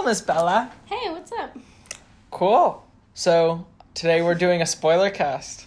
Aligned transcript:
Hello, 0.00 0.08
Miss 0.08 0.22
Bella. 0.22 0.72
Hey, 0.86 1.10
what's 1.10 1.30
up? 1.32 1.54
Cool. 2.30 2.82
So 3.12 3.66
today 3.92 4.22
we're 4.22 4.34
doing 4.34 4.62
a 4.62 4.66
spoiler 4.66 5.10
cast, 5.10 5.66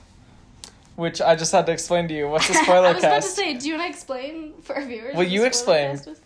which 0.95 1.21
I 1.21 1.35
just 1.35 1.51
had 1.51 1.67
to 1.67 1.71
explain 1.71 2.07
to 2.07 2.15
you. 2.15 2.27
What's 2.27 2.49
a 2.49 2.53
spoiler 2.63 2.93
cast? 2.95 2.95
I 2.95 2.95
was 2.95 3.03
about 3.03 3.09
to 3.17 3.21
cast? 3.21 3.35
say, 3.35 3.53
do 3.53 3.67
you 3.67 3.75
want 3.77 3.85
to 3.85 3.89
explain 3.95 4.53
for 4.63 4.75
our 4.75 4.85
viewers? 4.85 5.13
Well, 5.13 5.17
what 5.17 5.29
you 5.29 5.45
a 5.45 5.53
spoiler 5.53 5.89
explain. 5.91 6.15
cast? 6.15 6.23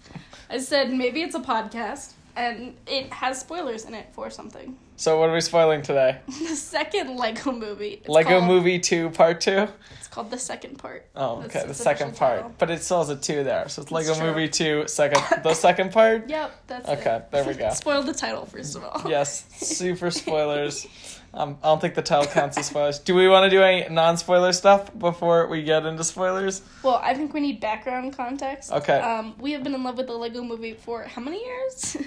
I 0.50 0.58
said 0.60 0.94
maybe 0.94 1.22
it's 1.22 1.36
a 1.36 1.42
podcast 1.42 2.14
and 2.38 2.78
it 2.88 3.12
has 3.12 3.42
spoilers 3.42 3.84
in 3.84 3.94
it 3.94 4.08
for 4.14 4.30
something. 4.30 4.78
so 4.96 5.20
what 5.20 5.28
are 5.30 5.34
we 5.34 5.42
spoiling 5.42 5.82
today? 5.82 6.20
The 6.28 6.56
second 6.56 7.18
Lego 7.18 7.52
movie. 7.52 7.96
It's 8.00 8.08
Lego 8.08 8.40
called- 8.40 8.46
Movie 8.46 8.80
Two 8.80 9.10
Part 9.10 9.42
Two. 9.42 9.68
It's 10.00 10.07
called 10.18 10.32
the 10.32 10.40
second 10.40 10.80
part. 10.80 11.06
Oh, 11.16 11.42
That's 11.42 11.56
okay, 11.56 11.68
the 11.68 11.74
second 11.76 12.16
part, 12.18 12.38
title. 12.42 12.56
but 12.58 12.72
it 12.72 12.82
still 12.82 12.98
has 13.00 13.10
a 13.10 13.16
two 13.16 13.44
there, 13.44 13.70
so 13.70 13.84
it's 13.84 13.92
Lego. 13.92 14.20
Movie 14.20 14.50
Two 14.50 14.88
second. 14.88 15.22
The 15.44 15.54
second 15.54 15.92
part. 15.92 16.28
Yep, 16.38 16.52
that's 16.68 16.90
Okay, 16.90 17.16
it. 17.18 17.32
there 17.32 17.44
we 17.46 17.54
go. 17.54 17.70
Spoiled 17.74 18.08
the 18.08 18.14
title 18.14 18.46
first 18.48 18.76
of 18.76 18.84
all. 18.84 19.04
Yes, 19.08 19.46
super 19.58 20.10
spoilers. 20.22 20.88
Um, 21.34 21.58
I 21.62 21.68
don't 21.68 21.80
think 21.80 21.94
the 21.94 22.02
title 22.02 22.26
counts 22.26 22.58
as 22.58 22.66
spoilers. 22.66 22.98
Do 22.98 23.14
we 23.14 23.28
want 23.28 23.44
to 23.44 23.50
do 23.56 23.62
any 23.62 23.88
non-spoiler 23.94 24.54
stuff 24.54 24.98
before 24.98 25.46
we 25.48 25.62
get 25.62 25.86
into 25.86 26.04
spoilers? 26.04 26.64
Well, 26.82 27.00
I 27.04 27.14
think 27.14 27.34
we 27.34 27.42
need 27.42 27.60
background 27.60 28.18
context. 28.18 28.72
Okay. 28.72 28.98
Um, 29.00 29.36
we 29.40 29.52
have 29.52 29.62
been 29.64 29.76
in 29.76 29.84
love 29.84 29.98
with 29.98 30.08
the 30.08 30.14
Lego 30.14 30.42
movie 30.42 30.74
for 30.74 31.04
how 31.04 31.22
many 31.22 31.44
years? 31.46 31.98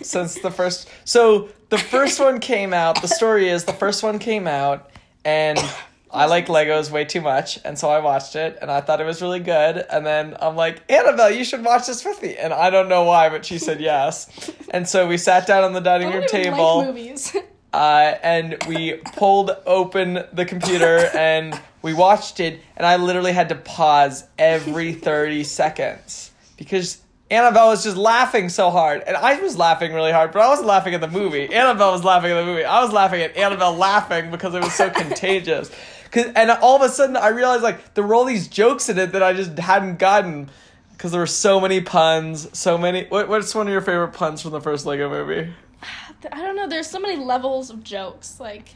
since 0.00 0.36
the 0.40 0.50
first 0.50 0.88
so 1.04 1.48
the 1.68 1.78
first 1.78 2.18
one 2.20 2.40
came 2.40 2.72
out 2.72 3.00
the 3.02 3.08
story 3.08 3.48
is 3.48 3.64
the 3.64 3.72
first 3.72 4.02
one 4.02 4.18
came 4.18 4.46
out 4.46 4.90
and 5.24 5.58
i 6.10 6.24
like 6.26 6.46
legos 6.46 6.90
way 6.90 7.04
too 7.04 7.20
much 7.20 7.58
and 7.64 7.78
so 7.78 7.88
i 7.88 7.98
watched 7.98 8.34
it 8.36 8.58
and 8.60 8.70
i 8.70 8.80
thought 8.80 9.00
it 9.00 9.04
was 9.04 9.20
really 9.20 9.40
good 9.40 9.84
and 9.90 10.06
then 10.06 10.36
i'm 10.40 10.56
like 10.56 10.82
annabelle 10.90 11.30
you 11.30 11.44
should 11.44 11.64
watch 11.64 11.86
this 11.86 12.04
with 12.04 12.22
me 12.22 12.36
and 12.36 12.52
i 12.52 12.70
don't 12.70 12.88
know 12.88 13.04
why 13.04 13.28
but 13.28 13.44
she 13.44 13.58
said 13.58 13.80
yes. 13.80 14.28
And 14.70 14.86
so 14.86 15.08
we 15.08 15.16
sat 15.16 15.46
down 15.46 15.64
on 15.64 15.72
the 15.72 15.80
dining 15.80 16.08
I 16.08 16.16
room 16.16 16.26
don't 16.26 16.40
even 16.40 16.52
table 16.52 16.78
like 16.78 16.86
movies. 16.88 17.34
uh, 17.72 18.14
and 18.22 18.56
we 18.68 18.94
pulled 19.16 19.50
open 19.66 20.24
the 20.32 20.44
computer 20.44 21.08
and 21.16 21.58
we 21.82 21.94
watched 21.94 22.40
it 22.40 22.60
and 22.76 22.86
i 22.86 22.96
literally 22.96 23.32
had 23.32 23.48
to 23.48 23.54
pause 23.54 24.24
every 24.38 24.92
30 25.08 25.44
seconds 25.44 26.30
because 26.56 26.98
annabelle 27.30 27.68
was 27.68 27.82
just 27.84 27.96
laughing 27.96 28.48
so 28.48 28.70
hard 28.70 29.02
and 29.06 29.16
i 29.16 29.40
was 29.40 29.56
laughing 29.56 29.94
really 29.94 30.12
hard 30.12 30.32
but 30.32 30.42
i 30.42 30.48
wasn't 30.48 30.66
laughing 30.66 30.94
at 30.94 31.00
the 31.00 31.08
movie. 31.08 31.52
Annabelle 31.52 31.92
was 31.92 32.04
laughing 32.04 32.30
at 32.30 32.40
the 32.40 32.44
movie. 32.44 32.64
I 32.64 32.82
was 32.82 32.92
laughing 32.92 33.22
at 33.22 33.36
annabelle 33.36 33.74
laughing 33.74 34.30
because 34.30 34.54
it 34.54 34.62
was 34.62 34.74
so 34.74 34.90
contagious 34.90 35.70
'Cause- 36.10 36.32
and 36.34 36.50
all 36.50 36.76
of 36.76 36.82
a 36.82 36.88
sudden 36.88 37.16
i 37.16 37.28
realized 37.28 37.62
like 37.62 37.94
there 37.94 38.04
were 38.04 38.14
all 38.14 38.24
these 38.24 38.48
jokes 38.48 38.88
in 38.88 38.98
it 38.98 39.12
that 39.12 39.22
i 39.22 39.32
just 39.32 39.58
hadn't 39.58 39.98
gotten 39.98 40.50
because 40.92 41.12
there 41.12 41.20
were 41.20 41.26
so 41.26 41.60
many 41.60 41.80
puns 41.80 42.48
so 42.58 42.76
many 42.78 43.06
what, 43.06 43.28
what's 43.28 43.54
one 43.54 43.66
of 43.66 43.72
your 43.72 43.80
favorite 43.82 44.12
puns 44.12 44.42
from 44.42 44.50
the 44.52 44.60
first 44.60 44.86
lego 44.86 45.08
movie 45.08 45.52
I 46.32 46.42
don't 46.42 46.56
know. 46.56 46.66
There's 46.66 46.88
so 46.90 46.98
many 46.98 47.14
levels 47.14 47.70
of 47.70 47.84
jokes. 47.84 48.40
Like, 48.40 48.70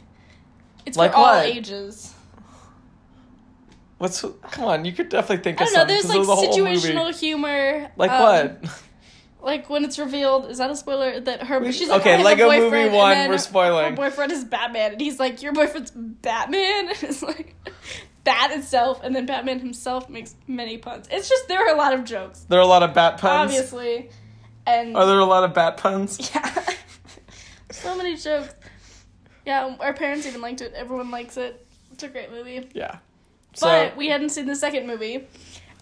it's 0.85 0.95
Like 0.97 1.11
for 1.11 1.17
all 1.17 1.23
what? 1.35 1.45
ages. 1.45 2.13
What's 3.97 4.21
come 4.51 4.63
on? 4.65 4.85
You 4.85 4.93
could 4.93 5.09
definitely 5.09 5.43
think 5.43 5.59
I 5.61 5.65
of 5.65 5.69
don't 5.71 5.79
know. 5.79 5.93
There's 5.93 6.05
like 6.07 6.15
it 6.15 6.19
was 6.19 6.29
a 6.29 6.35
whole 6.35 6.57
situational 6.57 7.17
humor. 7.19 7.91
Like 7.97 8.11
um, 8.11 8.21
what? 8.21 8.83
Like 9.43 9.69
when 9.69 9.83
it's 9.83 9.99
revealed. 9.99 10.49
Is 10.49 10.59
that 10.59 10.71
a 10.71 10.75
spoiler? 10.75 11.19
That 11.19 11.43
her 11.43 11.71
she's 11.73 11.89
like, 11.89 12.01
okay, 12.01 12.11
I 12.13 12.17
have 12.17 12.21
a 12.21 12.23
Lego 12.23 12.47
Movie 12.47 12.61
boyfriend, 12.61 12.93
one, 12.93 13.11
then 13.11 13.29
we're 13.29 13.37
spoiling. 13.37 13.89
Her 13.91 13.95
boyfriend 13.95 14.31
is 14.31 14.45
Batman, 14.45 14.93
and 14.93 15.01
he's 15.01 15.19
like, 15.19 15.41
your 15.41 15.51
boyfriend's 15.51 15.91
Batman. 15.91 16.87
And 16.93 17.03
it's 17.03 17.21
like 17.21 17.55
that 18.23 18.53
itself, 18.55 19.01
and 19.03 19.13
then 19.13 19.25
Batman 19.25 19.59
himself 19.59 20.09
makes 20.09 20.33
many 20.47 20.77
puns. 20.77 21.07
It's 21.11 21.27
just 21.27 21.49
there 21.49 21.59
are 21.59 21.75
a 21.75 21.77
lot 21.77 21.93
of 21.93 22.05
jokes, 22.05 22.45
There 22.47 22.57
are 22.57 22.63
a 22.63 22.67
lot 22.67 22.83
of 22.83 22.93
bat 22.93 23.17
puns. 23.17 23.51
obviously, 23.51 24.09
and 24.65 24.95
Are 24.95 25.05
there 25.05 25.19
a 25.19 25.25
lot 25.25 25.43
of 25.43 25.53
bat 25.53 25.75
puns? 25.75 26.31
yeah, 26.35 26.65
so 27.69 27.97
many 27.97 28.15
jokes. 28.15 28.55
Yeah, 29.45 29.75
our 29.81 29.93
parents 29.93 30.25
even 30.25 30.39
liked 30.39 30.61
it. 30.61 30.73
Everyone 30.73 31.11
likes 31.11 31.35
it. 31.35 31.67
It's 31.91 32.03
a 32.03 32.07
great 32.07 32.31
movie. 32.31 32.69
Yeah. 32.73 32.99
So 33.55 33.67
But 33.67 33.97
we 33.97 34.07
hadn't 34.07 34.29
seen 34.29 34.45
the 34.45 34.55
second 34.55 34.87
movie, 34.87 35.27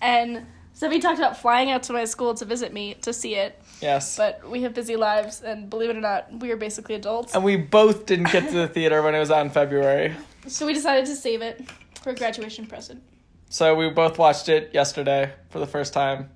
and 0.02 0.48
so 0.74 0.90
we 0.90 1.00
talked 1.00 1.20
about 1.20 1.38
flying 1.38 1.70
out 1.72 1.84
to 1.84 1.94
my 1.94 2.06
school 2.06 2.34
to 2.36 2.46
visit 2.46 2.74
me 2.74 2.96
to 3.02 3.14
see 3.14 3.36
it. 3.36 3.60
yes, 3.82 4.18
But 4.18 4.50
we 4.50 4.64
have 4.64 4.74
busy 4.74 4.96
lives, 4.96 5.42
and 5.42 5.70
believe 5.70 5.90
it 5.92 5.96
or 5.98 6.02
not, 6.02 6.32
we 6.40 6.52
are 6.52 6.58
basically 6.58 6.96
adults. 6.96 7.36
and 7.36 7.44
we 7.44 7.56
both 7.56 8.06
didn't 8.06 8.32
get 8.32 8.48
to 8.50 8.56
the 8.56 8.68
theater 8.76 9.02
when 9.04 9.14
it 9.16 9.20
was 9.20 9.30
out 9.32 9.46
in 9.46 9.52
February. 9.52 10.16
So 10.48 10.66
we 10.66 10.74
decided 10.74 11.06
to 11.06 11.16
save 11.16 11.42
it 11.42 11.62
for 12.02 12.10
a 12.12 12.16
graduation 12.16 12.66
present. 12.66 13.04
So 13.50 13.76
we 13.76 13.90
both 13.90 14.18
watched 14.18 14.50
it 14.50 14.72
yesterday 14.74 15.34
for 15.50 15.60
the 15.60 15.68
first 15.68 15.94
time. 15.94 16.30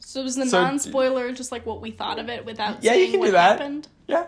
So 0.00 0.20
it 0.20 0.24
was 0.24 0.36
the 0.36 0.46
So- 0.46 0.62
non-spoiler, 0.62 1.30
just 1.32 1.52
like 1.52 1.66
what 1.66 1.80
we 1.82 1.90
thought 1.90 2.18
of 2.18 2.28
it, 2.30 2.44
without 2.46 2.82
Yeah, 2.82 2.94
you 2.94 3.00
saying 3.06 3.10
can 3.12 3.20
do 3.20 3.30
that. 3.32 3.58
happened. 3.60 3.88
Yeah. 4.06 4.26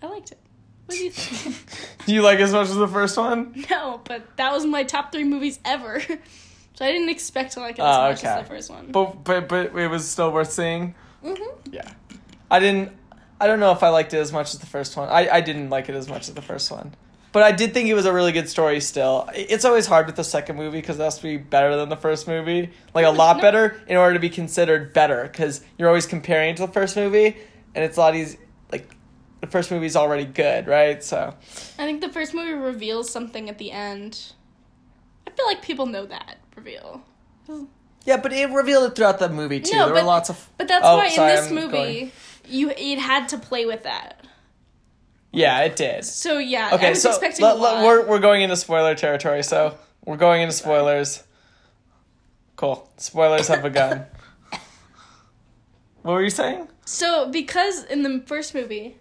I 0.00 0.06
liked 0.06 0.30
it. 0.32 0.38
What 0.86 0.96
do 0.96 1.04
you 1.04 1.10
think? 1.10 1.56
Do 2.06 2.14
you 2.14 2.22
like 2.22 2.38
it 2.38 2.42
as 2.42 2.52
much 2.52 2.68
as 2.68 2.74
the 2.76 2.88
first 2.88 3.16
one? 3.16 3.64
no, 3.70 4.00
but 4.04 4.36
that 4.38 4.52
was 4.52 4.64
my 4.66 4.82
top 4.84 5.12
three 5.12 5.24
movies 5.24 5.60
ever. 5.64 6.00
So 6.80 6.86
I 6.86 6.92
didn't 6.92 7.10
expect 7.10 7.52
to 7.52 7.60
like 7.60 7.78
it 7.78 7.82
as 7.82 7.94
Oh, 7.96 8.00
much 8.08 8.18
okay. 8.20 8.28
as 8.28 8.42
the 8.42 8.48
first 8.48 8.70
one. 8.70 8.90
But 8.90 9.22
but 9.22 9.48
but 9.48 9.76
it 9.76 9.88
was 9.88 10.08
still 10.08 10.32
worth 10.32 10.50
seeing. 10.50 10.94
hmm 11.22 11.34
Yeah. 11.70 11.82
I 12.50 12.58
didn't 12.58 12.92
I 13.38 13.46
don't 13.46 13.60
know 13.60 13.72
if 13.72 13.82
I 13.82 13.90
liked 13.90 14.14
it 14.14 14.18
as 14.18 14.32
much 14.32 14.54
as 14.54 14.60
the 14.60 14.66
first 14.66 14.96
one. 14.96 15.08
I, 15.10 15.28
I 15.28 15.40
didn't 15.42 15.68
like 15.68 15.90
it 15.90 15.94
as 15.94 16.08
much 16.08 16.28
as 16.28 16.34
the 16.34 16.40
first 16.42 16.70
one. 16.70 16.94
But 17.32 17.42
I 17.42 17.52
did 17.52 17.74
think 17.74 17.88
it 17.90 17.94
was 17.94 18.06
a 18.06 18.12
really 18.14 18.32
good 18.32 18.48
story 18.48 18.80
still. 18.80 19.28
It's 19.34 19.64
always 19.66 19.86
hard 19.86 20.06
with 20.06 20.16
the 20.16 20.24
second 20.24 20.56
movie 20.56 20.78
because 20.78 20.98
it 20.98 21.02
has 21.02 21.16
to 21.18 21.22
be 21.22 21.36
better 21.36 21.76
than 21.76 21.90
the 21.90 21.96
first 21.96 22.26
movie. 22.26 22.70
Like 22.94 23.04
a 23.04 23.10
lot 23.10 23.40
better 23.46 23.78
in 23.86 23.98
order 23.98 24.14
to 24.14 24.20
be 24.20 24.30
considered 24.30 24.92
better 24.94 25.22
because 25.24 25.62
you're 25.78 25.88
always 25.88 26.06
comparing 26.06 26.50
it 26.50 26.56
to 26.56 26.66
the 26.66 26.72
first 26.72 26.96
movie 26.96 27.36
and 27.74 27.84
it's 27.84 27.98
a 27.98 28.00
lot 28.00 28.16
easier. 28.16 28.40
like 28.72 28.88
the 29.42 29.46
first 29.46 29.70
movie's 29.70 29.96
already 29.96 30.24
good, 30.24 30.66
right? 30.66 31.04
So 31.04 31.34
I 31.78 31.84
think 31.84 32.00
the 32.00 32.08
first 32.08 32.32
movie 32.34 32.52
reveals 32.52 33.10
something 33.10 33.48
at 33.48 33.58
the 33.58 33.70
end. 33.70 34.32
I 35.26 35.30
feel 35.30 35.46
like 35.46 35.62
people 35.62 35.86
know 35.86 36.04
that 36.06 36.38
reveal. 36.64 37.02
Yeah, 38.04 38.16
but 38.18 38.32
it 38.32 38.50
revealed 38.50 38.90
it 38.90 38.96
throughout 38.96 39.18
the 39.18 39.28
movie 39.28 39.60
too. 39.60 39.76
No, 39.76 39.86
there 39.86 39.94
but- 39.94 40.02
were 40.02 40.06
lots 40.06 40.30
of 40.30 40.48
But 40.58 40.68
that's 40.68 40.84
Oh, 40.86 40.96
why 40.96 41.08
sorry, 41.08 41.30
in 41.32 41.36
this 41.36 41.48
I'm 41.48 41.54
movie 41.54 41.70
going. 41.72 42.12
you 42.48 42.70
it 42.70 42.98
had 42.98 43.28
to 43.30 43.38
play 43.38 43.66
with 43.66 43.82
that. 43.84 44.24
Yeah, 45.32 45.60
it 45.60 45.76
did. 45.76 46.04
So 46.04 46.38
yeah, 46.38 46.70
I 46.72 46.74
Okay, 46.74 46.90
was 46.90 47.02
so 47.02 47.10
expecting 47.10 47.44
let- 47.44 47.56
a 47.56 47.58
let- 47.58 47.84
we're 47.84 48.06
we're 48.06 48.18
going 48.18 48.42
into 48.42 48.56
spoiler 48.56 48.94
territory. 48.94 49.42
So 49.42 49.76
we're 50.04 50.16
going 50.16 50.42
into 50.42 50.54
spoilers. 50.54 51.22
Cool. 52.56 52.88
Spoilers 52.96 53.48
have 53.48 53.62
begun. 53.62 54.06
what 56.02 56.12
were 56.12 56.22
you 56.22 56.30
saying? 56.30 56.68
So 56.84 57.30
because 57.30 57.84
in 57.84 58.02
the 58.02 58.22
first 58.26 58.54
movie, 58.54 58.96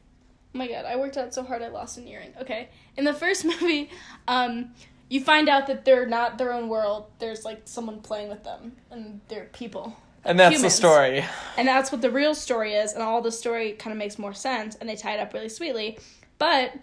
oh 0.54 0.58
my 0.58 0.68
god, 0.68 0.86
I 0.86 0.96
worked 0.98 1.18
out 1.18 1.34
so 1.34 1.44
hard 1.44 1.62
I 1.62 1.70
lost 1.70 1.98
an 1.98 2.08
earring. 2.08 2.34
Okay, 2.42 2.70
in 2.98 3.06
the 3.06 3.14
first 3.14 3.44
movie, 3.52 3.90
um, 4.28 4.74
you 5.10 5.22
find 5.22 5.50
out 5.50 5.68
that 5.68 5.86
they're 5.86 6.06
not 6.06 6.38
their 6.38 6.54
own 6.54 6.70
world. 6.70 7.08
There's 7.18 7.44
like 7.44 7.62
someone 7.66 8.00
playing 8.02 8.30
with 8.30 8.44
them, 8.44 8.74
and 8.92 9.22
they're 9.28 9.46
people. 9.46 9.96
And 10.24 10.40
that's 10.40 10.56
Humans. 10.56 10.74
the 10.74 10.78
story. 10.78 11.26
And 11.58 11.68
that's 11.68 11.92
what 11.92 12.02
the 12.02 12.12
real 12.12 12.36
story 12.36 12.74
is, 12.74 12.94
and 12.94 13.02
all 13.02 13.22
the 13.22 13.32
story 13.32 13.74
kind 13.74 13.92
of 13.92 13.98
makes 13.98 14.20
more 14.20 14.34
sense, 14.34 14.76
and 14.76 14.88
they 14.88 14.96
tie 14.96 15.16
it 15.16 15.20
up 15.20 15.34
really 15.34 15.50
sweetly. 15.50 15.98
But 16.38 16.74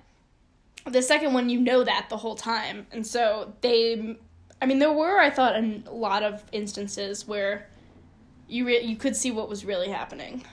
the 0.86 1.02
second 1.02 1.32
one, 1.32 1.48
you 1.48 1.60
know 1.60 1.84
that 1.84 2.06
the 2.08 2.16
whole 2.16 2.34
time, 2.34 2.86
and 2.90 3.06
so 3.06 3.54
they, 3.60 4.16
I 4.60 4.66
mean, 4.66 4.78
there 4.80 4.92
were 4.92 5.18
I 5.18 5.30
thought 5.30 5.54
a 5.56 5.82
lot 5.90 6.22
of 6.22 6.44
instances 6.52 7.28
where 7.28 7.68
you 8.48 8.66
re- 8.66 8.82
you 8.82 8.96
could 8.96 9.14
see 9.14 9.30
what 9.30 9.48
was 9.48 9.64
really 9.64 9.88
happening, 9.88 10.44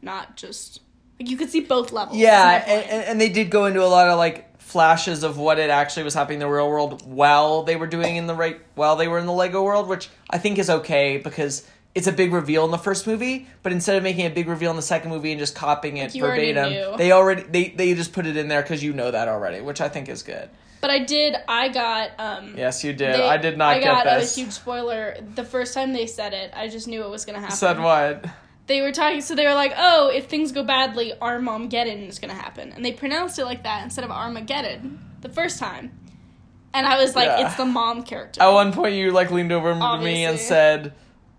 not 0.00 0.36
just 0.36 0.80
like 1.20 1.28
you 1.30 1.36
could 1.36 1.50
see 1.50 1.60
both 1.60 1.92
levels. 1.92 2.16
Yeah, 2.18 2.64
and, 2.66 3.04
and 3.04 3.20
they 3.20 3.28
did 3.28 3.50
go 3.50 3.66
into 3.66 3.82
a 3.84 3.86
lot 3.86 4.08
of 4.08 4.18
like 4.18 4.44
flashes 4.60 5.22
of 5.22 5.38
what 5.38 5.58
it 5.58 5.70
actually 5.70 6.02
was 6.02 6.12
happening 6.14 6.36
in 6.36 6.40
the 6.40 6.52
real 6.52 6.68
world 6.68 7.02
while 7.06 7.62
they 7.62 7.74
were 7.76 7.86
doing 7.86 8.16
in 8.16 8.26
the 8.26 8.34
right 8.34 8.60
while 8.74 8.96
they 8.96 9.08
were 9.08 9.18
in 9.18 9.26
the 9.26 9.32
Lego 9.32 9.62
world, 9.62 9.88
which 9.88 10.08
I 10.30 10.38
think 10.38 10.58
is 10.58 10.68
okay 10.70 11.16
because 11.18 11.66
it's 11.94 12.06
a 12.06 12.12
big 12.12 12.32
reveal 12.32 12.64
in 12.66 12.70
the 12.70 12.78
first 12.78 13.06
movie, 13.06 13.48
but 13.62 13.72
instead 13.72 13.96
of 13.96 14.02
making 14.02 14.26
a 14.26 14.30
big 14.30 14.46
reveal 14.46 14.70
in 14.70 14.76
the 14.76 14.82
second 14.82 15.10
movie 15.10 15.32
and 15.32 15.40
just 15.40 15.54
copying 15.54 15.96
it 15.96 16.14
already 16.16 16.52
verbatim, 16.52 16.72
knew. 16.72 16.96
they 16.98 17.12
already 17.12 17.42
they 17.42 17.68
they 17.70 17.94
just 17.94 18.12
put 18.12 18.26
it 18.26 18.36
in 18.36 18.48
there 18.48 18.62
because 18.62 18.84
you 18.84 18.92
know 18.92 19.10
that 19.10 19.26
already, 19.26 19.60
which 19.62 19.80
I 19.80 19.88
think 19.88 20.08
is 20.08 20.22
good. 20.22 20.48
but 20.82 20.90
I 20.90 21.00
did. 21.00 21.34
I 21.48 21.70
got 21.70 22.10
um. 22.18 22.54
Yes, 22.56 22.84
you 22.84 22.92
did. 22.92 23.14
they- 23.14 23.26
I 23.26 23.38
did 23.38 23.56
not 23.58 23.74
I 23.76 23.80
got 23.82 24.06
a 24.06 24.20
huge 24.20 24.52
spoiler. 24.52 25.16
The 25.34 25.44
first 25.44 25.72
time 25.74 25.92
they 25.94 26.06
said 26.06 26.34
it, 26.34 26.52
I 26.54 26.68
just 26.68 26.86
knew 26.86 27.02
it 27.02 27.08
was 27.10 27.24
gonna 27.24 27.40
happen. 27.40 27.56
Said 27.56 27.80
what? 27.80 28.26
They 28.68 28.80
were 28.82 28.92
talking 28.92 29.20
so 29.20 29.34
they 29.34 29.46
were 29.46 29.54
like 29.54 29.72
oh 29.76 30.10
if 30.14 30.26
things 30.26 30.52
go 30.52 30.62
badly 30.62 31.12
armageddon 31.20 32.00
is 32.04 32.18
gonna 32.18 32.34
happen. 32.34 32.72
And 32.72 32.84
they 32.84 32.92
pronounced 32.92 33.38
it 33.38 33.44
like 33.44 33.64
that 33.64 33.82
instead 33.82 34.04
of 34.04 34.10
armageddon 34.10 35.00
the 35.20 35.28
first 35.28 35.58
time. 35.58 35.90
And 36.74 36.86
i 36.86 36.96
was 37.02 37.16
like 37.16 37.26
Yeah. 37.26 37.46
it's 37.48 37.56
the 37.56 37.64
mom 37.64 38.02
character. 38.04 38.42
At 38.42 38.50
one 38.50 38.72
point, 38.72 38.94
you 38.94 39.10
like 39.10 39.30
leaned 39.30 39.52
over 39.52 39.72
to 39.74 39.98
me 39.98 40.24
and 40.26 40.38
said, 40.38 40.92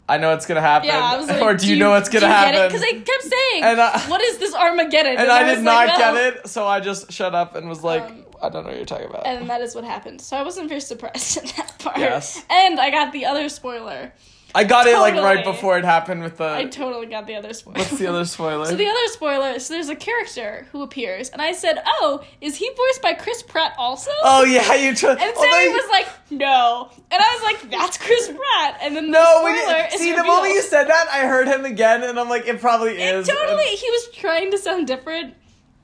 "I 0.09 0.17
know 0.17 0.31
what's 0.31 0.45
gonna 0.47 0.59
happen," 0.59 0.87
yeah 0.87 0.99
i 1.13 1.17
was 1.17 1.27
like 1.31 1.41
or 1.41 1.53
do, 1.53 1.67
you 1.69 1.77
know 1.77 1.91
what's 1.91 2.09
gonna 2.09 2.27
happen? 2.27 2.67
because 2.67 2.81
they 2.81 2.93
kept 2.93 3.23
saying 3.23 3.63
And 3.63 3.79
I- 3.79 3.99
what 4.09 4.21
is 4.21 4.39
this 4.39 4.53
armageddon? 4.55 5.17
And 5.17 5.29
I 5.31 5.43
was 5.43 5.57
did 5.57 5.65
like, 5.65 5.87
not 5.87 5.99
well, 5.99 6.13
get 6.15 6.33
it, 6.37 6.47
so 6.49 6.65
I 6.67 6.79
just 6.79 7.11
shut 7.11 7.33
up 7.35 7.55
and 7.55 7.69
was 7.69 7.83
like, 7.83 8.01
Um, 8.03 8.25
"I 8.41 8.49
don't 8.49 8.63
know 8.63 8.69
what 8.69 8.77
you're 8.77 8.85
talking 8.85 9.07
about." 9.07 9.27
and 9.27 9.47
that 9.51 9.61
is 9.61 9.75
what 9.75 9.83
happened. 9.83 10.19
So 10.19 10.35
i 10.35 10.41
wasn't 10.41 10.67
very 10.67 10.81
surprised 10.81 11.37
at 11.41 11.45
that 11.57 11.77
part. 11.77 11.97
Yes. 11.99 12.43
and 12.49 12.79
i 12.79 12.89
got 12.89 13.11
the 13.13 13.25
other 13.27 13.49
spoiler 13.49 14.11
I 14.55 14.63
got 14.63 14.87
it 14.87 14.97
like 14.97 15.13
right 15.15 15.43
before 15.45 15.77
it 15.77 15.85
happened 15.85 16.23
with 16.23 16.37
the. 16.37 16.49
I 16.49 16.65
totally 16.65 17.05
got 17.05 17.27
the 17.27 17.35
other 17.35 17.53
spoiler. 17.53 17.77
what's 17.77 17.91
the 17.97 18.07
other 18.07 18.25
spoiler? 18.35 18.65
So 18.65 18.75
the 18.75 18.87
other 18.87 19.07
spoiler, 19.09 19.59
so 19.59 19.73
there's 19.75 19.89
a 19.89 19.95
character 19.95 20.65
who 20.71 20.81
appears, 20.81 21.29
and 21.29 21.39
I 21.41 21.51
said, 21.51 21.81
"Oh, 21.85 22.23
is 22.41 22.55
he 22.55 22.69
voiced 22.75 23.01
by 23.03 23.13
Chris 23.13 23.43
Pratt 23.43 23.73
also?" 23.77 24.09
oh 24.23 24.43
yeah, 24.45 24.73
you. 24.73 24.95
Tr- 24.95 25.07
and 25.09 25.19
Sammy 25.19 25.63
you- 25.65 25.71
was 25.71 25.87
like, 25.91 26.07
"No," 26.31 26.89
and 27.11 27.21
I 27.21 27.33
was 27.35 27.43
like, 27.43 27.69
"That's 27.71 27.97
Chris 27.99 28.27
Pratt." 28.27 28.79
And 28.81 28.95
then 28.95 29.05
the 29.05 29.11
No, 29.11 29.35
spoiler 29.37 29.51
you, 29.81 29.85
is 29.93 29.99
see 29.99 30.11
the 30.11 30.17
revealed. 30.17 30.27
moment 30.37 30.53
you 30.55 30.61
said 30.63 30.85
that, 30.87 31.07
I 31.11 31.27
heard 31.27 31.47
him 31.47 31.65
again, 31.65 32.01
and 32.03 32.19
I'm 32.19 32.27
like, 32.29 32.47
it 32.47 32.59
probably 32.59 32.99
It 32.99 33.15
is. 33.15 33.27
totally, 33.27 33.65
he 33.67 33.89
was 33.91 34.07
trying 34.13 34.49
to 34.51 34.57
sound 34.57 34.87
different, 34.87 35.35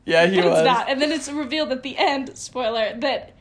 yeah, 0.05 0.25
he 0.25 0.37
but 0.41 0.45
was. 0.49 0.59
it's 0.61 0.65
not. 0.65 0.89
And 0.89 0.99
then 0.99 1.11
it's 1.11 1.29
revealed 1.31 1.71
at 1.71 1.83
the 1.83 1.97
end, 1.99 2.35
spoiler, 2.35 2.95
that 3.01 3.34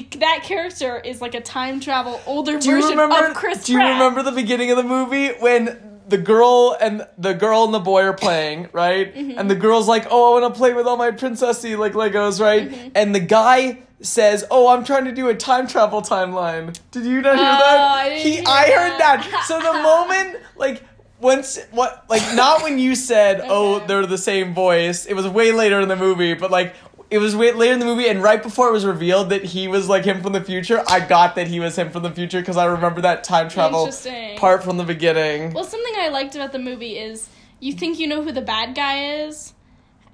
the 0.00 0.18
that 0.18 0.40
character 0.44 0.98
is 0.98 1.20
like 1.20 1.34
a 1.34 1.40
time 1.40 1.80
travel 1.80 2.20
older 2.26 2.58
Do 2.58 2.70
version 2.72 2.90
remember? 2.98 3.26
of 3.28 3.34
Chris 3.34 3.64
do 3.64 3.72
you 3.72 3.78
Pratt. 3.78 3.92
remember 3.92 4.22
the 4.22 4.32
beginning 4.32 4.70
of 4.70 4.76
the 4.76 4.82
movie 4.82 5.28
when 5.40 5.78
the 6.08 6.18
girl 6.18 6.76
and 6.80 7.06
the 7.18 7.34
girl 7.34 7.64
and 7.64 7.74
the 7.74 7.80
boy 7.80 8.02
are 8.02 8.12
playing, 8.12 8.68
right? 8.72 9.12
Mm-hmm. 9.14 9.38
And 9.38 9.50
the 9.50 9.56
girl's 9.56 9.88
like, 9.88 10.06
"Oh, 10.10 10.36
I 10.36 10.40
want 10.40 10.54
to 10.54 10.58
play 10.58 10.72
with 10.72 10.86
all 10.86 10.96
my 10.96 11.10
princessy 11.10 11.76
like 11.76 11.94
Legos, 11.94 12.40
right?" 12.40 12.70
Mm-hmm. 12.70 12.88
And 12.94 13.12
the 13.14 13.20
guy 13.20 13.78
says, 14.00 14.44
"Oh, 14.50 14.68
I'm 14.68 14.84
trying 14.84 15.06
to 15.06 15.12
do 15.12 15.28
a 15.28 15.34
time 15.34 15.66
travel 15.66 16.02
timeline." 16.02 16.78
Did 16.92 17.04
you 17.06 17.20
not 17.22 17.36
hear 17.36 17.44
Oh, 17.44 17.58
that? 17.58 17.78
I 18.06 18.14
he, 18.18 18.38
I 18.46 18.64
heard 18.70 19.00
that. 19.00 19.28
that. 19.30 19.44
So 19.46 19.58
the 19.58 19.72
moment, 19.82 20.38
like. 20.56 20.82
Once 21.18 21.58
what 21.70 22.04
like 22.10 22.20
not 22.34 22.62
when 22.62 22.78
you 22.78 22.94
said 22.94 23.40
oh 23.44 23.78
they're 23.86 24.04
the 24.04 24.18
same 24.18 24.52
voice 24.52 25.06
it 25.06 25.14
was 25.14 25.26
way 25.26 25.50
later 25.50 25.80
in 25.80 25.88
the 25.88 25.96
movie 25.96 26.34
but 26.34 26.50
like 26.50 26.74
it 27.10 27.18
was 27.18 27.36
way 27.36 27.52
later 27.52 27.72
in 27.74 27.78
the 27.78 27.86
movie 27.86 28.08
and 28.08 28.22
right 28.22 28.42
before 28.42 28.68
it 28.68 28.72
was 28.72 28.84
revealed 28.84 29.30
that 29.30 29.44
he 29.44 29.68
was 29.68 29.88
like 29.88 30.04
him 30.04 30.22
from 30.22 30.32
the 30.32 30.42
future 30.42 30.82
I 30.88 31.00
got 31.00 31.36
that 31.36 31.46
he 31.46 31.60
was 31.60 31.76
him 31.76 31.90
from 31.90 32.02
the 32.02 32.10
future 32.10 32.40
because 32.40 32.56
I 32.56 32.64
remember 32.66 33.00
that 33.02 33.22
time 33.24 33.48
travel 33.48 33.90
part 34.36 34.62
from 34.64 34.76
the 34.76 34.84
beginning 34.84 35.52
Well, 35.52 35.64
something 35.64 35.94
I 35.96 36.08
liked 36.08 36.34
about 36.34 36.52
the 36.52 36.58
movie 36.58 36.98
is 36.98 37.28
you 37.60 37.72
think 37.72 37.98
you 37.98 38.06
know 38.06 38.22
who 38.22 38.32
the 38.32 38.42
bad 38.42 38.74
guy 38.74 39.22
is, 39.24 39.54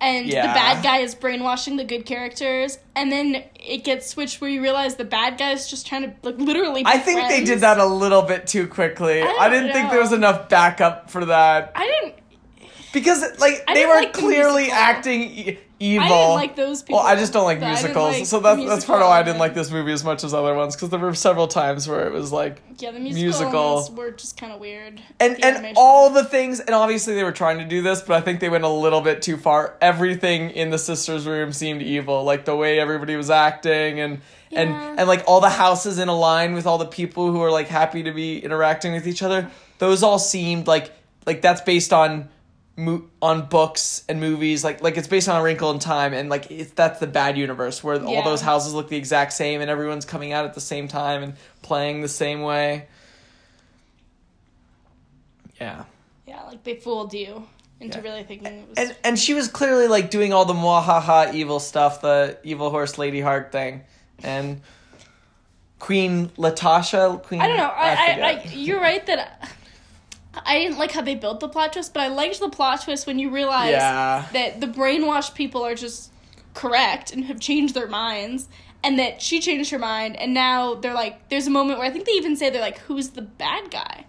and 0.00 0.26
Yeah. 0.26 0.46
the 0.48 0.52
bad 0.54 0.82
guy 0.84 0.98
is 0.98 1.14
brainwashing 1.14 1.76
the 1.76 1.84
good 1.84 2.06
characters, 2.06 2.78
and 2.94 3.10
then 3.10 3.42
it 3.56 3.84
gets 3.84 4.06
switched 4.08 4.40
where 4.40 4.48
you 4.50 4.60
realize 4.62 4.94
the 4.96 5.04
bad 5.04 5.38
guy 5.38 5.52
is 5.52 5.68
just 5.68 5.86
trying 5.86 6.02
to 6.02 6.14
like 6.22 6.38
literally. 6.38 6.82
I 6.86 6.98
think 6.98 7.28
they 7.28 7.42
did 7.42 7.60
that 7.60 7.78
a 7.78 7.86
little 7.86 8.22
bit 8.22 8.46
too 8.46 8.68
quickly. 8.68 9.22
I 9.22 9.26
I, 9.40 9.48
didn't 9.48 9.72
think 9.72 9.90
there 9.90 10.00
was 10.00 10.12
enough 10.12 10.48
backup 10.48 11.10
for 11.10 11.24
that 11.24 11.72
I 11.74 11.86
didn't. 11.86 12.14
because 12.92 13.22
like 13.40 13.64
I 13.66 13.74
they 13.74 13.86
were 13.86 13.94
like 13.94 14.12
clearly 14.12 14.64
musical. 14.64 14.78
acting 14.82 15.56
evil. 15.84 16.04
I 16.04 16.08
didn't 16.08 16.34
like 16.34 16.56
those 16.56 16.82
people. 16.82 16.98
Well, 16.98 17.06
I 17.06 17.16
just 17.16 17.32
don't 17.32 17.44
like 17.44 17.60
but 17.60 17.66
I 17.66 17.74
didn't 17.74 17.82
musicals, 17.84 18.14
like 18.18 18.26
so 18.26 18.40
that's 18.40 18.64
that's 18.66 18.84
part 18.84 19.02
of 19.02 19.08
why 19.08 19.20
I 19.20 19.22
didn't 19.22 19.38
like 19.38 19.54
this 19.54 19.70
movie 19.70 19.92
as 19.92 20.04
much 20.04 20.22
as 20.24 20.32
other 20.32 20.54
ones 20.54 20.76
because 20.76 20.90
there 20.90 20.98
were 21.00 21.14
several 21.14 21.48
times 21.48 21.88
where 21.88 22.06
it 22.06 22.12
was 22.12 22.32
like 22.32 22.60
Yeah, 22.78 22.90
the 22.92 23.00
musical, 23.00 23.76
musical. 23.78 23.94
were 23.96 24.10
just 24.12 24.36
kind 24.36 24.52
of 24.52 24.60
weird. 24.60 25.00
and 25.20 25.34
and 25.34 25.44
animation. 25.44 25.74
all 25.78 26.10
the 26.10 26.24
things 26.24 26.60
and 26.60 26.74
obviously 26.74 27.14
they 27.14 27.24
were 27.24 27.32
trying 27.32 27.58
to 27.58 27.64
do 27.64 27.82
this 27.82 28.00
but 28.02 28.14
i 28.16 28.20
think 28.20 28.40
they 28.40 28.48
went 28.48 28.64
a 28.64 28.68
little 28.68 29.00
bit 29.00 29.22
too 29.22 29.36
far 29.36 29.74
everything 29.80 30.50
in 30.50 30.70
the 30.70 30.78
sisters 30.78 31.26
room 31.26 31.52
seemed 31.52 31.82
evil 31.82 32.24
like 32.24 32.44
the 32.44 32.54
way 32.56 32.78
everybody 32.78 33.16
was 33.16 33.30
acting 33.30 34.00
and 34.00 34.20
Yeah. 34.50 34.60
and 34.62 34.98
and 35.00 35.08
like 35.08 35.24
all 35.26 35.40
the 35.40 35.50
houses 35.50 35.98
in 35.98 36.08
a 36.08 36.16
line 36.16 36.54
with 36.54 36.66
all 36.66 36.78
the 36.78 36.86
people 36.86 37.30
who 37.32 37.40
are 37.42 37.50
like 37.50 37.68
happy 37.68 38.02
to 38.04 38.12
be 38.12 38.38
interacting 38.38 38.92
with 38.92 39.06
each 39.06 39.22
other 39.22 39.50
those 39.78 40.02
all 40.02 40.18
seemed 40.18 40.66
like 40.66 40.90
like 41.26 41.40
that's 41.42 41.60
based 41.60 41.92
on 41.92 42.28
mo- 42.76 43.04
on 43.20 43.46
books 43.46 44.04
and 44.08 44.20
movies 44.20 44.64
like 44.64 44.82
like 44.82 44.96
it's 44.96 45.08
based 45.08 45.28
on 45.28 45.40
a 45.40 45.42
wrinkle 45.44 45.70
in 45.70 45.78
time 45.78 46.12
and 46.14 46.28
like 46.30 46.50
it's 46.50 46.70
that's 46.72 47.00
the 47.00 47.06
bad 47.06 47.36
universe 47.36 47.82
where 47.84 48.02
all 48.02 48.22
those 48.22 48.40
houses 48.40 48.72
look 48.74 48.88
the 48.88 48.96
exact 48.96 49.32
same 49.32 49.60
and 49.60 49.70
everyone's 49.70 50.04
coming 50.04 50.32
out 50.32 50.44
at 50.44 50.54
the 50.54 50.60
same 50.60 50.88
time 50.88 51.22
and 51.22 51.34
playing 51.62 52.00
the 52.00 52.08
same 52.08 52.40
way 52.42 52.86
yeah 55.60 55.84
yeah, 56.26 56.42
like 56.44 56.62
they 56.64 56.76
fooled 56.76 57.12
you 57.12 57.46
into 57.80 57.98
Yeah. 57.98 58.04
really 58.04 58.22
thinking 58.24 58.46
it 58.46 58.68
was. 58.68 58.78
and 58.78 58.96
and 59.04 59.18
she 59.18 59.34
was 59.34 59.48
clearly 59.48 59.88
like 59.88 60.10
doing 60.10 60.32
all 60.32 60.44
the 60.44 60.54
mwahaha 60.54 61.34
evil 61.34 61.60
stuff, 61.60 62.00
the 62.00 62.38
evil 62.42 62.70
horse 62.70 62.96
Lady 62.96 63.20
Heart 63.20 63.52
thing, 63.52 63.82
and 64.22 64.60
Queen 65.78 66.28
Latasha. 66.38 67.20
Queen. 67.24 67.40
I 67.40 67.48
don't 67.48 67.56
know. 67.56 67.64
I, 67.64 67.88
I, 67.88 68.28
I, 68.30 68.38
forget. 68.38 68.56
you're 68.56 68.80
right 68.80 69.04
that 69.06 69.51
I 70.34 70.58
didn't 70.58 70.78
like 70.78 70.92
how 70.92 71.02
they 71.02 71.14
built 71.14 71.40
the 71.40 71.48
plot 71.48 71.74
twist, 71.74 71.92
but 71.92 72.00
I 72.00 72.08
liked 72.08 72.40
the 72.40 72.48
plot 72.48 72.82
twist 72.82 73.06
when 73.06 73.18
you 73.18 73.30
realize 73.30 73.72
Yeah. 73.72 74.26
that 74.32 74.60
the 74.60 74.66
brainwashed 74.66 75.34
people 75.34 75.62
are 75.64 75.74
just 75.74 76.10
correct 76.54 77.12
and 77.12 77.24
have 77.26 77.38
changed 77.40 77.74
their 77.74 77.86
minds, 77.88 78.48
and 78.82 78.98
that 78.98 79.20
she 79.22 79.40
changed 79.40 79.70
her 79.70 79.78
mind, 79.78 80.16
and 80.16 80.32
now 80.34 80.74
they're 80.74 80.94
like, 80.94 81.28
there's 81.28 81.46
a 81.46 81.50
moment 81.50 81.78
where 81.78 81.86
I 81.86 81.90
think 81.90 82.06
they 82.06 82.12
even 82.12 82.36
say 82.36 82.50
they're 82.50 82.60
like, 82.60 82.78
who's 82.78 83.10
the 83.10 83.22
bad 83.22 83.70
guy, 83.70 84.06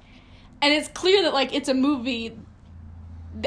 and 0.62 0.74
it's 0.74 0.88
clear 0.90 1.24
that 1.24 1.34
like 1.34 1.54
it's 1.54 1.70
a 1.70 1.74
movie. 1.74 2.38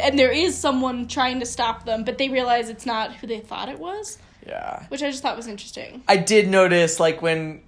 And 0.02 0.18
there 0.18 0.32
is 0.32 0.58
someone 0.58 1.06
trying 1.06 1.38
to 1.40 1.46
stop 1.46 1.84
them, 1.84 2.02
but 2.02 2.18
they 2.18 2.28
realize 2.28 2.68
it's 2.68 2.86
not 2.86 3.14
who 3.14 3.28
they 3.28 3.38
thought 3.38 3.68
it 3.68 3.78
was, 3.78 4.18
yeah. 4.44 4.84
which 4.88 5.00
I 5.00 5.10
just 5.10 5.22
thought 5.22 5.36
was 5.36 5.46
interesting. 5.46 6.02
I 6.08 6.16
did 6.16 6.48
notice 6.48 6.98
like 6.98 7.22
when 7.22 7.62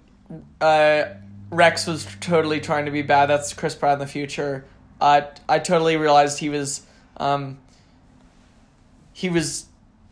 uh, 0.59 1.05
Rex 1.49 1.87
was 1.87 2.05
totally 2.19 2.59
trying 2.59 2.85
to 2.85 2.91
be 2.91 3.01
bad. 3.03 3.27
That's 3.27 3.53
Chris 3.53 3.73
Pratt 3.73 3.93
in 3.93 3.99
the 3.99 4.07
future. 4.07 4.65
Uh, 4.99 5.21
I 5.47 5.59
totally 5.59 5.97
realized 5.97 6.39
he 6.39 6.49
was 6.49 6.81
um, 7.17 7.57
he 9.13 9.29
was 9.29 9.65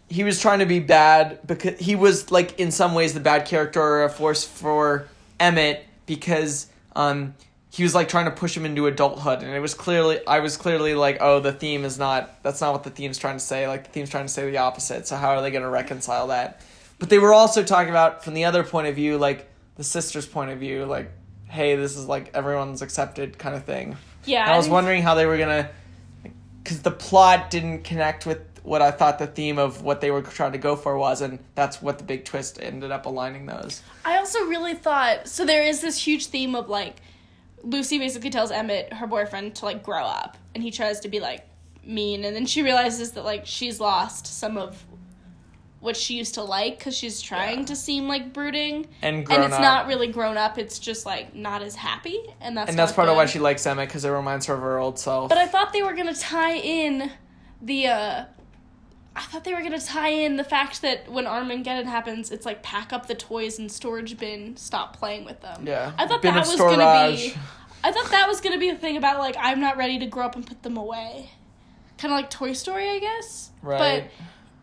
he 0.09 0.23
was 0.23 0.41
trying 0.41 0.59
to 0.59 0.65
be 0.65 0.79
bad 0.79 1.45
because 1.45 1.79
he 1.79 1.95
was 1.95 2.31
like 2.31 2.59
in 2.59 2.71
some 2.71 2.93
ways 2.93 3.13
the 3.13 3.19
bad 3.19 3.45
character 3.45 3.81
or 3.81 4.03
a 4.05 4.09
force 4.09 4.45
for 4.45 5.07
Emmett 5.39 5.85
because 6.05 6.67
um, 6.95 7.35
he 7.69 7.83
was 7.83 7.93
like 7.93 8.07
trying 8.07 8.25
to 8.25 8.31
push 8.31 8.55
him 8.55 8.65
into 8.65 8.87
adulthood. 8.87 9.43
And 9.43 9.53
it 9.53 9.59
was 9.59 9.73
clearly 9.73 10.25
I 10.25 10.39
was 10.39 10.57
clearly 10.57 10.95
like 10.95 11.17
oh 11.19 11.39
the 11.39 11.51
theme 11.51 11.83
is 11.83 11.99
not 11.99 12.41
that's 12.43 12.61
not 12.61 12.73
what 12.73 12.83
the 12.83 12.89
theme's 12.89 13.17
trying 13.17 13.35
to 13.35 13.43
say. 13.43 13.67
Like 13.67 13.85
the 13.85 13.89
theme's 13.91 14.09
trying 14.09 14.25
to 14.25 14.31
say 14.31 14.49
the 14.49 14.57
opposite. 14.57 15.07
So 15.07 15.15
how 15.15 15.31
are 15.31 15.41
they 15.41 15.51
going 15.51 15.63
to 15.63 15.69
reconcile 15.69 16.27
that? 16.27 16.61
But 16.99 17.09
they 17.09 17.19
were 17.19 17.33
also 17.33 17.63
talking 17.63 17.89
about 17.89 18.23
from 18.23 18.33
the 18.33 18.45
other 18.45 18.63
point 18.63 18.87
of 18.87 18.95
view 18.95 19.17
like 19.17 19.49
the 19.75 19.83
sister's 19.83 20.25
point 20.25 20.49
of 20.51 20.59
view 20.59 20.85
like 20.85 21.11
hey 21.57 21.75
this 21.75 21.97
is 21.97 22.05
like 22.05 22.29
everyone's 22.33 22.81
accepted 22.81 23.37
kind 23.37 23.55
of 23.55 23.63
thing 23.65 23.97
Yeah, 24.25 24.43
and 24.43 24.51
I 24.53 24.57
was 24.57 24.65
think- 24.67 24.73
wondering 24.73 25.01
how 25.03 25.15
they 25.15 25.25
were 25.25 25.37
gonna, 25.37 25.69
because 26.63 26.81
the 26.83 26.91
plot 26.91 27.49
didn't 27.49 27.83
connect 27.83 28.25
with 28.25 28.39
what 28.63 28.81
I 28.81 28.91
thought 28.91 29.17
the 29.17 29.27
theme 29.27 29.57
of 29.57 29.81
what 29.81 30.01
they 30.01 30.11
were 30.11 30.21
trying 30.21 30.51
to 30.51 30.57
go 30.57 30.75
for 30.75 30.97
was, 30.97 31.21
and 31.21 31.39
that's 31.55 31.81
what 31.81 31.97
the 31.97 32.03
big 32.03 32.25
twist 32.25 32.59
ended 32.61 32.91
up 32.91 33.05
aligning 33.05 33.45
those. 33.45 33.81
I 34.03 34.17
also 34.17 34.39
really 34.45 34.73
thought 34.73 35.27
so. 35.29 35.45
There 35.45 35.63
is 35.63 35.79
this 35.81 35.97
huge 36.05 36.25
theme 36.27 36.53
of 36.53 36.67
like 36.67 36.97
Lucy 37.63 37.97
basically 37.97 38.29
tells 38.29 38.51
Emmett, 38.51 38.91
her 38.93 39.07
boyfriend, 39.07 39.55
to 39.55 39.65
like 39.65 39.83
grow 39.83 40.03
up, 40.03 40.37
and 40.53 40.61
he 40.61 40.69
tries 40.71 40.99
to 41.01 41.07
be 41.07 41.19
like 41.21 41.47
mean, 41.85 42.25
and 42.25 42.35
then 42.35 42.45
she 42.45 42.61
realizes 42.61 43.13
that 43.13 43.23
like 43.23 43.45
she's 43.45 43.79
lost 43.79 44.27
some 44.27 44.57
of 44.57 44.83
what 45.79 45.95
she 45.95 46.15
used 46.15 46.33
to 46.33 46.41
like 46.43 46.79
because 46.79 46.95
she's 46.97 47.21
trying 47.21 47.59
Yeah. 47.59 47.65
to 47.65 47.75
seem 47.75 48.07
like 48.07 48.33
brooding, 48.33 48.87
And 49.01 49.25
grown 49.25 49.37
and 49.37 49.45
it's 49.45 49.55
up. 49.55 49.61
not 49.61 49.87
really 49.87 50.07
grown 50.07 50.35
up. 50.37 50.57
It's 50.57 50.79
just 50.79 51.05
like 51.05 51.35
not 51.35 51.61
as 51.61 51.75
happy, 51.75 52.19
and 52.41 52.57
that's 52.57 52.69
and 52.69 52.77
that's 52.79 52.91
part 52.93 53.09
of 53.09 53.15
why 53.15 53.25
she 53.27 53.39
likes 53.39 53.65
Emmett 53.65 53.87
because 53.89 54.03
it 54.03 54.09
reminds 54.09 54.47
her 54.47 54.55
of 54.55 54.61
her 54.61 54.79
old 54.79 54.97
self. 54.97 55.29
But 55.29 55.37
I 55.37 55.45
thought 55.47 55.73
they 55.73 55.83
were 55.83 55.93
gonna 55.93 56.13
tie 56.15 56.55
in 56.55 57.11
the. 57.61 57.87
uh 57.87 58.25
I 59.15 59.21
thought 59.21 59.43
they 59.43 59.53
were 59.55 59.63
gonna 59.63 59.79
tie 59.79 60.09
in 60.09 60.35
the 60.37 60.43
fact 60.43 60.83
that 60.83 61.11
when 61.11 61.25
Armageddon 61.25 61.87
happens, 61.87 62.29
it's 62.31 62.45
like 62.45 62.61
pack 62.61 62.93
up 62.93 63.07
the 63.07 63.15
toys 63.15 63.57
in 63.57 63.67
storage 63.67 64.15
bin, 64.17 64.55
stop 64.57 64.95
playing 64.95 65.25
with 65.25 65.41
them. 65.41 65.65
yeah, 65.65 65.91
I 65.97 66.05
thought 66.07 66.21
Bin 66.21 66.35
that 66.35 66.45
was 66.45 66.55
gonna 66.55 67.11
be. 67.15 67.33
I 67.83 67.91
thought 67.91 68.11
that 68.11 68.27
was 68.27 68.41
gonna 68.41 68.59
be 68.59 68.69
a 68.69 68.75
thing 68.75 68.95
about 68.97 69.17
like 69.19 69.35
I'm 69.39 69.59
not 69.59 69.75
ready 69.77 69.97
to 69.99 70.05
grow 70.05 70.25
up 70.25 70.35
and 70.35 70.45
put 70.45 70.61
them 70.63 70.77
away, 70.77 71.29
kind 71.97 72.13
of 72.13 72.17
like 72.19 72.29
Toy 72.29 72.53
Story, 72.53 72.89
I 72.89 72.99
guess. 72.99 73.49
Right. 73.63 74.03
But 74.03 74.11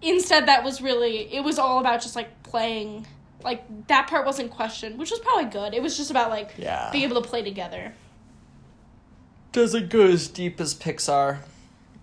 instead, 0.05 0.47
that 0.47 0.63
was 0.65 0.81
really 0.83 1.33
it 1.35 1.43
was 1.43 1.59
all 1.59 1.79
about 1.81 2.03
just 2.03 2.15
like 2.17 2.43
playing. 2.43 3.07
Like 3.43 3.87
that 3.89 4.07
part 4.09 4.25
wasn't 4.25 4.51
questioned, 4.51 4.99
which 4.99 5.11
was 5.11 5.21
probably 5.21 5.47
good. 5.51 5.75
It 5.75 5.83
was 5.83 5.97
just 5.97 6.11
about 6.11 6.31
like 6.31 6.55
Yeah. 6.57 6.91
being 6.93 7.05
able 7.05 7.21
to 7.21 7.29
play 7.29 7.43
together. 7.43 7.95
Doesn't 9.53 9.89
go 9.91 10.07
as 10.07 10.29
deep 10.29 10.61
as 10.61 10.75
Pixar 10.75 11.39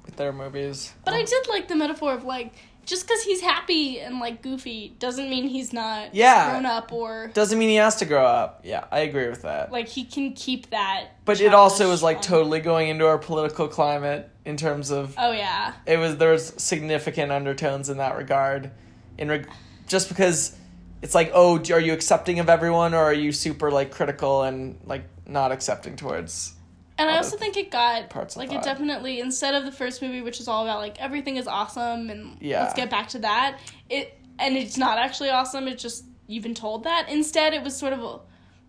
with 0.05 0.15
their 0.15 0.31
movies. 0.31 0.93
But 1.03 1.13
I 1.13 1.23
did 1.23 1.47
like 1.47 1.67
the 1.67 1.75
metaphor 1.75 2.13
of 2.13 2.23
like 2.23 2.53
just 2.91 3.07
because 3.07 3.23
he's 3.23 3.39
happy 3.41 3.99
and 4.01 4.19
like 4.19 4.41
goofy 4.41 4.93
doesn't 4.99 5.29
mean 5.29 5.47
he's 5.47 5.71
not 5.71 6.13
Yeah. 6.13 6.51
grown 6.51 6.65
up 6.65 6.91
or 6.91 7.31
Doesn't 7.33 7.57
mean 7.57 7.69
he 7.69 7.75
has 7.77 7.95
to 7.97 8.05
grow 8.05 8.25
up. 8.25 8.61
Yeah, 8.65 8.83
I 8.91 8.99
agree 8.99 9.29
with 9.29 9.43
that. 9.43 9.71
like 9.71 9.87
he 9.87 10.03
can 10.03 10.33
keep 10.33 10.69
that. 10.71 11.07
but 11.25 11.39
it 11.39 11.53
also 11.53 11.89
was 11.89 12.03
like 12.03 12.17
um, 12.17 12.23
totally 12.23 12.59
going 12.59 12.89
into 12.89 13.07
our 13.07 13.17
political 13.17 13.67
climate 13.69 14.29
in 14.45 14.57
terms 14.57 14.91
of 14.91 15.15
Oh 15.17 15.31
yeah, 15.31 15.73
it 15.85 15.97
was 15.97 16.17
there 16.17 16.31
was 16.31 16.53
significant 16.57 17.31
undertones 17.31 17.89
in 17.89 17.97
that 17.97 18.17
regard 18.17 18.71
in 19.17 19.29
reg- 19.29 19.47
just 19.87 20.09
because 20.09 20.55
it's 21.01 21.15
like 21.15 21.31
oh 21.33 21.59
are 21.71 21.79
you 21.79 21.93
accepting 21.93 22.39
of 22.39 22.49
everyone 22.49 22.93
or 22.93 23.03
are 23.03 23.13
you 23.13 23.31
super 23.31 23.71
like 23.71 23.89
critical 23.91 24.43
and 24.43 24.77
like 24.85 25.03
not 25.25 25.51
accepting 25.53 25.95
towards 25.95 26.53
and 26.97 27.09
I 27.09 27.17
also 27.17 27.37
think 27.37 27.57
it 27.57 27.71
got 27.71 28.09
parts 28.09 28.35
of 28.35 28.39
like 28.39 28.51
it 28.51 28.61
definitely 28.63 29.19
instead 29.19 29.55
of 29.55 29.65
the 29.65 29.71
first 29.71 30.01
movie, 30.01 30.21
which 30.21 30.39
is 30.39 30.47
all 30.47 30.63
about 30.63 30.79
like 30.79 30.99
everything 31.01 31.37
is 31.37 31.47
awesome 31.47 32.09
and 32.09 32.37
Yeah. 32.39 32.61
let's 32.63 32.73
get 32.73 32.89
back 32.89 33.09
to 33.09 33.19
that. 33.19 33.57
It 33.89 34.17
and 34.39 34.55
it's 34.57 34.77
not 34.77 34.97
actually 34.97 35.29
awesome. 35.29 35.67
It's 35.67 35.81
just 35.81 36.05
you've 36.27 36.43
been 36.43 36.55
told 36.55 36.83
that. 36.85 37.07
Instead, 37.09 37.53
it 37.53 37.63
was 37.63 37.75
sort 37.75 37.93
of 37.93 38.01
a, 38.01 38.19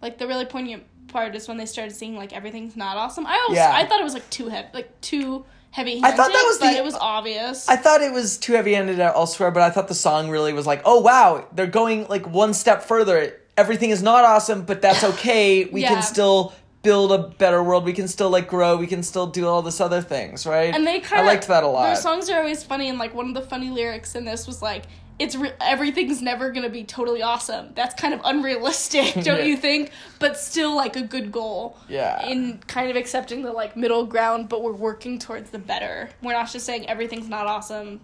like 0.00 0.18
the 0.18 0.26
really 0.26 0.44
poignant 0.44 0.84
part 1.08 1.34
is 1.34 1.46
when 1.48 1.56
they 1.58 1.66
started 1.66 1.94
seeing 1.94 2.16
like 2.16 2.32
everything's 2.32 2.76
not 2.76 2.96
awesome. 2.96 3.26
I 3.26 3.34
also 3.48 3.54
Yeah. 3.54 3.70
I 3.74 3.84
thought 3.86 4.00
it 4.00 4.04
was 4.04 4.14
like 4.14 4.28
too 4.30 4.48
heavy, 4.48 4.68
like 4.72 5.00
too 5.00 5.44
heavy. 5.70 6.00
I 6.02 6.10
thought 6.12 6.32
that 6.32 6.44
was 6.46 6.58
but 6.58 6.72
the- 6.72 6.78
it 6.78 6.84
was 6.84 6.94
obvious. 6.94 7.68
I 7.68 7.76
thought 7.76 8.00
it 8.02 8.12
was 8.12 8.36
too 8.38 8.54
heavy 8.54 8.74
handed 8.74 8.98
elsewhere, 9.00 9.50
but 9.50 9.62
I 9.62 9.70
thought 9.70 9.88
the 9.88 9.94
song 9.94 10.30
really 10.30 10.52
was 10.52 10.66
like, 10.66 10.82
oh 10.84 11.00
wow, 11.00 11.46
they're 11.52 11.66
going 11.66 12.06
like 12.08 12.26
one 12.26 12.54
step 12.54 12.82
further. 12.82 13.38
Everything 13.56 13.90
is 13.90 14.02
not 14.02 14.24
awesome, 14.24 14.62
but 14.62 14.80
that's 14.82 15.04
okay. 15.12 15.64
We 15.66 15.82
Yeah. 15.82 15.88
can 15.94 16.02
still 16.02 16.52
build 16.82 17.12
a 17.12 17.18
better 17.18 17.62
world. 17.62 17.84
We 17.84 17.92
can 17.92 18.08
still 18.08 18.30
like 18.30 18.48
grow. 18.48 18.76
We 18.76 18.86
can 18.86 19.02
still 19.02 19.26
do 19.26 19.46
all 19.46 19.62
this 19.62 19.80
other 19.80 20.02
things, 20.02 20.46
right? 20.46 20.74
and 20.74 20.86
they 20.86 21.00
kind 21.00 21.22
of 21.22 21.28
I 21.28 21.32
liked 21.32 21.48
that 21.48 21.64
a 21.64 21.68
lot. 21.68 21.84
Their 21.86 21.96
songs 21.96 22.28
are 22.30 22.38
always 22.38 22.62
funny, 22.62 22.88
and 22.88 22.98
like 22.98 23.14
one 23.14 23.28
of 23.28 23.34
the 23.34 23.42
funny 23.42 23.70
lyrics 23.70 24.14
in 24.14 24.24
this 24.24 24.46
was 24.46 24.62
like. 24.62 24.84
It's 25.18 25.36
re- 25.36 25.52
everything's 25.60 26.20
never 26.22 26.50
gonna 26.50 26.70
be 26.70 26.82
totally 26.82 27.22
awesome. 27.22 27.68
That's 27.74 27.94
kind 27.94 28.12
of 28.14 28.20
unrealistic, 28.24 29.12
don't 29.22 29.26
Yeah. 29.26 29.44
you 29.44 29.56
think? 29.56 29.90
But 30.18 30.36
still, 30.38 30.74
like 30.74 30.96
a 30.96 31.02
good 31.02 31.30
goal. 31.30 31.76
Yeah. 31.86 32.26
In 32.26 32.58
kind 32.66 32.90
of 32.90 32.96
accepting 32.96 33.42
the 33.42 33.52
like 33.52 33.76
middle 33.76 34.04
ground, 34.06 34.48
but 34.48 34.62
we're 34.62 34.72
working 34.72 35.18
towards 35.20 35.50
the 35.50 35.58
better. 35.60 36.08
We're 36.22 36.32
not 36.32 36.50
just 36.50 36.64
saying 36.66 36.88
everything's 36.88 37.28
not 37.28 37.46
awesome. 37.46 38.00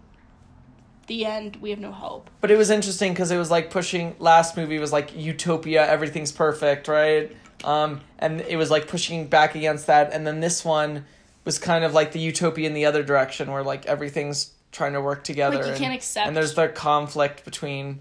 The 1.07 1.25
end. 1.25 1.57
We 1.57 1.71
have 1.71 1.79
no 1.81 1.91
hope. 1.93 2.29
But 2.43 2.51
it 2.51 2.57
was 2.59 2.69
interesting 2.71 3.15
because 3.15 3.31
it 3.31 3.39
was 3.39 3.51
like 3.51 3.71
pushing. 3.71 4.15
Last 4.19 4.57
movie 4.57 4.79
was 4.79 4.93
like 4.93 5.17
utopia, 5.17 5.89
everything's 5.91 6.31
perfect, 6.31 6.87
right? 6.87 7.35
Um, 7.65 8.01
and 8.19 8.41
it 8.43 8.57
was 8.57 8.71
like 8.71 8.89
pushing 8.89 9.27
back 9.27 9.55
against 9.55 9.87
that. 9.87 10.13
And 10.13 10.27
then 10.27 10.41
this 10.41 10.65
one 10.65 11.05
was 11.45 11.59
kind 11.59 11.85
of 11.85 11.95
like 11.95 12.13
the 12.13 12.21
utopia 12.21 12.67
in 12.67 12.75
the 12.75 12.87
other 12.87 13.03
direction, 13.03 13.51
where 13.51 13.63
like 13.63 13.87
everything's 13.87 14.53
trying 14.73 14.93
to 14.93 15.01
work 15.01 15.25
together. 15.25 15.57
Like, 15.57 15.67
you 15.67 15.73
and, 15.73 15.81
can't 15.81 15.95
accept- 15.95 16.27
And 16.27 16.37
there's 16.37 16.55
the 16.55 16.69
conflict 16.69 17.45
between. 17.45 18.01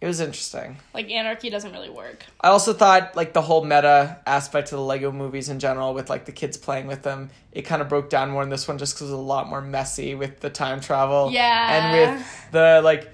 It 0.00 0.06
was 0.06 0.20
interesting. 0.20 0.76
Like 0.94 1.10
anarchy 1.10 1.50
doesn't 1.50 1.72
really 1.72 1.90
work. 1.90 2.24
I 2.40 2.48
also 2.50 2.72
thought 2.72 3.16
like 3.16 3.32
the 3.32 3.42
whole 3.42 3.64
meta 3.64 4.20
aspect 4.24 4.70
of 4.70 4.78
the 4.78 4.84
Lego 4.84 5.10
movies 5.10 5.48
in 5.48 5.58
general, 5.58 5.92
with 5.92 6.08
like 6.08 6.24
the 6.24 6.30
kids 6.30 6.56
playing 6.56 6.86
with 6.86 7.02
them, 7.02 7.30
it 7.50 7.62
kind 7.62 7.82
of 7.82 7.88
broke 7.88 8.08
down 8.08 8.30
more 8.30 8.44
in 8.44 8.48
this 8.48 8.68
one 8.68 8.78
just 8.78 8.94
because 8.94 9.08
it 9.08 9.12
was 9.12 9.18
a 9.20 9.22
lot 9.22 9.48
more 9.48 9.60
messy 9.60 10.14
with 10.14 10.38
the 10.38 10.50
time 10.50 10.80
travel. 10.80 11.32
Yeah. 11.32 11.74
and 11.74 12.16
with 12.16 12.50
the 12.52 12.80
like, 12.84 13.12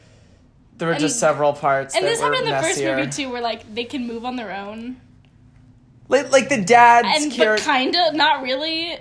there 0.79 0.89
were 0.89 0.95
And- 0.95 1.01
just 1.01 1.19
several 1.21 1.53
parts. 1.53 1.95
And 1.97 2.05
this 2.05 2.21
happened 2.21 2.47
in 2.47 2.51
the 2.53 2.61
first 2.61 2.83
movie 2.83 3.09
too, 3.11 3.31
where 3.31 3.41
like 3.41 3.75
they 3.75 3.85
can 3.85 4.07
move 4.07 4.25
on 4.25 4.37
their 4.37 4.51
own, 4.53 5.01
Like, 6.09 6.31
like 6.33 6.49
the 6.49 6.61
dad's 6.63 7.09
and 7.23 7.31
but 7.31 7.37
character. 7.37 7.65
kinda 7.65 8.13
not 8.13 8.43
really. 8.43 8.99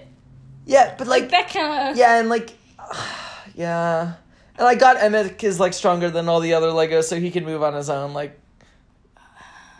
yeah, 0.66 0.96
but 0.98 1.08
Like, 1.08 1.24
like, 1.24 1.32
that 1.32 1.50
kind 1.50 1.90
of. 1.92 1.98
yeah, 1.98 2.20
and 2.20 2.30
like, 2.30 2.52
yeah, 3.56 4.14
and 4.58 4.68
I 4.68 4.76
got 4.76 4.98
Emmett 4.98 5.44
is 5.44 5.60
like 5.60 5.74
stronger 5.74 6.10
than 6.10 6.30
all 6.30 6.40
the 6.40 6.54
other 6.54 6.68
Legos, 6.70 7.06
so 7.06 7.20
he 7.20 7.32
can 7.32 7.44
move 7.46 7.64
on 7.64 7.74
his 7.74 7.90
own. 7.90 8.14
Like, 8.14 8.40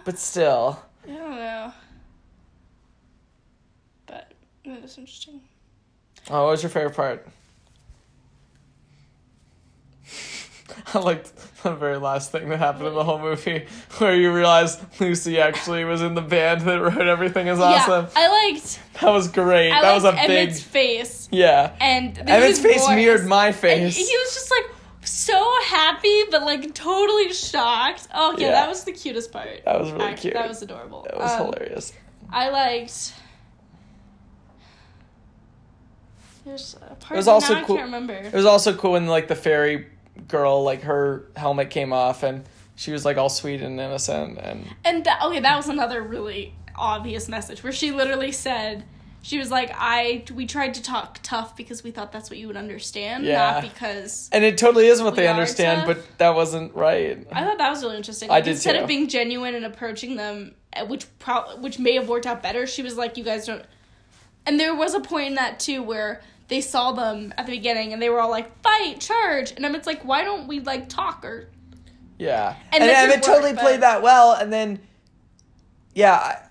but 0.04 0.18
still. 0.20 0.80
I 1.06 1.12
don't 1.12 1.36
know. 1.36 1.74
But 4.08 4.32
it 4.64 4.82
was 4.82 4.98
interesting. 4.98 5.42
Oh, 6.30 6.44
what 6.46 6.52
was 6.52 6.64
your 6.64 6.70
favorite 6.70 6.96
part? 6.96 7.28
I 10.94 11.00
liked 11.00 11.32
the 11.64 11.74
very 11.76 11.98
last 11.98 12.32
thing 12.32 12.50
that 12.50 12.58
happened 12.60 12.88
in 12.88 12.94
the 12.94 13.04
whole 13.04 13.20
movie, 13.20 13.66
where 13.98 14.16
you 14.16 14.34
realize 14.34 14.78
Lucy 15.00 15.40
actually 15.40 15.84
was 15.86 16.02
in 16.02 16.14
the 16.16 16.22
band 16.22 16.62
that 16.62 16.80
wrote 16.82 17.08
"Everything 17.08 17.48
Is 17.48 17.60
Awesome." 17.60 18.06
Yeah, 18.06 18.10
I 18.16 18.52
liked. 18.52 18.80
That 19.02 19.10
was 19.12 19.28
great. 19.28 19.72
I 19.72 19.82
that 19.82 19.94
was 19.94 20.04
a 20.04 20.12
liked 20.12 20.28
big, 20.28 20.54
face, 20.54 21.28
yeah. 21.32 21.76
and 21.80 22.18
Emmett's 22.18 22.58
his 22.58 22.60
face 22.60 22.86
voice. 22.86 22.96
mirrored 22.96 23.26
my 23.26 23.48
And 23.48 23.56
face. 23.56 23.96
he 23.98 24.04
was 24.04 24.34
just 24.34 24.52
like 24.52 24.76
so 25.06 25.54
happy, 25.66 26.24
but 26.32 26.44
like 26.44 26.74
totally 26.74 27.34
shocked. 27.34 28.08
Oh 28.14 28.36
yeah, 28.38 28.48
Yeah. 28.48 28.52
that 28.54 28.70
was 28.70 28.84
the 28.84 28.92
cutest 28.94 29.32
part. 29.32 29.48
That 29.66 29.80
was 29.80 29.92
really 29.92 30.06
Act- 30.06 30.22
cute. 30.22 30.34
That 30.34 30.48
was 30.48 30.62
adorable. 30.62 31.04
That 31.04 31.18
was 31.18 31.32
Um, 31.32 31.46
hilarious. 31.48 31.94
I 32.32 32.50
liked. 32.50 33.14
There's 36.46 36.76
a 36.76 36.96
part 36.96 37.12
It 37.12 37.16
was 37.18 37.28
also 37.28 37.54
now 37.54 37.64
cool- 37.66 37.76
I 37.76 37.80
can't 37.80 37.88
remember. 37.88 38.14
It 38.14 38.34
was 38.34 38.46
also 38.46 38.74
cool 38.76 38.92
when 38.94 39.08
like 39.08 39.28
the 39.30 39.36
fairy 39.36 39.88
girl, 40.28 40.64
like 40.64 40.82
her 40.84 41.26
helmet 41.36 41.70
came 41.70 41.94
off 41.94 42.24
and 42.24 42.44
she 42.76 42.92
was 42.92 43.06
like 43.06 43.18
all 43.18 43.30
sweet 43.30 43.62
and 43.62 43.80
innocent 43.80 44.38
and 44.40 44.68
And 44.84 45.04
that, 45.06 45.22
okay, 45.24 45.40
that 45.40 45.56
was 45.58 45.70
another 45.70 46.02
really 46.02 46.54
obvious 46.76 47.30
message 47.30 47.64
where 47.64 47.74
she 47.74 47.92
literally 47.92 48.32
said, 48.32 48.84
she 49.22 49.38
was 49.40 49.50
like, 49.50 49.72
"I 49.74 50.26
we 50.34 50.46
tried 50.46 50.74
to 50.74 50.84
talk 50.84 51.20
tough 51.24 51.56
because 51.56 51.82
we 51.82 51.92
thought 51.92 52.12
that's 52.12 52.30
what 52.30 52.38
you 52.38 52.48
would 52.48 52.58
understand, 52.58 53.24
Yeah. 53.24 53.52
not 53.54 53.62
because." 53.62 54.28
and 54.34 54.44
it 54.44 54.58
totally 54.58 54.88
is 54.88 55.02
what 55.02 55.16
they 55.16 55.30
understand, 55.30 55.86
tough. 55.86 55.96
but 55.96 56.18
that 56.18 56.36
wasn't 56.36 56.76
right. 56.76 57.26
I 57.32 57.46
thought 57.46 57.58
that 57.58 57.70
was 57.70 57.84
really 57.84 57.96
interesting. 57.96 58.30
I 58.30 58.34
Like, 58.34 58.44
did 58.44 58.52
instead 58.52 58.74
too. 58.76 58.82
of 58.82 58.88
being 58.88 59.08
genuine 59.08 59.56
and 59.56 59.64
approaching 59.64 60.18
them, 60.18 60.56
uh, 60.76 60.86
which 60.88 61.06
pro- 61.20 61.56
which 61.58 61.80
may 61.80 61.94
have 61.94 62.10
worked 62.10 62.26
out 62.26 62.44
better, 62.44 62.68
she 62.68 62.82
was 62.82 62.98
like, 62.98 63.16
"You 63.16 63.24
guys 63.24 63.46
don't." 63.46 63.64
And 64.46 64.60
there 64.60 64.76
was 64.76 64.94
a 64.94 65.00
point 65.00 65.28
in 65.28 65.36
that 65.36 65.58
too 65.58 65.82
where 65.84 66.22
they 66.48 66.62
saw 66.62 66.92
them 66.92 67.34
at 67.38 67.46
the 67.46 67.52
beginning 67.52 67.94
and 67.94 68.02
they 68.02 68.10
were 68.10 68.20
all 68.20 68.30
like, 68.30 68.62
"Fight, 68.62 69.00
charge!" 69.00 69.52
And 69.52 69.66
Emmett's 69.66 69.88
like, 69.88 70.04
"Why 70.04 70.24
don't 70.24 70.48
we 70.48 70.60
like 70.60 70.90
talk 70.90 71.24
or?" 71.24 71.50
Yeah, 72.20 72.56
And 72.72 72.84
and, 72.84 72.90
that 72.92 73.04
and 73.06 73.12
it 73.12 73.24
totally 73.24 73.52
work, 73.52 73.62
played 73.62 73.82
that 73.82 74.02
well. 74.02 74.34
And 74.34 74.54
then, 74.54 74.80
yeah, 75.96 76.48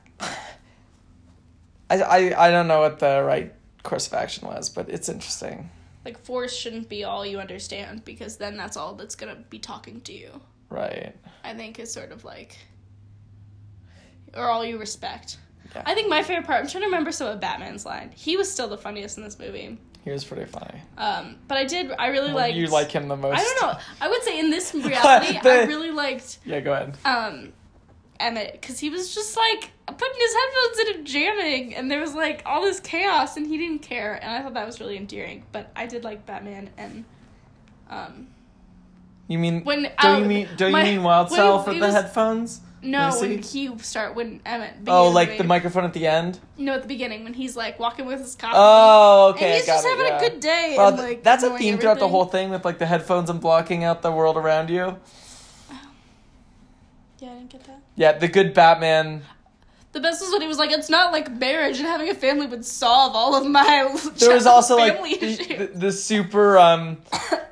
I, 1.88 2.02
I 2.02 2.34
I 2.36 2.50
don't 2.50 2.68
know 2.68 2.80
what 2.80 2.98
the 2.98 3.22
right 3.22 3.54
course 3.82 4.06
of 4.06 4.14
action 4.14 4.48
was, 4.48 4.68
but 4.68 4.88
it's 4.88 5.08
interesting. 5.08 5.70
Like 6.04 6.18
force 6.18 6.54
shouldn't 6.54 6.88
be 6.88 7.04
all 7.04 7.24
you 7.24 7.38
understand 7.38 8.04
because 8.04 8.36
then 8.36 8.56
that's 8.56 8.76
all 8.76 8.94
that's 8.94 9.14
gonna 9.14 9.36
be 9.50 9.58
talking 9.58 10.00
to 10.02 10.12
you. 10.12 10.40
Right. 10.68 11.14
I 11.44 11.54
think 11.54 11.78
is 11.78 11.92
sort 11.92 12.12
of 12.12 12.24
like, 12.24 12.56
or 14.34 14.50
all 14.50 14.64
you 14.64 14.78
respect. 14.78 15.36
Yeah. 15.74 15.82
I 15.86 15.94
think 15.94 16.08
my 16.08 16.22
favorite 16.22 16.46
part. 16.46 16.60
I'm 16.62 16.68
trying 16.68 16.82
to 16.82 16.86
remember 16.88 17.12
some 17.12 17.28
of 17.28 17.40
Batman's 17.40 17.86
line. 17.86 18.10
He 18.14 18.36
was 18.36 18.50
still 18.50 18.68
the 18.68 18.76
funniest 18.78 19.16
in 19.18 19.24
this 19.24 19.38
movie. 19.38 19.78
He 20.04 20.10
was 20.10 20.24
pretty 20.24 20.46
funny. 20.50 20.80
Um, 20.98 21.36
but 21.48 21.58
I 21.58 21.64
did. 21.64 21.92
I 21.98 22.08
really 22.08 22.32
liked. 22.32 22.56
you 22.56 22.66
like 22.66 22.90
him 22.90 23.08
the 23.08 23.16
most. 23.16 23.38
I 23.38 23.42
don't 23.42 23.62
know. 23.62 23.78
I 24.00 24.08
would 24.08 24.22
say 24.22 24.38
in 24.40 24.50
this 24.50 24.74
reality, 24.74 25.38
I 25.42 25.64
really 25.64 25.90
liked 25.92 26.38
Yeah, 26.44 26.60
go 26.60 26.72
ahead. 26.72 26.96
um 27.04 27.52
Emmett 28.20 28.52
because 28.52 28.78
he 28.78 28.90
was 28.90 29.14
just 29.14 29.36
like 29.36 29.70
putting 29.86 30.18
his 30.20 30.34
headphones 30.34 30.78
in 30.88 30.96
and 30.96 31.06
jamming, 31.06 31.74
and 31.74 31.90
there 31.90 32.00
was 32.00 32.14
like 32.14 32.42
all 32.46 32.62
this 32.62 32.80
chaos, 32.80 33.36
and 33.36 33.46
he 33.46 33.56
didn't 33.58 33.82
care, 33.82 34.14
and 34.22 34.30
I 34.32 34.42
thought 34.42 34.54
that 34.54 34.66
was 34.66 34.80
really 34.80 34.96
endearing. 34.96 35.44
But 35.52 35.70
I 35.74 35.86
did 35.86 36.04
like 36.04 36.26
Batman 36.26 36.70
and 36.76 37.04
um 37.90 38.28
You 39.28 39.38
mean 39.38 39.62
when 39.64 39.84
don't 40.02 40.16
uh, 40.16 40.18
you 40.18 40.24
mean 40.26 40.48
don't 40.56 40.72
my- 40.72 40.82
you 40.84 40.96
mean 40.96 41.02
Wild 41.04 41.30
Self 41.30 41.66
with 41.66 41.76
it 41.76 41.80
the 41.80 41.86
was- 41.86 41.94
headphones? 41.94 42.60
No, 42.84 43.16
when 43.20 43.42
he 43.42 43.78
start 43.78 44.16
when 44.16 44.40
Emmett. 44.44 44.74
Oh, 44.88 45.08
like 45.08 45.28
movie. 45.28 45.38
the 45.38 45.44
microphone 45.44 45.84
at 45.84 45.92
the 45.92 46.06
end. 46.08 46.40
No, 46.58 46.74
at 46.74 46.82
the 46.82 46.88
beginning 46.88 47.22
when 47.22 47.32
he's 47.32 47.56
like 47.56 47.78
walking 47.78 48.06
with 48.06 48.18
his 48.18 48.34
coffee. 48.34 48.54
Oh, 48.56 49.30
okay. 49.34 49.44
and 49.44 49.54
he's 49.54 49.66
just 49.66 49.86
it, 49.86 49.88
having 49.88 50.06
yeah. 50.06 50.18
a 50.18 50.30
good 50.30 50.40
day. 50.40 50.74
Well, 50.76 50.88
and, 50.88 50.98
like, 50.98 51.22
that's 51.22 51.44
a 51.44 51.56
theme 51.56 51.78
throughout 51.78 52.00
the 52.00 52.08
whole 52.08 52.24
thing 52.24 52.50
with 52.50 52.64
like 52.64 52.78
the 52.78 52.86
headphones 52.86 53.30
and 53.30 53.40
blocking 53.40 53.84
out 53.84 54.02
the 54.02 54.10
world 54.10 54.36
around 54.36 54.68
you. 54.68 54.96
Yeah, 57.20 57.30
I 57.30 57.34
didn't 57.34 57.50
get 57.50 57.64
that. 57.64 57.80
Yeah, 57.94 58.18
the 58.18 58.26
good 58.26 58.52
Batman. 58.52 59.22
The 59.92 60.00
best 60.00 60.20
was 60.20 60.32
when 60.32 60.40
he 60.40 60.48
was 60.48 60.58
like, 60.58 60.72
"It's 60.72 60.88
not 60.88 61.12
like 61.12 61.30
marriage 61.30 61.78
and 61.78 61.86
having 61.86 62.08
a 62.08 62.14
family 62.14 62.46
would 62.46 62.64
solve 62.64 63.14
all 63.14 63.36
of 63.36 63.46
my." 63.46 63.96
There 64.16 64.34
was 64.34 64.46
also 64.48 64.76
like 64.76 64.94
family 64.94 65.16
the, 65.16 65.36
the, 65.36 65.78
the 65.78 65.92
super 65.92 66.58
um 66.58 66.98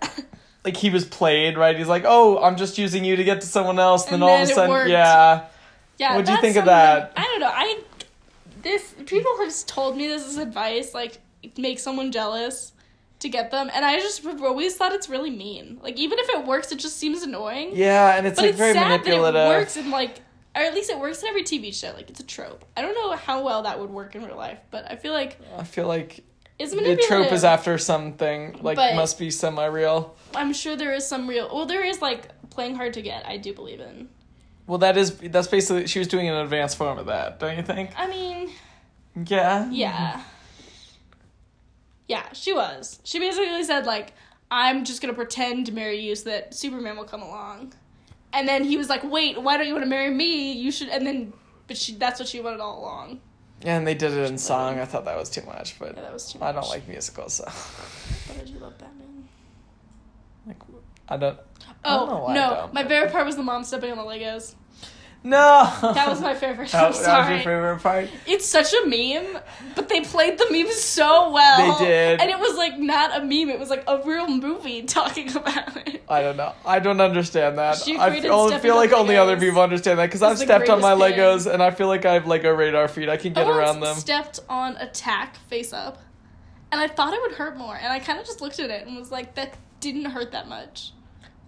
like 0.64 0.76
he 0.76 0.90
was 0.90 1.04
played 1.04 1.56
right. 1.56 1.76
He's 1.76 1.88
like, 1.88 2.04
oh, 2.06 2.38
I'm 2.42 2.56
just 2.56 2.78
using 2.78 3.04
you 3.04 3.16
to 3.16 3.24
get 3.24 3.40
to 3.40 3.46
someone 3.46 3.78
else. 3.78 4.04
Then 4.04 4.14
And 4.14 4.24
all 4.24 4.34
of 4.34 4.42
a 4.42 4.46
sudden, 4.46 4.70
worked. 4.70 4.90
yeah. 4.90 5.46
yeah, 5.98 6.16
what'd 6.16 6.28
you 6.28 6.40
think 6.40 6.56
of 6.56 6.66
that? 6.66 7.12
I 7.16 7.22
don't 7.22 7.40
know. 7.40 7.50
I 7.52 7.80
this 8.62 8.94
people 9.06 9.36
have 9.38 9.66
told 9.66 9.96
me 9.96 10.06
this 10.06 10.26
is 10.26 10.36
advice, 10.36 10.92
like 10.94 11.18
make 11.56 11.78
someone 11.78 12.12
jealous 12.12 12.72
to 13.20 13.28
get 13.28 13.50
them, 13.50 13.70
and 13.74 13.84
I 13.84 13.98
just 14.00 14.22
have 14.24 14.42
always 14.42 14.76
thought 14.76 14.92
it's 14.92 15.08
really 15.08 15.30
mean. 15.30 15.78
Like 15.82 15.98
even 15.98 16.18
if 16.18 16.28
it 16.30 16.46
works, 16.46 16.72
it 16.72 16.78
just 16.78 16.96
seems 16.96 17.22
annoying. 17.22 17.70
Yeah, 17.74 18.16
and 18.16 18.26
it's 18.26 18.36
but 18.36 18.42
like 18.42 18.50
it's 18.50 18.58
very 18.58 18.72
sad 18.74 18.88
manipulative. 18.88 19.34
that 19.34 19.46
it 19.46 19.58
works 19.58 19.76
in 19.76 19.90
like, 19.90 20.20
or 20.54 20.62
at 20.62 20.74
least 20.74 20.90
it 20.90 20.98
works 20.98 21.22
in 21.22 21.28
every 21.28 21.42
TV 21.42 21.72
show. 21.74 21.92
Like 21.92 22.10
it's 22.10 22.20
a 22.20 22.26
trope. 22.26 22.64
I 22.76 22.82
don't 22.82 22.94
know 22.94 23.16
how 23.16 23.42
well 23.42 23.62
that 23.62 23.78
would 23.80 23.90
work 23.90 24.14
in 24.14 24.24
real 24.24 24.36
life, 24.36 24.58
but 24.70 24.90
I 24.90 24.96
feel 24.96 25.12
like 25.12 25.38
I 25.58 25.64
feel 25.64 25.86
like 25.86 26.24
it's 26.58 26.72
the 26.72 27.04
trope 27.08 27.32
is 27.32 27.44
after 27.44 27.78
something 27.78 28.58
like 28.62 28.76
must 28.94 29.18
be 29.18 29.30
semi-real. 29.30 30.14
I'm 30.34 30.52
sure 30.52 30.76
there 30.76 30.92
is 30.92 31.06
some 31.06 31.28
real. 31.28 31.48
Well, 31.52 31.66
there 31.66 31.84
is 31.84 32.00
like 32.02 32.28
playing 32.50 32.76
hard 32.76 32.94
to 32.94 33.02
get. 33.02 33.26
I 33.26 33.36
do 33.36 33.52
believe 33.52 33.80
in. 33.80 34.08
Well, 34.66 34.78
that 34.78 34.96
is 34.96 35.16
that's 35.16 35.48
basically 35.48 35.86
she 35.86 35.98
was 35.98 36.08
doing 36.08 36.28
an 36.28 36.34
advanced 36.36 36.76
form 36.76 36.98
of 36.98 37.06
that, 37.06 37.40
don't 37.40 37.56
you 37.56 37.62
think? 37.62 37.90
I 37.96 38.06
mean, 38.06 38.50
Yeah. 39.24 39.68
yeah, 39.70 40.22
yeah, 42.08 42.32
she 42.32 42.52
was. 42.52 43.00
She 43.04 43.18
basically 43.18 43.62
said 43.64 43.86
like, 43.86 44.12
"I'm 44.50 44.84
just 44.84 45.00
gonna 45.00 45.14
pretend 45.14 45.66
to 45.66 45.72
marry 45.72 45.98
you 46.00 46.14
so 46.14 46.30
that 46.30 46.54
Superman 46.54 46.96
will 46.96 47.04
come 47.04 47.22
along," 47.22 47.72
and 48.32 48.46
then 48.48 48.64
he 48.64 48.76
was 48.76 48.88
like, 48.88 49.02
"Wait, 49.04 49.40
why 49.40 49.56
don't 49.56 49.66
you 49.66 49.72
want 49.72 49.84
to 49.84 49.90
marry 49.90 50.10
me? 50.10 50.52
You 50.52 50.70
should." 50.70 50.88
And 50.88 51.06
then, 51.06 51.32
but 51.66 51.76
she 51.76 51.94
that's 51.94 52.18
what 52.20 52.28
she 52.28 52.40
wanted 52.40 52.60
all 52.60 52.80
along. 52.80 53.20
Yeah, 53.62 53.76
and 53.76 53.86
they 53.86 53.94
did 53.94 54.12
it 54.12 54.30
in 54.30 54.38
song. 54.38 54.78
I 54.78 54.86
thought 54.86 55.04
that 55.04 55.16
was 55.18 55.28
too 55.30 55.42
much, 55.42 55.78
but 55.78 55.94
Yeah, 55.96 56.02
that 56.02 56.12
was 56.12 56.32
too. 56.32 56.38
much. 56.38 56.48
I 56.48 56.52
don't 56.52 56.68
like 56.68 56.88
musicals, 56.88 57.34
so 57.34 57.44
But 57.44 58.40
I 58.40 58.44
do 58.44 58.58
love 58.58 58.78
Batman. 58.78 59.09
I 61.10 61.16
don't. 61.16 61.38
I 61.84 61.96
don't 61.96 62.08
oh, 62.08 62.12
know 62.12 62.22
Oh 62.22 62.26
I 62.28 62.34
no, 62.34 62.50
don't, 62.50 62.74
my 62.74 62.82
but- 62.82 62.88
favorite 62.88 63.12
part 63.12 63.26
was 63.26 63.36
the 63.36 63.42
mom 63.42 63.64
stepping 63.64 63.90
on 63.90 63.98
the 63.98 64.04
Legos. 64.04 64.54
No. 65.22 65.70
That 65.82 66.08
was 66.08 66.20
my 66.20 66.34
favorite. 66.34 66.70
That, 66.70 66.76
I'm 66.84 66.92
that 66.92 66.96
was 66.96 67.04
sorry. 67.04 67.34
your 67.34 67.44
favorite 67.44 67.82
part. 67.82 68.08
It's 68.26 68.46
such 68.46 68.72
a 68.72 68.86
meme, 68.86 69.38
but 69.74 69.88
they 69.88 70.00
played 70.00 70.38
the 70.38 70.46
meme 70.50 70.70
so 70.72 71.30
well. 71.30 71.78
They 71.78 71.84
did. 71.84 72.20
And 72.20 72.30
it 72.30 72.38
was 72.38 72.56
like 72.56 72.78
not 72.78 73.14
a 73.14 73.20
meme, 73.20 73.50
it 73.50 73.58
was 73.58 73.68
like 73.68 73.84
a 73.86 74.00
real 74.02 74.28
movie 74.28 74.82
talking 74.86 75.28
about 75.36 75.76
it. 75.86 76.02
I 76.08 76.22
don't 76.22 76.36
know. 76.36 76.54
I 76.64 76.78
don't 76.78 77.00
understand 77.00 77.58
that. 77.58 77.86
I 77.98 78.18
feel, 78.20 78.58
feel 78.60 78.76
like 78.76 78.92
only 78.92 79.16
other 79.16 79.38
people 79.38 79.60
understand 79.60 79.98
that 79.98 80.06
because 80.06 80.22
I've 80.22 80.38
stepped 80.38 80.70
on 80.70 80.80
my 80.80 80.96
thing. 80.96 81.18
Legos 81.18 81.52
and 81.52 81.62
I 81.62 81.70
feel 81.70 81.88
like 81.88 82.06
I 82.06 82.14
have 82.14 82.26
Lego 82.26 82.52
radar 82.52 82.88
feet. 82.88 83.08
I 83.08 83.16
can 83.18 83.32
get 83.34 83.46
I 83.46 83.50
around 83.50 83.80
them. 83.80 83.96
stepped 83.96 84.40
on 84.48 84.76
a 84.76 84.88
tack 84.88 85.36
face 85.48 85.72
up, 85.74 85.98
and 86.72 86.80
I 86.80 86.88
thought 86.88 87.12
it 87.12 87.20
would 87.20 87.32
hurt 87.32 87.58
more, 87.58 87.76
and 87.76 87.92
I 87.92 87.98
kind 87.98 88.18
of 88.18 88.24
just 88.24 88.40
looked 88.40 88.58
at 88.58 88.70
it 88.70 88.86
and 88.86 88.96
was 88.96 89.12
like, 89.12 89.34
that 89.34 89.54
didn't 89.80 90.06
hurt 90.06 90.32
that 90.32 90.48
much. 90.48 90.92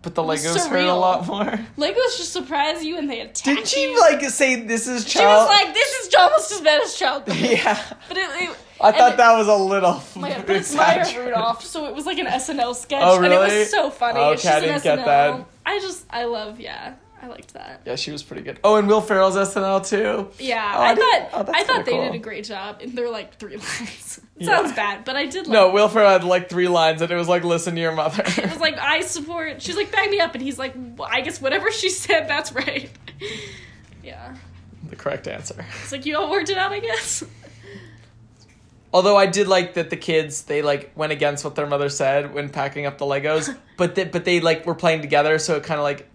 But 0.03 0.17
the 0.17 0.23
Legos 0.23 0.67
hurt 0.69 0.85
a 0.85 0.95
lot 0.95 1.27
more. 1.29 1.45
Legos 1.79 2.17
just 2.19 2.33
surprise 2.33 2.85
you 2.85 2.99
and 2.99 3.09
they 3.09 3.21
attack 3.21 3.45
Didn't 3.45 3.69
she 3.69 3.83
you. 3.93 4.01
like 4.01 4.21
say 4.31 4.61
this 4.63 4.89
is 4.89 5.05
child? 5.05 5.13
She 5.13 5.25
was 5.25 5.49
like, 5.65 5.75
"This 5.75 5.93
is 6.07 6.15
almost 6.15 6.53
as 6.53 6.61
bad 6.61 6.83
as 6.83 6.95
child." 6.95 7.23
yeah. 7.29 7.81
But 8.09 8.17
it, 8.17 8.29
it 8.43 8.57
I 8.81 8.91
thought 8.91 9.13
it- 9.13 9.17
that 9.19 9.37
was 9.39 9.47
a 9.47 9.55
little. 9.55 9.91
Oh 10.03 10.05
my 10.21 10.31
god, 10.31 10.45
but 10.47 10.57
it's 10.57 10.75
Maya. 10.75 11.07
Rudolph, 11.25 11.65
so 11.65 11.87
it 11.87 11.95
was 11.95 12.05
like 12.05 12.19
an 12.19 12.27
SNL 12.27 12.61
oh, 12.65 12.73
sketch, 12.73 13.03
Oh, 13.05 13.23
and 13.23 13.33
it 13.33 13.39
was 13.39 13.71
so 13.71 13.91
funny. 13.91 14.19
Okay, 14.19 14.37
She's 14.41 14.47
I 14.51 14.57
an 14.57 14.63
didn't 14.63 14.83
get 14.83 14.99
SNL. 14.99 15.05
that. 15.05 15.47
I 15.65 15.79
just, 15.79 16.05
I 16.11 16.25
love, 16.25 16.59
yeah, 16.59 16.95
I 17.23 17.29
liked 17.29 17.55
that. 17.55 17.83
Yeah, 17.87 17.95
she 17.95 18.11
was 18.11 18.25
pretty 18.25 18.43
good. 18.43 18.59
Oh, 18.65 18.75
and 18.75 18.89
Will 18.89 19.01
Ferrell's 19.01 19.37
SNL 19.37 19.87
too. 19.89 20.29
Yeah, 20.43 20.75
Oh, 20.77 20.81
I 20.83 20.91
I, 20.91 20.95
thought, 20.97 21.29
oh, 21.49 21.53
I 21.55 21.63
thought 21.63 21.85
they 21.85 21.93
cool. 21.93 22.03
did 22.07 22.15
a 22.17 22.19
great 22.19 22.45
job, 22.45 22.81
and 22.83 22.99
they're 22.99 23.09
like 23.09 23.37
three 23.39 23.57
lines. 23.57 24.19
It 24.37 24.43
Yeah. 24.45 24.57
sounds 24.57 24.73
bad, 24.75 25.05
but 25.05 25.15
I 25.15 25.27
did. 25.27 25.47
Like, 25.47 25.53
No, 25.53 25.71
Will 25.71 25.89
Ferrell 25.89 26.11
had 26.11 26.25
like 26.25 26.51
three 26.51 26.67
lines, 26.67 27.01
and 27.01 27.09
it 27.13 27.15
was 27.15 27.29
like, 27.29 27.45
"Listen 27.45 27.77
to 27.77 27.81
your 27.81 27.93
mother." 27.93 28.25
It 28.27 28.51
was 28.51 28.59
like 28.59 28.77
I 28.77 29.03
support. 29.03 29.63
She's 29.63 29.77
like, 29.77 29.93
back 29.93 30.11
me 30.11 30.19
up, 30.19 30.35
and 30.35 30.43
he's 30.43 30.59
like, 30.59 30.75
well, 30.77 31.09
I 31.11 31.21
guess 31.21 31.41
whatever 31.41 31.71
she 31.71 31.91
said, 31.91 32.27
that's 32.29 32.53
right. 32.53 32.91
yeah, 34.03 34.35
the 34.91 34.97
correct 34.97 35.29
answer. 35.29 35.65
it's 35.83 35.93
like 35.93 36.05
you 36.05 36.19
all 36.19 36.29
worked 36.29 36.51
it 36.51 36.59
out, 36.59 36.73
I 36.73 36.81
guess. 36.81 37.23
Although 38.95 39.17
I 39.17 39.27
did 39.27 39.49
like 39.49 39.75
that 39.75 39.89
the 39.91 39.97
kids 39.97 40.43
they 40.43 40.61
like 40.61 40.93
went 40.97 41.13
against 41.13 41.45
what 41.45 41.55
their 41.55 41.67
mother 41.67 41.89
said 41.89 42.35
when 42.35 42.51
packing 42.51 42.85
up 42.85 42.99
the 42.99 43.07
Legos, 43.07 43.57
but 43.79 43.95
they, 43.95 44.05
but 44.05 44.25
they 44.27 44.41
like 44.41 44.67
were 44.67 44.75
playing 44.75 45.01
together, 45.01 45.39
so 45.39 45.57
it 45.57 45.63
kind 45.63 45.79
of 45.81 45.85
like 45.85 46.09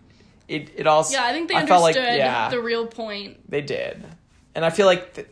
it 0.48 0.72
it 0.76 0.88
also 0.88 1.14
Yeah, 1.14 1.26
I 1.26 1.34
think 1.34 1.50
they 1.50 1.56
I 1.56 1.62
understood 1.62 1.82
like 1.82 1.96
yeah 1.96 2.50
the 2.50 2.62
real 2.62 2.88
point. 2.88 3.50
they 3.50 3.62
did, 3.62 4.04
and 4.56 4.64
I 4.64 4.70
feel 4.70 4.86
like 4.86 5.14
th- 5.14 5.28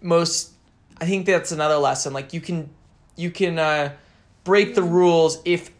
most 0.00 0.52
I 1.00 1.04
think 1.04 1.26
that's 1.26 1.52
another 1.52 1.76
lesson. 1.76 2.12
Like 2.12 2.32
you 2.32 2.40
can 2.40 2.70
you 3.16 3.30
can 3.30 3.58
uh, 3.58 3.92
break 4.44 4.74
the 4.74 4.82
rules 4.82 5.38
if 5.44 5.70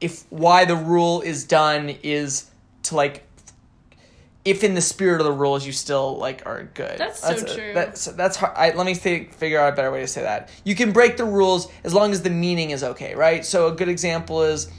if 0.00 0.24
why 0.30 0.64
the 0.64 0.76
rule 0.76 1.20
is 1.20 1.44
done 1.44 1.96
is 2.02 2.50
to 2.84 2.96
like 2.96 3.24
if 4.44 4.62
in 4.62 4.74
the 4.74 4.80
spirit 4.80 5.20
of 5.20 5.26
the 5.26 5.32
rules 5.32 5.64
you 5.64 5.72
still 5.72 6.18
like 6.18 6.44
are 6.44 6.64
good. 6.74 6.98
That's 6.98 7.20
so 7.20 7.34
true. 7.34 7.72
That's 7.72 8.04
that's 8.06 8.36
hard. 8.36 8.52
I, 8.56 8.72
let 8.72 8.84
me 8.84 8.94
think, 8.94 9.32
figure 9.32 9.58
out 9.58 9.72
a 9.72 9.76
better 9.76 9.90
way 9.90 10.00
to 10.00 10.06
say 10.06 10.22
that. 10.22 10.50
You 10.64 10.74
can 10.74 10.92
break 10.92 11.16
the 11.16 11.24
rules 11.24 11.70
as 11.82 11.94
long 11.94 12.12
as 12.12 12.22
the 12.22 12.30
meaning 12.30 12.70
is 12.70 12.84
okay, 12.84 13.14
right? 13.14 13.44
So 13.44 13.68
a 13.68 13.72
good 13.72 13.88
example 13.88 14.42
is 14.42 14.70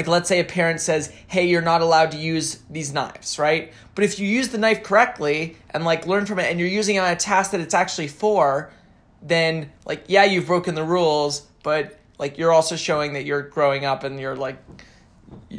like 0.00 0.08
let's 0.08 0.30
say 0.30 0.40
a 0.40 0.44
parent 0.44 0.80
says, 0.80 1.12
"Hey, 1.26 1.46
you're 1.46 1.60
not 1.60 1.82
allowed 1.82 2.12
to 2.12 2.16
use 2.16 2.60
these 2.70 2.90
knives," 2.90 3.38
right? 3.38 3.70
But 3.94 4.04
if 4.04 4.18
you 4.18 4.26
use 4.26 4.48
the 4.48 4.56
knife 4.56 4.82
correctly 4.82 5.58
and 5.72 5.84
like 5.84 6.06
learn 6.06 6.24
from 6.24 6.38
it 6.38 6.50
and 6.50 6.58
you're 6.58 6.70
using 6.70 6.96
it 6.96 7.00
on 7.00 7.12
a 7.12 7.16
task 7.16 7.50
that 7.50 7.60
it's 7.60 7.74
actually 7.74 8.08
for, 8.08 8.72
then 9.20 9.70
like 9.84 10.04
yeah, 10.06 10.24
you've 10.24 10.46
broken 10.46 10.74
the 10.74 10.84
rules, 10.84 11.42
but 11.62 11.98
like 12.18 12.38
you're 12.38 12.50
also 12.50 12.76
showing 12.76 13.12
that 13.12 13.26
you're 13.26 13.42
growing 13.42 13.84
up 13.84 14.02
and 14.02 14.18
you're 14.18 14.36
like 14.36 14.56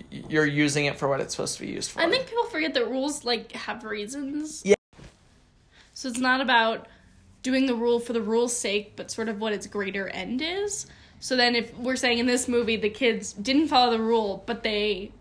you're 0.10 0.48
using 0.48 0.86
it 0.86 0.98
for 0.98 1.08
what 1.08 1.20
it's 1.20 1.36
supposed 1.36 1.60
to 1.60 1.62
be 1.64 1.72
used 1.72 1.92
for. 1.92 2.02
I 2.02 2.10
think 2.10 2.26
people 2.26 2.46
forget 2.46 2.74
that 2.74 2.90
rules 2.90 3.24
like 3.24 3.52
have 3.52 3.84
reasons. 3.84 4.64
Yeah. 4.66 4.74
So 5.94 6.10
it's 6.10 6.18
not 6.18 6.42
about 6.42 6.88
doing 7.44 7.68
the 7.68 7.76
rule 7.76 8.00
for 8.00 8.14
the 8.14 8.24
rule's 8.24 8.58
sake, 8.58 8.96
but 8.96 9.12
sort 9.12 9.30
of 9.30 9.40
what 9.40 9.54
its 9.54 9.68
greater 9.68 10.08
end 10.08 10.42
is. 10.42 10.88
So 11.22 11.36
then, 11.38 11.55
if 11.55 11.74
we're 11.77 11.96
saying 11.96 12.18
in 12.18 12.25
this 12.25 12.48
movie 12.48 12.75
the 12.77 12.90
kids 12.90 13.31
didn't 13.34 13.68
follow 13.70 13.92
the 13.92 14.01
rule, 14.03 14.44
but 14.48 14.64
they 14.64 15.12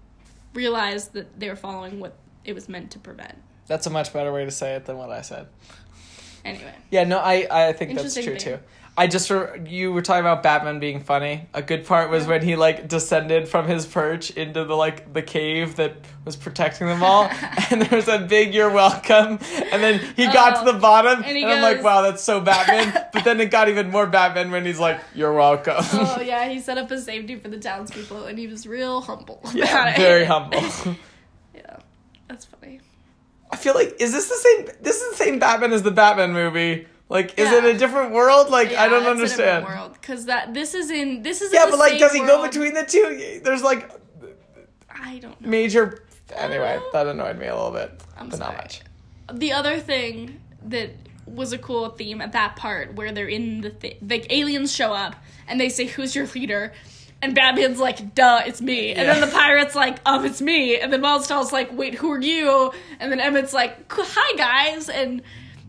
realized 0.55 1.13
that 1.13 1.39
they 1.39 1.49
were 1.49 1.57
following 1.57 2.01
what 2.01 2.15
it 2.45 2.55
was 2.55 2.69
meant 2.69 2.91
to 2.93 2.99
prevent. 2.99 3.37
That's 3.67 3.87
a 3.87 3.91
much 3.91 4.13
better 4.13 4.33
way 4.33 4.45
to 4.45 4.51
say 4.51 4.75
it 4.75 4.87
than 4.87 4.97
what 4.97 5.11
I 5.11 5.21
said. 5.21 5.47
Anyway, 6.45 6.75
Yeah, 6.91 7.05
no, 7.05 7.19
I 7.19 7.47
I 7.69 7.73
think 7.75 7.95
that's 7.95 8.15
true 8.15 8.23
thing. 8.25 8.39
too. 8.39 8.59
I 9.01 9.07
just 9.07 9.31
re- 9.31 9.63
you 9.67 9.95
were 9.95 10.03
talking 10.03 10.21
about 10.21 10.43
Batman 10.43 10.79
being 10.79 11.01
funny. 11.01 11.49
A 11.55 11.63
good 11.63 11.87
part 11.87 12.11
was 12.11 12.27
when 12.27 12.43
he 12.43 12.55
like 12.55 12.87
descended 12.87 13.49
from 13.49 13.67
his 13.67 13.87
perch 13.87 14.29
into 14.33 14.67
the 14.67 14.77
like 14.77 15.15
the 15.15 15.23
cave 15.23 15.77
that 15.77 15.97
was 16.27 16.37
protecting 16.37 16.87
them 16.87 17.03
all, 17.03 17.25
and 17.71 17.81
there 17.81 17.97
was 17.97 18.09
a 18.09 18.19
big 18.19 18.53
"You're 18.53 18.69
welcome," 18.69 19.39
and 19.73 19.83
then 19.83 20.01
he 20.17 20.27
got 20.27 20.59
Oh, 20.59 20.67
to 20.67 20.73
the 20.73 20.77
oh. 20.77 20.81
bottom, 20.83 21.21
and 21.23 21.25
and, 21.29 21.35
he 21.35 21.47
I'm 21.47 21.63
like, 21.63 21.83
"Wow, 21.83 22.03
that's 22.03 22.23
so 22.23 22.43
Batman." 22.43 23.07
but 23.15 23.25
then 23.25 23.41
it 23.41 23.51
got 23.51 23.71
even 23.71 23.91
more 23.91 24.07
Batman 24.07 24.51
when 24.51 24.67
he's 24.67 24.79
like, 24.79 25.01
"You're 25.15 25.33
welcome." 25.33 25.77
oh 25.95 26.21
yeah, 26.23 26.47
he 26.51 26.61
set 26.61 26.77
up 26.77 26.91
a 26.91 27.01
safety 27.01 27.37
for 27.37 27.49
the 27.49 27.59
townspeople, 27.59 28.27
and 28.27 28.39
he 28.39 28.49
was 28.49 28.67
real 28.67 29.01
humble. 29.01 29.41
yeah, 29.55 29.65
about 29.65 29.89
it. 29.89 29.97
very 29.97 30.27
humble. 30.27 30.61
yeah, 31.55 31.79
that's 32.29 32.45
funny. 32.45 32.83
I 33.51 33.57
feel 33.57 33.73
like 33.73 33.97
is 33.99 34.13
this 34.13 34.29
the 34.29 34.35
same? 34.37 34.77
This 34.83 35.01
is 35.01 35.13
the 35.17 35.25
same 35.25 35.39
Batman 35.39 35.73
as 35.73 35.83
the 35.83 35.91
Batman 35.91 36.35
movie. 36.35 36.87
Like, 37.11 37.39
is 37.39 37.51
it 37.53 37.65
a 37.65 37.77
different 37.77 38.13
world? 38.13 38.49
Like, 38.51 38.73
I 38.73 38.89
don't 38.89 39.03
Yeah, 39.03 39.11
understand. 39.11 39.67
World, 39.67 39.93
because 39.95 40.27
that 40.27 40.55
this 40.55 40.75
is 40.75 40.91
in 40.91 41.23
this 41.23 41.43
is 41.43 41.53
Yeah, 41.53 41.67
but 41.69 41.79
like, 41.79 41.99
does 41.99 42.13
he 42.13 42.21
go 42.21 42.41
between 42.47 42.73
the 42.73 42.85
two? 42.85 43.41
There's 43.45 43.63
like 43.63 43.91
I 44.89 45.19
don't 45.19 45.39
know. 45.41 45.49
major. 45.49 46.05
Anyway, 46.37 46.79
that 46.93 47.07
annoyed 47.09 47.39
me 47.39 47.49
a 47.49 47.55
little 47.55 47.73
bit, 47.73 47.91
I'm 48.17 48.29
but 48.29 48.39
sorry. 48.39 48.55
not 48.55 48.63
much. 48.63 48.81
The 49.33 49.53
other 49.53 49.81
thing 49.81 50.41
that 50.67 50.91
was 51.27 51.53
a 51.53 51.59
cool 51.59 51.89
theme 51.91 52.21
at 52.21 52.33
that 52.33 52.55
part 52.57 52.95
where 52.95 53.11
they're 53.13 53.29
in 53.29 53.61
the 53.61 53.71
thi- 53.71 53.99
like 54.09 54.27
aliens 54.33 54.73
show 54.75 54.93
up 54.93 55.17
and 55.49 55.61
they 55.61 55.69
say 55.69 55.87
who's 55.87 56.15
your 56.15 56.27
leader 56.29 56.73
and 57.23 57.35
Batman's 57.37 57.79
like 57.79 58.15
duh 58.17 58.43
it's 58.47 58.61
me 58.61 58.93
and 58.93 59.09
then 59.09 59.21
the 59.21 59.29
pirate's 59.29 59.77
like 59.77 59.99
um 60.07 60.25
it's 60.25 60.41
me 60.41 60.77
and 60.81 60.93
then 60.93 61.01
Milestar's 61.03 61.53
like 61.53 61.71
wait 61.73 61.95
who 61.95 62.11
are 62.11 62.21
you 62.21 62.73
and 62.99 63.13
then 63.13 63.21
Emmett's 63.21 63.53
like 63.53 63.77
hi 63.93 64.37
guys 64.37 64.89
and 64.89 65.23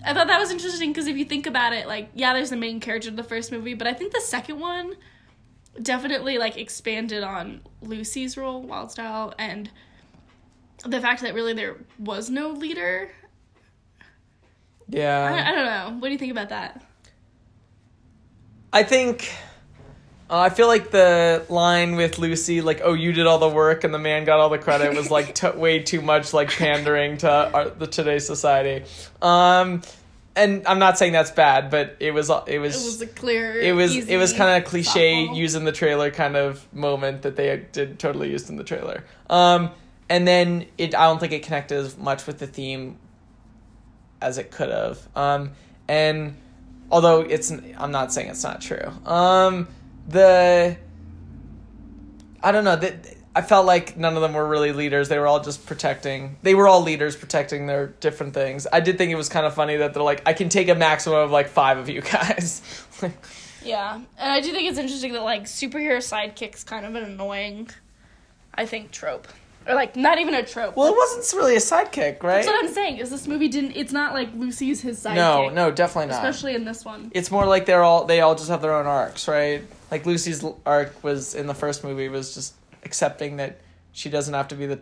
I 0.04 0.14
thought 0.14 0.28
that 0.28 0.40
was 0.40 0.52
interesting 0.52 0.92
because 0.92 1.08
if 1.08 1.18
you 1.18 1.26
think 1.26 1.46
about 1.48 1.74
it 1.74 1.88
like 1.88 2.10
yeah 2.14 2.34
there's 2.34 2.50
the 2.50 2.58
main 2.58 2.80
character 2.80 3.10
of 3.10 3.16
the 3.16 3.24
first 3.24 3.52
movie 3.52 3.74
but 3.74 3.88
I 3.88 3.94
think 3.94 4.14
the 4.14 4.22
second 4.22 4.60
one 4.60 4.96
definitely 5.82 6.38
like 6.38 6.58
expanded 6.58 7.24
on 7.24 7.62
Lucy's 7.82 8.36
role 8.36 8.64
Wildstyle 8.64 9.34
and 9.38 9.70
the 10.86 11.00
fact 11.00 11.22
that 11.22 11.34
really 11.34 11.54
there 11.54 11.78
was 12.00 12.30
no 12.30 12.50
leader 12.50 13.12
I, 14.94 14.98
Yeah, 14.98 15.46
I 15.48 15.52
don't 15.56 15.66
know. 15.66 16.00
What 16.00 16.08
do 16.08 16.12
you 16.12 16.18
think 16.18 16.32
about 16.32 16.50
that? 16.50 16.84
I 18.74 18.84
think. 18.84 19.32
Uh, 20.32 20.38
I 20.40 20.50
feel 20.50 20.68
like 20.68 20.92
the 20.92 21.46
line 21.50 21.98
with 21.98 22.18
Lucy, 22.18 22.62
like, 22.62 22.80
"Oh, 22.84 22.94
you 22.94 23.12
did 23.12 23.28
all 23.28 23.38
the 23.38 23.50
work 23.50 23.84
and 23.84 23.94
the 23.94 24.00
man 24.00 24.24
got 24.24 24.40
all 24.40 24.48
the 24.50 24.58
credit," 24.58 24.96
was 24.96 25.12
like 25.12 25.36
t- 25.36 25.50
way 25.50 25.80
too 25.80 26.02
much 26.02 26.34
like 26.34 26.50
pandering 26.50 27.18
to 27.18 27.30
our, 27.30 27.70
the 27.70 27.86
today's 27.86 28.26
society. 28.26 28.86
Um, 29.22 29.82
and 30.34 30.66
I'm 30.66 30.80
not 30.80 30.98
saying 30.98 31.12
that's 31.12 31.32
bad, 31.32 31.70
but 31.70 31.98
it 32.00 32.12
was 32.12 32.30
it 32.48 32.60
was 32.60 32.82
It 32.82 32.86
was 32.86 33.02
a 33.02 33.08
clear. 33.08 33.60
it 33.60 33.74
was 33.76 33.94
it 33.94 34.16
was 34.16 34.32
kind 34.32 34.50
of 34.56 34.66
a 34.66 34.70
cliche 34.70 35.28
softball. 35.28 35.36
using 35.36 35.66
the 35.66 35.74
trailer 35.74 36.10
kind 36.12 36.38
of 36.38 36.66
moment 36.74 37.24
that 37.24 37.36
they 37.36 37.66
did 37.74 38.00
totally 38.00 38.32
used 38.32 38.50
in 38.50 38.56
the 38.56 38.64
trailer. 38.64 39.04
Um, 39.30 39.72
and 40.10 40.26
then 40.26 40.66
it 40.78 40.96
I 40.96 41.08
don't 41.08 41.20
think 41.20 41.34
it 41.34 41.44
connected 41.44 41.78
as 41.78 41.98
much 41.98 42.26
with 42.26 42.40
the 42.40 42.48
theme 42.48 42.98
as 44.22 44.38
it 44.38 44.50
could 44.52 44.70
have. 44.70 45.06
Um, 45.14 45.52
and 45.90 46.38
although 46.90 47.20
it's 47.20 47.52
I'm 47.52 47.92
not 47.92 48.14
saying 48.14 48.30
it's 48.30 48.44
not 48.44 48.62
true. 48.62 48.90
Um, 49.06 49.68
the 50.12 50.78
I 52.44 52.52
don't 52.52 52.64
know 52.64 52.76
that 52.76 52.96
I 53.36 53.42
felt 53.42 53.66
like 53.66 53.96
none 53.98 54.16
of 54.16 54.22
them 54.22 54.34
were 54.34 54.48
really 54.48 54.74
leaders. 54.74 55.08
They 55.10 55.18
were 55.20 55.28
all 55.28 55.40
just 55.42 55.66
protecting. 55.66 56.38
They 56.44 56.54
were 56.56 56.68
all 56.68 56.82
leaders 56.82 57.16
protecting 57.16 57.66
their 57.68 57.88
different 57.88 58.34
things. 58.34 58.68
I 58.72 58.82
did 58.82 58.98
think 58.98 59.12
it 59.12 59.16
was 59.16 59.30
kind 59.30 59.46
of 59.46 59.54
funny 59.54 59.78
that 59.78 59.94
they're 59.94 60.04
like, 60.04 60.22
I 60.26 60.34
can 60.34 60.50
take 60.50 60.68
a 60.68 60.76
maximum 60.76 61.20
of 61.20 61.32
like 61.32 61.48
five 61.48 61.78
of 61.78 61.88
you 61.88 62.02
guys. 62.14 62.62
Yeah, 63.64 63.96
and 63.96 64.32
I 64.34 64.42
do 64.42 64.52
think 64.52 64.68
it's 64.70 64.80
interesting 64.80 65.14
that 65.14 65.22
like 65.24 65.44
superhero 65.44 65.98
sidekicks 65.98 66.66
kind 66.66 66.86
of 66.86 66.96
an 66.96 67.04
annoying, 67.04 67.70
I 68.56 68.66
think 68.66 68.90
trope, 68.92 69.28
or 69.68 69.76
like 69.76 69.96
not 69.96 70.18
even 70.20 70.34
a 70.34 70.44
trope. 70.44 70.76
well, 70.76 70.88
it 70.92 70.98
wasn't 70.98 71.40
really 71.40 71.56
a 71.56 71.60
sidekick, 71.60 72.24
right? 72.24 72.44
That's 72.44 72.48
what 72.48 72.66
I'm 72.66 72.74
saying. 72.74 72.98
Is 72.98 73.12
this 73.12 73.28
movie 73.28 73.48
didn't? 73.48 73.74
It's 73.78 73.92
not 73.94 74.14
like 74.14 74.30
Lucy's 74.36 74.82
his 74.82 75.02
sidekick. 75.02 75.16
no, 75.16 75.50
no, 75.50 75.70
definitely 75.72 76.08
not. 76.12 76.16
especially 76.26 76.56
in 76.56 76.66
this 76.66 76.84
one. 76.84 77.12
it's 77.14 77.30
more 77.32 77.46
like 77.46 77.66
they're 77.68 77.84
all 77.84 78.06
they 78.06 78.20
all 78.22 78.34
just 78.36 78.50
have 78.50 78.62
their 78.64 78.74
own 78.74 78.88
arcs, 78.88 79.28
right? 79.28 79.64
Like 79.92 80.06
Lucy's 80.06 80.44
arc 80.66 81.04
was 81.04 81.36
in 81.36 81.48
the 81.48 81.54
first 81.54 81.84
movie 81.84 82.10
was 82.10 82.34
just 82.34 82.56
accepting 82.84 83.38
that 83.38 83.60
she 83.92 84.10
doesn't 84.10 84.34
have 84.34 84.48
to 84.48 84.56
be 84.56 84.66
the 84.66 84.80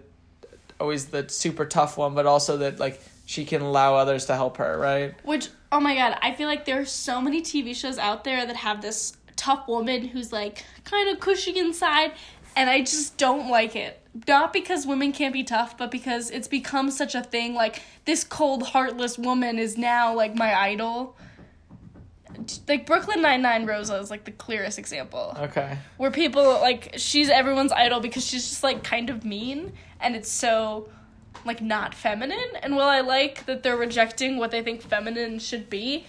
always 0.79 1.07
the 1.07 1.27
super 1.27 1.65
tough 1.65 1.97
one, 1.97 2.15
but 2.15 2.25
also 2.25 2.57
that 2.57 2.79
like 2.79 3.01
she 3.25 3.43
can 3.43 3.61
allow 3.61 3.95
others 3.95 4.25
to 4.27 4.35
help 4.35 4.57
her, 4.57 4.77
right? 4.77 5.13
Which 5.23 5.49
oh 5.71 5.79
my 5.79 5.95
god, 5.95 6.17
I 6.21 6.33
feel 6.33 6.47
like 6.47 6.65
there 6.65 6.79
are 6.79 6.85
so 6.85 7.19
many 7.19 7.41
TV 7.41 7.75
shows 7.75 7.97
out 7.97 8.23
there 8.23 8.45
that 8.45 8.55
have 8.55 8.81
this 8.81 9.17
tough 9.35 9.67
woman 9.67 10.07
who's 10.07 10.31
like 10.31 10.63
kind 10.85 11.09
of 11.09 11.19
cushy 11.19 11.57
inside, 11.57 12.13
and 12.55 12.69
I 12.69 12.81
just 12.81 13.17
don't 13.17 13.49
like 13.49 13.75
it 13.75 13.99
not 14.27 14.53
because 14.53 14.85
women 14.85 15.11
can't 15.11 15.33
be 15.33 15.43
tough, 15.43 15.77
but 15.77 15.91
because 15.91 16.31
it's 16.31 16.47
become 16.47 16.91
such 16.91 17.15
a 17.15 17.21
thing. 17.21 17.53
Like 17.53 17.81
this 18.05 18.23
cold, 18.23 18.63
heartless 18.63 19.17
woman 19.17 19.59
is 19.59 19.77
now 19.77 20.13
like 20.13 20.35
my 20.35 20.53
idol. 20.59 21.15
Like 22.67 22.85
Brooklyn 22.85 23.21
Nine 23.21 23.41
Nine 23.41 23.65
Rosa 23.65 23.95
is 23.95 24.09
like 24.09 24.23
the 24.23 24.31
clearest 24.31 24.79
example 24.79 25.35
Okay. 25.39 25.77
where 25.97 26.11
people 26.11 26.43
like 26.43 26.93
she's 26.97 27.29
everyone's 27.29 27.71
idol 27.71 27.99
because 27.99 28.25
she's 28.25 28.49
just 28.49 28.63
like 28.63 28.83
kind 28.83 29.09
of 29.09 29.23
mean 29.25 29.73
and 29.99 30.15
it's 30.15 30.31
so 30.31 30.89
like 31.45 31.61
not 31.61 31.93
feminine. 31.93 32.51
And 32.61 32.75
while 32.75 32.87
I 32.89 33.01
like 33.01 33.45
that 33.45 33.63
they're 33.63 33.77
rejecting 33.77 34.37
what 34.37 34.51
they 34.51 34.61
think 34.61 34.81
feminine 34.81 35.39
should 35.39 35.69
be, 35.69 36.05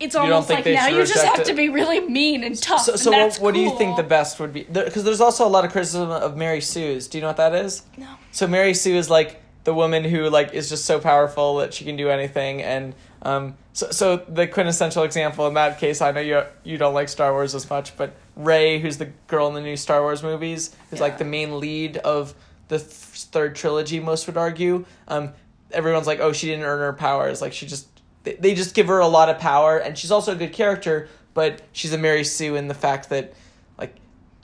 it's 0.00 0.14
don't 0.14 0.30
almost 0.30 0.50
like 0.50 0.64
now 0.64 0.86
you 0.86 1.04
just 1.04 1.24
have 1.24 1.40
it? 1.40 1.46
to 1.46 1.54
be 1.54 1.68
really 1.68 2.00
mean 2.00 2.44
and 2.44 2.60
tough. 2.60 2.82
So, 2.82 2.92
and 2.92 3.00
so 3.00 3.10
what, 3.10 3.16
that's 3.16 3.38
what 3.40 3.54
do 3.54 3.60
you 3.60 3.76
think 3.76 3.96
the 3.96 4.02
best 4.02 4.38
would 4.38 4.52
be? 4.52 4.64
Because 4.64 5.04
there's 5.04 5.20
also 5.20 5.46
a 5.46 5.48
lot 5.48 5.64
of 5.64 5.72
criticism 5.72 6.10
of 6.10 6.36
Mary 6.36 6.60
Sue's. 6.60 7.08
Do 7.08 7.18
you 7.18 7.22
know 7.22 7.28
what 7.28 7.38
that 7.38 7.54
is? 7.54 7.82
No. 7.96 8.08
So 8.30 8.46
Mary 8.46 8.74
Sue 8.74 8.94
is 8.94 9.10
like 9.10 9.42
the 9.64 9.74
woman 9.74 10.04
who 10.04 10.30
like 10.30 10.54
is 10.54 10.68
just 10.68 10.84
so 10.84 11.00
powerful 11.00 11.56
that 11.56 11.74
she 11.74 11.84
can 11.84 11.96
do 11.96 12.10
anything, 12.10 12.62
and 12.62 12.94
um, 13.22 13.56
so 13.72 13.90
so 13.90 14.16
the 14.28 14.46
quintessential 14.46 15.02
example 15.02 15.46
in 15.46 15.54
that 15.54 15.78
case, 15.78 16.00
I 16.00 16.12
know 16.12 16.20
you 16.20 16.42
you 16.64 16.78
don't 16.78 16.94
like 16.94 17.08
Star 17.08 17.32
Wars 17.32 17.54
as 17.54 17.68
much, 17.68 17.96
but 17.96 18.14
Rey, 18.36 18.78
who's 18.78 18.98
the 18.98 19.06
girl 19.26 19.48
in 19.48 19.54
the 19.54 19.60
new 19.60 19.76
Star 19.76 20.02
Wars 20.02 20.22
movies, 20.22 20.74
who's 20.90 21.00
like 21.00 21.18
the 21.18 21.24
main 21.24 21.58
lead 21.58 21.96
of 21.98 22.34
the 22.68 22.78
th- 22.78 22.90
third 22.90 23.56
trilogy. 23.56 23.98
Most 24.00 24.26
would 24.26 24.36
argue. 24.36 24.84
Um, 25.08 25.32
everyone's 25.72 26.06
like, 26.06 26.20
oh, 26.20 26.32
she 26.32 26.46
didn't 26.46 26.64
earn 26.64 26.80
her 26.80 26.92
powers. 26.92 27.42
Like 27.42 27.52
she 27.52 27.66
just 27.66 27.88
they, 28.22 28.34
they 28.34 28.54
just 28.54 28.74
give 28.74 28.86
her 28.86 28.98
a 28.98 29.08
lot 29.08 29.28
of 29.28 29.38
power, 29.38 29.78
and 29.78 29.96
she's 29.98 30.10
also 30.12 30.32
a 30.32 30.36
good 30.36 30.52
character, 30.52 31.08
but 31.34 31.62
she's 31.72 31.92
a 31.92 31.98
Mary 31.98 32.24
Sue 32.24 32.54
in 32.56 32.68
the 32.68 32.74
fact 32.74 33.10
that 33.10 33.32
like 33.78 33.94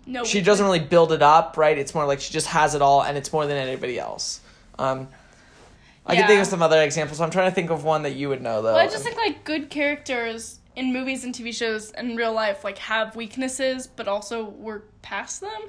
No. 0.06 0.24
she 0.24 0.40
doesn't 0.40 0.64
really 0.64 0.80
build 0.80 1.12
it 1.12 1.22
up, 1.22 1.56
right? 1.56 1.76
It's 1.78 1.94
more 1.94 2.06
like 2.06 2.20
she 2.20 2.32
just 2.32 2.48
has 2.48 2.74
it 2.74 2.82
all, 2.82 3.02
and 3.02 3.16
it's 3.16 3.32
more 3.32 3.46
than 3.46 3.56
anybody 3.56 3.98
else. 3.98 4.40
Um, 4.78 5.08
I 6.06 6.16
can 6.16 6.26
think 6.26 6.40
of 6.40 6.46
some 6.46 6.62
other 6.62 6.80
examples. 6.82 7.20
I'm 7.20 7.30
trying 7.30 7.50
to 7.50 7.54
think 7.54 7.70
of 7.70 7.82
one 7.84 8.02
that 8.02 8.14
you 8.14 8.28
would 8.28 8.42
know 8.42 8.60
though. 8.62 8.74
Well, 8.74 8.76
I 8.84 8.86
just 8.88 9.02
think 9.04 9.16
like 9.16 9.44
good 9.44 9.70
characters 9.70 10.60
in 10.76 10.92
movies 10.92 11.24
and 11.24 11.34
TV 11.34 11.54
shows 11.54 11.90
and 11.92 12.10
in 12.10 12.16
real 12.16 12.32
life 12.32 12.62
like 12.64 12.78
have 12.78 13.16
weaknesses, 13.16 13.86
but 13.86 14.06
also 14.08 14.44
work 14.44 14.90
past 15.02 15.40
them. 15.40 15.62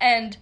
And 0.00 0.36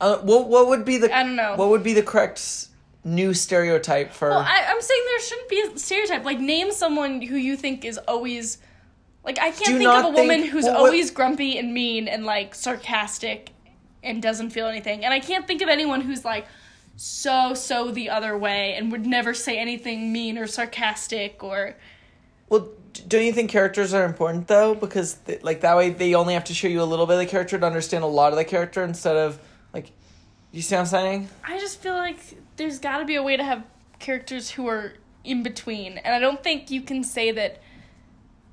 uh, 0.00 0.18
what 0.18 0.48
what 0.48 0.68
would 0.68 0.84
be 0.84 0.98
the 0.98 1.14
I 1.14 1.22
don't 1.22 1.36
know. 1.36 1.54
what 1.56 1.68
would 1.70 1.82
be 1.82 1.94
the 1.94 2.02
correct 2.02 2.38
s- 2.38 2.68
new 3.04 3.32
stereotype 3.34 4.12
for? 4.12 4.30
Well, 4.30 4.38
I, 4.40 4.64
I'm 4.68 4.80
saying 4.80 5.02
there 5.06 5.20
shouldn't 5.20 5.48
be 5.48 5.60
a 5.74 5.78
stereotype. 5.78 6.24
Like, 6.24 6.40
name 6.40 6.72
someone 6.72 7.22
who 7.22 7.36
you 7.36 7.56
think 7.56 7.84
is 7.84 7.98
always. 7.98 8.58
Like, 9.24 9.38
I 9.38 9.50
can't 9.52 9.64
Do 9.64 9.78
think 9.78 9.88
of 9.88 10.02
not 10.02 10.04
a 10.04 10.08
woman 10.10 10.40
think- 10.42 10.52
who's 10.52 10.64
well, 10.64 10.74
what- 10.74 10.86
always 10.86 11.10
grumpy 11.10 11.56
and 11.58 11.72
mean 11.72 12.08
and, 12.08 12.26
like, 12.26 12.54
sarcastic 12.54 13.50
and 14.02 14.20
doesn't 14.22 14.50
feel 14.50 14.66
anything. 14.66 15.02
And 15.02 15.14
I 15.14 15.20
can't 15.20 15.46
think 15.46 15.62
of 15.62 15.68
anyone 15.70 16.02
who's, 16.02 16.26
like, 16.26 16.46
so, 16.96 17.54
so 17.54 17.90
the 17.90 18.10
other 18.10 18.36
way 18.36 18.74
and 18.74 18.92
would 18.92 19.06
never 19.06 19.34
say 19.34 19.58
anything 19.58 20.12
mean 20.12 20.38
or 20.38 20.46
sarcastic 20.46 21.42
or. 21.42 21.76
well, 22.48 22.68
don't 23.08 23.24
you 23.24 23.32
think 23.32 23.50
characters 23.50 23.92
are 23.92 24.04
important 24.04 24.46
though? 24.46 24.74
Because 24.74 25.14
th- 25.14 25.42
like 25.42 25.62
that 25.62 25.76
way 25.76 25.90
they 25.90 26.14
only 26.14 26.34
have 26.34 26.44
to 26.44 26.54
show 26.54 26.68
you 26.68 26.80
a 26.80 26.84
little 26.84 27.06
bit 27.06 27.14
of 27.14 27.18
the 27.18 27.26
character 27.26 27.58
to 27.58 27.66
understand 27.66 28.04
a 28.04 28.06
lot 28.06 28.32
of 28.32 28.38
the 28.38 28.44
character 28.44 28.84
instead 28.84 29.16
of 29.16 29.38
like. 29.72 29.90
You 30.52 30.62
see 30.62 30.76
what 30.76 30.82
I'm 30.82 30.86
saying? 30.86 31.28
I 31.42 31.58
just 31.58 31.80
feel 31.80 31.94
like 31.94 32.18
there's 32.54 32.78
got 32.78 32.98
to 32.98 33.04
be 33.04 33.16
a 33.16 33.22
way 33.24 33.36
to 33.36 33.42
have 33.42 33.64
characters 33.98 34.50
who 34.50 34.68
are 34.68 34.92
in 35.24 35.42
between. 35.42 35.98
And 35.98 36.14
I 36.14 36.20
don't 36.20 36.44
think 36.44 36.70
you 36.70 36.80
can 36.82 37.02
say 37.02 37.32
that 37.32 37.60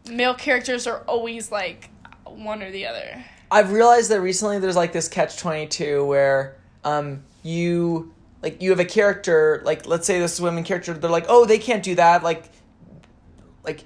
male 0.09 0.33
characters 0.33 0.87
are 0.87 1.01
always, 1.01 1.51
like, 1.51 1.91
one 2.25 2.63
or 2.63 2.71
the 2.71 2.87
other. 2.87 3.23
I've 3.51 3.71
realized 3.71 4.09
that 4.09 4.19
recently 4.21 4.57
there's 4.57 4.75
like 4.75 4.93
this 4.93 5.07
catch 5.07 5.37
twenty 5.37 5.67
two 5.67 6.03
where 6.05 6.55
um 6.83 7.21
you 7.43 8.11
like 8.41 8.61
you 8.61 8.69
have 8.69 8.79
a 8.79 8.85
character 8.85 9.61
like 9.63 9.85
let's 9.85 10.07
say 10.07 10.19
this 10.19 10.33
is 10.33 10.39
a 10.39 10.43
women 10.43 10.63
character 10.63 10.93
they're 10.93 11.09
like 11.09 11.25
oh 11.29 11.45
they 11.45 11.57
can't 11.57 11.83
do 11.83 11.95
that 11.95 12.23
like 12.23 12.49
like 13.63 13.83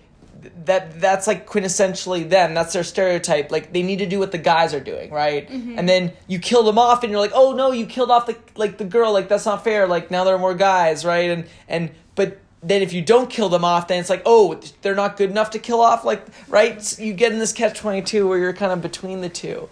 that 0.65 0.99
that's 0.99 1.27
like 1.27 1.47
quintessentially 1.47 2.27
them 2.29 2.53
that's 2.53 2.73
their 2.73 2.83
stereotype 2.83 3.51
like 3.51 3.73
they 3.73 3.81
need 3.81 3.99
to 3.99 4.05
do 4.05 4.19
what 4.19 4.31
the 4.31 4.37
guys 4.37 4.73
are 4.73 4.79
doing 4.79 5.11
right? 5.11 5.49
Mm-hmm. 5.49 5.79
And 5.79 5.89
then 5.89 6.13
you 6.27 6.39
kill 6.39 6.63
them 6.63 6.77
off 6.77 7.03
and 7.03 7.11
you're 7.11 7.19
like 7.19 7.31
oh 7.33 7.53
no 7.53 7.71
you 7.71 7.85
killed 7.85 8.11
off 8.11 8.25
the 8.25 8.37
like 8.55 8.77
the 8.77 8.85
girl 8.85 9.11
like 9.11 9.27
that's 9.27 9.45
not 9.45 9.63
fair 9.63 9.87
like 9.87 10.11
now 10.11 10.23
there 10.23 10.35
are 10.35 10.39
more 10.39 10.53
guys 10.53 11.05
right? 11.05 11.29
And 11.29 11.45
and 11.67 11.91
but 12.15 12.39
then 12.61 12.81
if 12.81 12.93
you 12.93 13.01
don't 13.01 13.29
kill 13.29 13.49
them 13.49 13.65
off 13.65 13.87
then 13.87 13.99
it's 13.99 14.09
like 14.09 14.21
oh 14.25 14.59
they're 14.81 14.95
not 14.95 15.17
good 15.17 15.29
enough 15.29 15.49
to 15.51 15.59
kill 15.59 15.81
off 15.81 16.05
like 16.05 16.25
right? 16.47 16.81
So 16.81 17.03
you 17.03 17.13
get 17.13 17.31
in 17.31 17.39
this 17.39 17.51
catch 17.53 17.77
22 17.77 18.27
where 18.27 18.37
you're 18.37 18.53
kind 18.53 18.71
of 18.71 18.81
between 18.81 19.21
the 19.21 19.29
two. 19.29 19.69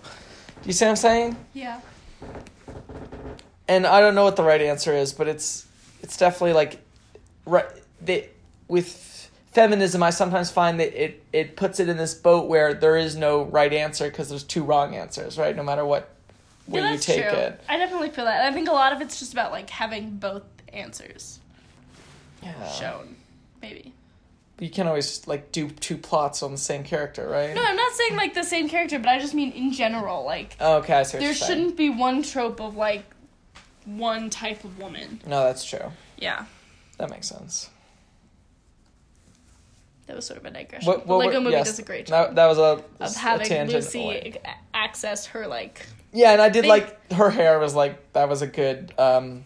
Do 0.62 0.68
you 0.68 0.74
see 0.74 0.86
what 0.86 0.92
i'm 0.92 0.96
saying? 0.96 1.38
Yeah. 1.54 1.82
And 3.74 3.88
I 3.88 4.00
don't 4.02 4.14
know 4.16 4.24
what 4.24 4.36
the 4.36 4.44
right 4.44 4.62
answer 4.62 4.94
is, 4.94 5.14
but 5.14 5.28
it's 5.28 5.66
it's 6.02 6.18
definitely 6.18 6.54
like 6.54 6.80
right 7.46 7.66
they, 8.02 8.30
with 8.68 9.32
feminism. 9.52 10.04
I 10.04 10.12
sometimes 10.12 10.52
find 10.52 10.80
that 10.80 10.94
it 11.02 11.24
it 11.34 11.56
puts 11.56 11.80
it 11.80 11.90
in 11.90 11.98
this 11.98 12.14
boat 12.14 12.48
where 12.48 12.74
there 12.74 12.98
is 12.98 13.16
no 13.16 13.44
right 13.44 13.74
answer 13.74 14.10
because 14.10 14.30
there's 14.30 14.44
two 14.44 14.64
wrong 14.64 14.96
answers, 14.96 15.38
right? 15.38 15.56
No 15.56 15.64
matter 15.64 15.86
what 15.86 16.10
way 16.68 16.92
you 16.92 16.98
take 16.98 17.28
true. 17.28 17.38
it. 17.38 17.62
I 17.68 17.78
definitely 17.78 18.10
feel 18.10 18.26
that. 18.26 18.46
I 18.46 18.54
think 18.54 18.70
a 18.70 18.74
lot 18.74 18.94
of 18.94 19.02
it's 19.02 19.20
just 19.20 19.34
about 19.34 19.52
like 19.52 19.70
having 19.70 20.12
both 20.18 20.44
answers 20.72 21.40
Yeah. 22.42 22.68
shown. 22.70 23.16
Maybe. 23.62 23.94
You 24.60 24.70
can 24.70 24.88
always 24.88 25.28
like 25.28 25.52
do 25.52 25.70
two 25.70 25.98
plots 25.98 26.44
on 26.44 26.52
the 26.52 26.58
same 26.58 26.84
character, 26.84 27.28
right? 27.28 27.54
No, 27.56 27.64
I'm 27.64 27.76
not 27.76 27.92
saying 27.94 28.16
like 28.16 28.34
the 28.36 28.44
same 28.44 28.70
character, 28.70 29.00
but 29.00 29.10
I 29.10 29.20
just 29.20 29.34
mean 29.34 29.52
in 29.52 29.72
general. 29.72 30.24
Like 30.26 30.56
Oh, 30.60 30.78
okay, 30.78 30.94
I 30.94 31.04
see 31.04 31.18
what 31.18 31.24
there 31.24 31.34
shouldn't 31.34 31.76
be 31.76 31.90
one 31.90 32.22
trope 32.22 32.62
of 32.62 32.76
like 32.76 33.04
one 33.86 34.30
type 34.30 34.64
of 34.64 34.78
woman. 34.80 35.22
No, 35.26 35.44
that's 35.44 35.64
true. 35.66 35.92
Yeah. 36.18 36.46
That 36.98 37.10
makes 37.10 37.28
sense. 37.28 37.70
That 40.08 40.16
was 40.18 40.26
sort 40.26 40.40
of 40.40 40.46
a 40.46 40.52
digression. 40.52 40.88
What, 40.88 41.08
the 41.08 41.14
Lego 41.14 41.34
what- 41.36 41.44
movie 41.44 41.56
yes, 41.56 41.68
does 41.68 41.80
a 41.80 41.84
great 41.84 42.08
job 42.08 42.30
That, 42.30 42.36
that 42.36 42.48
was 42.48 42.58
a, 42.58 42.62
of 42.62 42.84
a 43.00 43.18
having 43.18 43.48
tangent 43.48 43.84
Lucy 43.84 44.02
away. 44.04 44.34
access 44.74 45.28
her 45.28 45.48
like 45.48 45.86
Yeah, 46.12 46.34
and 46.34 46.42
I 46.42 46.50
did 46.50 46.66
They- 46.66 46.70
like 46.70 47.12
her 47.14 47.30
hair 47.30 47.58
was 47.60 47.74
like 47.74 48.12
that 48.14 48.28
was 48.28 48.42
a 48.42 48.48
good 48.48 48.94
um 48.98 49.46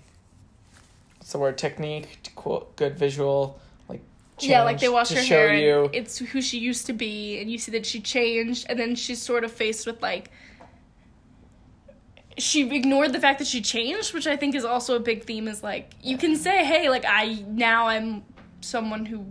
what's 1.20 1.32
the 1.32 1.38
word 1.38 1.58
technique 1.58 2.18
to 2.24 2.32
quote 2.32 2.76
good 2.76 2.98
visual 2.98 3.60
like 3.88 4.02
yeah, 4.40 4.64
like 4.64 4.80
they 4.80 4.90
wash 4.90 5.10
her 5.12 5.22
hair. 5.22 5.54
you 5.56 5.86
And 5.86 5.96
it's 5.96 6.18
who 6.18 6.42
she 6.42 6.58
used 6.60 6.86
to 6.88 6.94
be, 6.94 7.40
and 7.40 7.52
you 7.52 7.58
see 7.58 7.72
that 7.74 7.86
she 7.86 8.00
changed, 8.02 8.66
and 8.70 8.80
then 8.80 8.96
she's 8.96 9.22
sort 9.22 9.44
of 9.44 9.52
faced 9.52 9.86
with 9.88 10.02
like 10.02 10.32
she 12.38 12.70
ignored 12.76 13.14
the 13.14 13.20
fact 13.20 13.40
that 13.40 13.48
she 13.48 13.62
changed, 13.62 14.14
which 14.14 14.28
I 14.28 14.36
think 14.38 14.56
is 14.56 14.64
also 14.66 14.96
a 14.96 15.00
big 15.00 15.24
theme. 15.24 15.48
Is 15.48 15.64
like 15.64 15.94
you 16.04 16.18
can 16.18 16.36
say, 16.36 16.64
"Hey, 16.66 16.90
like 16.90 17.06
I 17.08 17.44
now 17.48 17.88
I'm 17.88 18.24
someone 18.62 19.06
who 19.06 19.26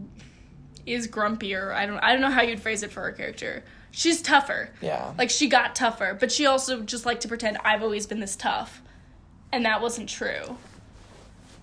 is 0.86 1.06
grumpier." 1.08 1.72
I 1.74 1.86
don't 1.86 1.98
I 1.98 2.12
don't 2.12 2.20
know 2.20 2.30
how 2.30 2.42
you'd 2.42 2.60
phrase 2.60 2.82
it 2.82 2.90
for 2.90 3.02
her 3.02 3.12
character. 3.12 3.64
She's 3.92 4.20
tougher. 4.20 4.70
yeah 4.82 5.14
Like 5.16 5.30
she 5.30 5.48
got 5.48 5.74
tougher, 5.74 6.16
but 6.18 6.30
she 6.30 6.44
also 6.44 6.82
just 6.82 7.06
liked 7.06 7.22
to 7.22 7.28
pretend 7.28 7.56
I've 7.64 7.82
always 7.82 8.06
been 8.06 8.20
this 8.20 8.36
tough. 8.36 8.82
And 9.52 9.64
that 9.64 9.80
wasn't 9.80 10.08
true. 10.08 10.58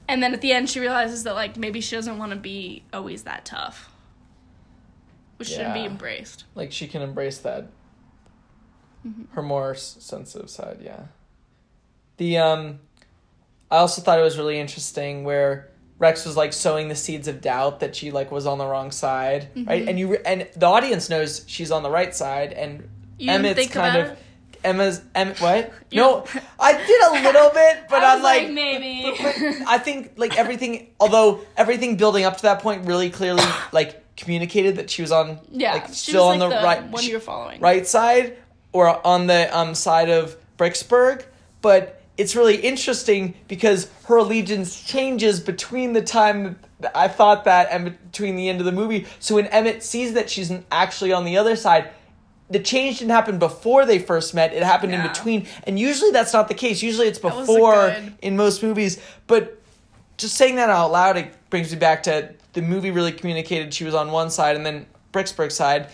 And 0.07 0.23
then 0.23 0.33
at 0.33 0.41
the 0.41 0.51
end 0.51 0.69
she 0.69 0.79
realizes 0.79 1.23
that 1.25 1.35
like 1.35 1.57
maybe 1.57 1.79
she 1.79 1.95
doesn't 1.95 2.17
want 2.17 2.31
to 2.31 2.37
be 2.37 2.83
always 2.91 3.23
that 3.23 3.45
tough. 3.45 3.91
Which 5.37 5.49
shouldn't 5.49 5.73
be 5.75 5.83
embraced. 5.85 6.45
like 6.55 6.71
she 6.71 6.87
can 6.87 7.01
embrace 7.01 7.37
that 7.39 7.67
Mm-hmm. 9.05 9.35
her 9.35 9.41
more 9.41 9.75
sensitive 9.75 10.49
side 10.49 10.77
yeah 10.81 11.01
the 12.23 12.37
um 12.37 12.79
i 13.71 13.77
also 13.77 14.01
thought 14.01 14.17
it 14.19 14.23
was 14.29 14.37
really 14.37 14.59
interesting 14.59 15.23
where 15.23 15.69
rex 15.99 16.25
was 16.25 16.35
like 16.37 16.53
sowing 16.53 16.87
the 16.89 16.95
seeds 16.95 17.27
of 17.27 17.41
doubt 17.41 17.79
that 17.81 17.95
she 17.95 18.11
like 18.11 18.31
was 18.31 18.45
on 18.45 18.57
the 18.57 18.65
wrong 18.65 18.91
side 18.91 19.41
Mm-hmm. 19.55 19.69
right 19.69 19.87
and 19.87 19.99
you 19.99 20.05
re- 20.13 20.23
and 20.25 20.47
the 20.55 20.65
audience 20.65 21.09
knows 21.09 21.43
she's 21.47 21.71
on 21.71 21.81
the 21.83 21.89
right 21.99 22.13
side 22.15 22.53
and 22.53 22.71
You 23.17 23.31
emmett's 23.31 23.67
kind 23.67 23.97
of 23.97 24.07
it? 24.11 24.17
emma's 24.63 25.01
em, 25.15 25.29
what 25.43 25.73
no 25.91 26.23
i 26.59 26.71
did 26.89 27.01
a 27.09 27.11
little 27.27 27.49
bit 27.61 27.75
but 27.89 28.01
I 28.03 28.15
i'm 28.15 28.21
like, 28.23 28.43
like, 28.43 28.51
maybe. 28.53 29.11
but- 29.21 29.35
but 29.59 29.67
I 29.67 29.77
think 29.77 30.13
like 30.17 30.37
everything, 30.37 30.73
although 30.99 31.41
everything 31.57 31.97
building 31.97 32.23
up 32.25 32.37
to 32.37 32.43
that 32.43 32.59
point 32.61 32.85
really 32.87 33.09
clearly 33.09 33.43
like 33.71 33.91
communicated 34.15 34.75
that 34.77 34.89
she 34.89 35.01
was 35.01 35.11
on 35.11 35.39
yeah, 35.51 35.73
like 35.73 35.89
still 35.89 36.27
was 36.27 36.33
on 36.35 36.39
like 36.39 36.49
the, 36.49 36.55
the, 36.61 36.63
right 36.69 36.83
one 36.95 37.03
you're 37.03 37.19
following. 37.19 37.59
right 37.59 37.85
side 37.87 38.37
or 38.71 38.85
on 39.05 39.27
the 39.27 39.41
um 39.57 39.73
side 39.75 40.09
of 40.09 40.35
Bricksburg, 40.57 41.25
but 41.61 41.99
it's 42.17 42.35
really 42.35 42.57
interesting 42.57 43.33
because 43.47 43.89
her 44.05 44.17
allegiance 44.17 44.81
changes 44.81 45.39
between 45.39 45.93
the 45.93 46.01
time 46.01 46.59
that 46.79 46.95
I 46.95 47.07
thought 47.07 47.45
that 47.45 47.69
and 47.71 47.97
between 48.11 48.35
the 48.35 48.49
end 48.49 48.59
of 48.59 48.65
the 48.65 48.71
movie. 48.71 49.07
So 49.19 49.35
when 49.35 49.47
Emmett 49.47 49.83
sees 49.83 50.13
that 50.13 50.29
she's 50.29 50.51
actually 50.71 51.11
on 51.11 51.25
the 51.25 51.37
other 51.37 51.55
side, 51.55 51.89
the 52.49 52.59
change 52.59 52.99
didn't 52.99 53.11
happen 53.11 53.39
before 53.39 53.85
they 53.85 53.97
first 53.97 54.35
met. 54.35 54.53
It 54.53 54.61
happened 54.61 54.93
in 54.93 55.01
between, 55.01 55.47
and 55.63 55.79
usually 55.79 56.11
that's 56.11 56.33
not 56.33 56.49
the 56.49 56.53
case. 56.53 56.83
Usually 56.83 57.07
it's 57.07 57.17
before 57.17 57.95
in 58.21 58.37
most 58.37 58.61
movies. 58.61 59.01
But 59.25 59.59
just 60.17 60.35
saying 60.35 60.57
that 60.57 60.69
out 60.69 60.91
loud, 60.91 61.17
it 61.17 61.33
brings 61.49 61.71
me 61.71 61.79
back 61.79 62.03
to 62.03 62.33
the 62.51 62.61
movie 62.61 62.91
really 62.91 63.11
communicated 63.11 63.73
she 63.73 63.85
was 63.85 63.95
on 63.95 64.11
one 64.11 64.29
side 64.29 64.55
and 64.55 64.63
then 64.63 64.85
Bricksburg's 65.11 65.55
side, 65.55 65.89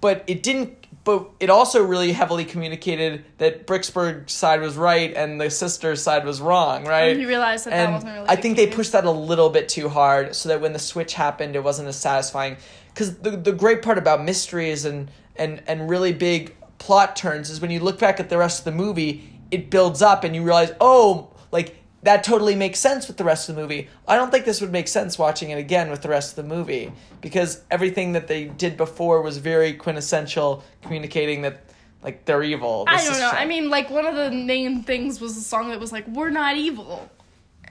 but 0.00 0.24
it 0.26 0.42
didn't 0.42 0.76
but 1.04 1.30
it 1.40 1.50
also 1.50 1.82
really 1.82 2.12
heavily 2.12 2.44
communicated 2.44 3.24
that 3.38 3.66
Bricksburg's 3.66 4.32
side 4.32 4.60
was 4.60 4.76
right 4.76 5.14
and 5.14 5.40
the 5.40 5.50
sister's 5.50 6.02
side 6.02 6.24
was 6.24 6.40
wrong, 6.40 6.86
oh, 6.86 6.90
right? 6.90 7.12
And 7.12 7.20
you 7.20 7.28
realized 7.28 7.66
that 7.66 7.70
that 7.70 7.90
wasn't 7.90 8.12
really 8.12 8.28
I 8.28 8.36
the 8.36 8.42
think 8.42 8.56
they 8.56 8.66
pushed 8.66 8.92
that 8.92 9.04
a 9.04 9.10
little 9.10 9.50
bit 9.50 9.68
too 9.68 9.88
hard, 9.88 10.34
so 10.34 10.50
that 10.50 10.60
when 10.60 10.72
the 10.72 10.78
switch 10.78 11.14
happened, 11.14 11.56
it 11.56 11.64
wasn't 11.64 11.88
as 11.88 11.98
satisfying. 11.98 12.56
Because 12.92 13.16
the 13.18 13.30
the 13.30 13.52
great 13.52 13.82
part 13.82 13.98
about 13.98 14.22
mysteries 14.22 14.84
and 14.84 15.10
and 15.36 15.62
and 15.66 15.88
really 15.88 16.12
big 16.12 16.54
plot 16.78 17.16
turns 17.16 17.50
is 17.50 17.60
when 17.60 17.70
you 17.70 17.80
look 17.80 17.98
back 17.98 18.20
at 18.20 18.28
the 18.28 18.38
rest 18.38 18.60
of 18.60 18.64
the 18.64 18.72
movie, 18.72 19.28
it 19.50 19.70
builds 19.70 20.02
up 20.02 20.24
and 20.24 20.34
you 20.34 20.42
realize, 20.42 20.72
oh, 20.80 21.30
like 21.52 21.76
that 22.02 22.22
totally 22.22 22.54
makes 22.54 22.78
sense 22.78 23.08
with 23.08 23.16
the 23.16 23.24
rest 23.24 23.48
of 23.48 23.56
the 23.56 23.62
movie. 23.62 23.88
I 24.06 24.16
don't 24.16 24.30
think 24.30 24.44
this 24.44 24.60
would 24.60 24.70
make 24.70 24.86
sense 24.88 25.18
watching 25.18 25.50
it 25.50 25.58
again 25.58 25.90
with 25.90 26.02
the 26.02 26.08
rest 26.08 26.30
of 26.38 26.48
the 26.48 26.54
movie 26.54 26.92
because 27.20 27.62
everything 27.70 28.12
that 28.12 28.28
they 28.28 28.44
did 28.44 28.76
before 28.76 29.20
was 29.20 29.38
very 29.38 29.72
quintessential, 29.72 30.62
communicating 30.82 31.42
that 31.42 31.64
like 32.02 32.24
they're 32.24 32.42
evil. 32.44 32.84
I 32.86 32.96
don't 33.04 33.18
know. 33.18 33.30
shit. 33.30 33.40
I 33.40 33.44
mean, 33.44 33.70
like 33.70 33.90
one 33.90 34.06
of 34.06 34.14
the 34.14 34.30
main 34.30 34.84
things 34.84 35.20
was 35.20 35.36
a 35.36 35.40
song 35.40 35.70
that 35.70 35.80
was 35.80 35.90
like, 35.90 36.06
"We're 36.06 36.30
not 36.30 36.56
evil," 36.56 37.10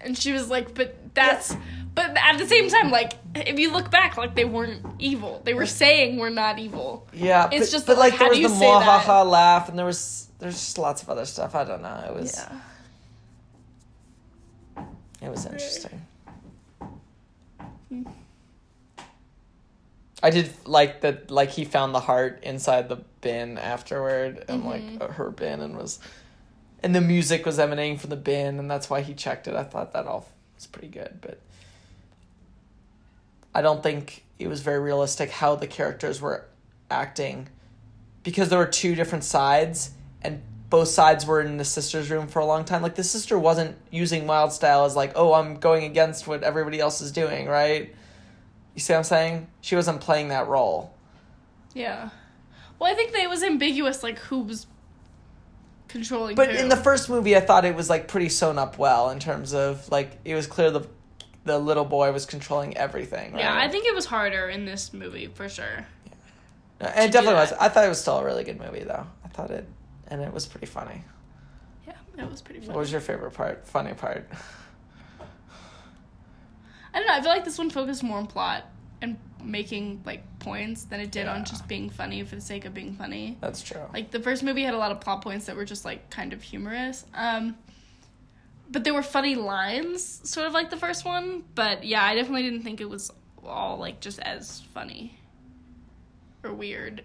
and 0.02 0.18
she 0.18 0.34
was 0.34 0.50
like, 0.50 0.74
"But 0.76 0.96
that's." 1.14 1.56
But 1.96 2.16
at 2.16 2.38
the 2.38 2.46
same 2.46 2.70
time, 2.70 2.92
like 2.92 3.14
if 3.34 3.58
you 3.58 3.72
look 3.72 3.90
back, 3.90 4.18
like 4.18 4.36
they 4.36 4.46
weren't 4.46 4.86
evil. 5.00 5.42
They 5.46 5.54
were 5.56 5.66
saying 5.66 6.18
we're 6.18 6.30
not 6.30 6.60
evil. 6.60 7.08
Yeah, 7.12 7.50
It's 7.52 7.68
but, 7.68 7.72
just 7.72 7.88
but 7.88 7.94
that, 7.96 8.00
like, 8.00 8.20
like, 8.20 8.34
there 8.34 8.42
was 8.44 8.60
the 8.60 8.66
mwahaha 8.66 9.26
laugh, 9.28 9.70
and 9.70 9.80
there 9.80 9.86
was 9.86 10.28
there's 10.38 10.54
just 10.54 10.78
lots 10.78 11.02
of 11.02 11.10
other 11.10 11.26
stuff. 11.26 11.56
I 11.56 11.64
don't 11.64 11.82
know. 11.82 12.04
It 12.08 12.14
was 12.14 12.36
Yeah. 12.38 12.60
It 15.22 15.30
was 15.30 15.46
interesting. 15.46 16.06
Hmm. 17.90 18.04
I 20.22 20.30
did 20.32 20.52
like 20.66 21.02
that. 21.02 21.30
Like 21.32 21.50
he 21.52 21.64
found 21.66 21.94
the 21.94 22.00
heart 22.00 22.40
inside 22.44 22.90
the 22.90 22.98
bin 23.22 23.58
afterward, 23.58 24.46
and 24.50 24.64
Mm-hmm. 24.64 24.98
like 24.98 25.02
uh, 25.02 25.14
her 25.14 25.30
bin, 25.32 25.60
and 25.62 25.78
was, 25.78 26.00
and 26.82 26.96
the 26.96 27.02
music 27.02 27.46
was 27.46 27.60
emanating 27.60 27.98
from 27.98 28.10
the 28.10 28.16
bin, 28.16 28.58
and 28.60 28.70
that's 28.70 28.90
why 28.90 29.02
he 29.02 29.14
checked 29.14 29.48
it. 29.48 29.56
I 29.56 29.64
thought 29.64 29.94
that 29.94 30.08
all 30.08 30.28
was 30.56 30.66
pretty 30.66 30.88
good, 30.88 31.20
but 31.22 31.40
I 33.54 33.62
don't 33.62 33.82
think 33.84 34.24
it 34.40 34.48
was 34.48 34.62
very 34.62 34.80
realistic 34.80 35.30
how 35.30 35.56
the 35.56 35.68
characters 35.68 36.20
were 36.22 36.46
acting 36.92 37.50
because 38.24 38.50
there 38.50 38.60
were 38.60 38.66
two 38.68 38.94
different 38.96 39.24
sides 39.24 39.92
and 40.22 40.42
both 40.70 40.90
sides 40.90 41.26
were 41.26 41.42
in 41.42 41.58
the 41.58 41.66
sister's 41.66 42.10
room 42.12 42.28
for 42.28 42.40
a 42.40 42.46
long 42.46 42.66
time. 42.66 42.82
Like 42.82 42.96
the 42.96 43.04
sister 43.04 43.40
wasn't 43.40 43.78
using 43.90 44.28
wild 44.28 44.52
style 44.52 44.86
as 44.86 44.96
like, 44.96 45.14
oh, 45.16 45.34
I'm 45.34 45.56
going 45.56 45.86
against 45.86 46.28
what 46.28 46.44
everybody 46.44 46.80
else 46.80 47.02
is 47.02 47.12
doing, 47.12 47.48
right? 47.48 47.94
You 48.76 48.82
see 48.82 48.94
what 48.94 48.98
I'm 48.98 49.04
saying? 49.06 49.48
She 49.62 49.76
wasn't 49.76 50.02
playing 50.02 50.30
that 50.30 50.48
role. 50.48 50.94
Yeah. 51.74 52.10
Well, 52.80 52.92
I 52.92 52.96
think 52.96 53.12
that 53.14 53.22
it 53.22 53.30
was 53.30 53.44
ambiguous, 53.44 54.04
like 54.04 54.20
who 54.20 54.42
was 54.42 54.68
controlling. 55.88 56.36
But 56.36 56.52
who. 56.52 56.58
in 56.58 56.70
the 56.70 56.76
first 56.76 57.10
movie, 57.10 57.36
I 57.36 57.40
thought 57.40 57.66
it 57.66 57.76
was 57.76 57.90
like 57.90 58.08
pretty 58.08 58.30
sewn 58.30 58.58
up 58.60 58.78
well 58.78 59.10
in 59.10 59.20
terms 59.20 59.54
of 59.54 59.90
like 59.90 60.18
it 60.26 60.36
was 60.36 60.48
clear 60.48 60.70
the 60.70 60.88
the 61.46 61.58
little 61.58 61.86
boy 61.86 62.12
was 62.12 62.26
controlling 62.26 62.76
everything. 62.78 63.32
Right? 63.34 63.42
yeah, 63.42 63.58
I 63.58 63.70
think 63.70 63.86
it 63.86 63.96
was 63.96 64.06
harder 64.06 64.50
in 64.50 64.66
this 64.66 64.94
movie 64.94 65.28
for 65.28 65.48
sure. 65.48 65.86
Yeah. 66.82 66.94
and 66.94 67.06
it 67.06 67.12
definitely 67.12 67.40
was. 67.40 67.54
I 67.54 67.70
thought 67.70 67.86
it 67.86 67.90
was 67.90 68.02
still 68.02 68.20
a 68.20 68.26
really 68.26 68.44
good 68.44 68.60
movie 68.60 68.84
though. 68.84 69.08
I 69.24 69.28
thought 69.30 69.50
it, 69.50 69.68
and 70.08 70.22
it 70.22 70.34
was 70.34 70.46
pretty 70.46 70.66
funny. 70.68 71.04
Yeah, 71.88 71.94
it 72.18 72.30
was 72.30 72.42
pretty 72.42 72.60
funny. 72.60 72.72
What 72.74 72.80
was 72.80 72.92
your 72.92 73.02
favorite 73.02 73.32
part? 73.32 73.66
Funny 73.68 73.94
part? 73.94 74.30
I 76.94 77.00
don't 77.00 77.08
know. 77.08 77.14
I 77.14 77.22
feel 77.22 77.30
like 77.32 77.46
this 77.46 77.58
one 77.58 77.70
focused 77.70 78.04
more 78.04 78.18
on 78.18 78.28
plot 78.28 78.66
and 79.02 79.18
making 79.44 80.02
like 80.06 80.24
points 80.40 80.86
than 80.86 81.00
it 81.00 81.12
did 81.12 81.26
Yeah. 81.26 81.36
on 81.36 81.46
just 81.46 81.68
being 81.68 81.90
funny 81.90 82.24
for 82.24 82.36
the 82.36 82.42
sake 82.42 82.66
of 82.66 82.74
being 82.74 82.96
funny. 82.96 83.38
That's 83.42 83.62
true. 83.62 83.82
Like 83.94 84.10
the 84.12 84.20
first 84.20 84.42
movie 84.44 84.64
had 84.64 84.74
a 84.74 84.78
lot 84.78 84.92
of 84.92 85.00
plot 85.02 85.22
points 85.22 85.46
that 85.46 85.56
were 85.56 85.66
just 85.66 85.86
like 85.86 86.10
kind 86.10 86.34
of 86.34 86.42
humorous. 86.42 87.06
Um 87.14 87.56
but 88.70 88.84
there 88.84 88.94
were 88.94 89.04
funny 89.04 89.36
lines, 89.36 90.20
sort 90.30 90.46
of 90.46 90.52
like 90.54 90.70
the 90.70 90.76
first 90.78 91.06
one. 91.06 91.44
But 91.56 91.84
yeah, 91.86 92.04
I 92.04 92.16
definitely 92.16 92.44
didn't 92.44 92.64
think 92.64 92.82
it 92.82 92.90
was 92.90 93.12
all 93.46 93.78
like 93.78 94.00
just 94.02 94.20
as 94.20 94.62
funny 94.74 95.18
or 96.44 96.54
weird. 96.54 97.04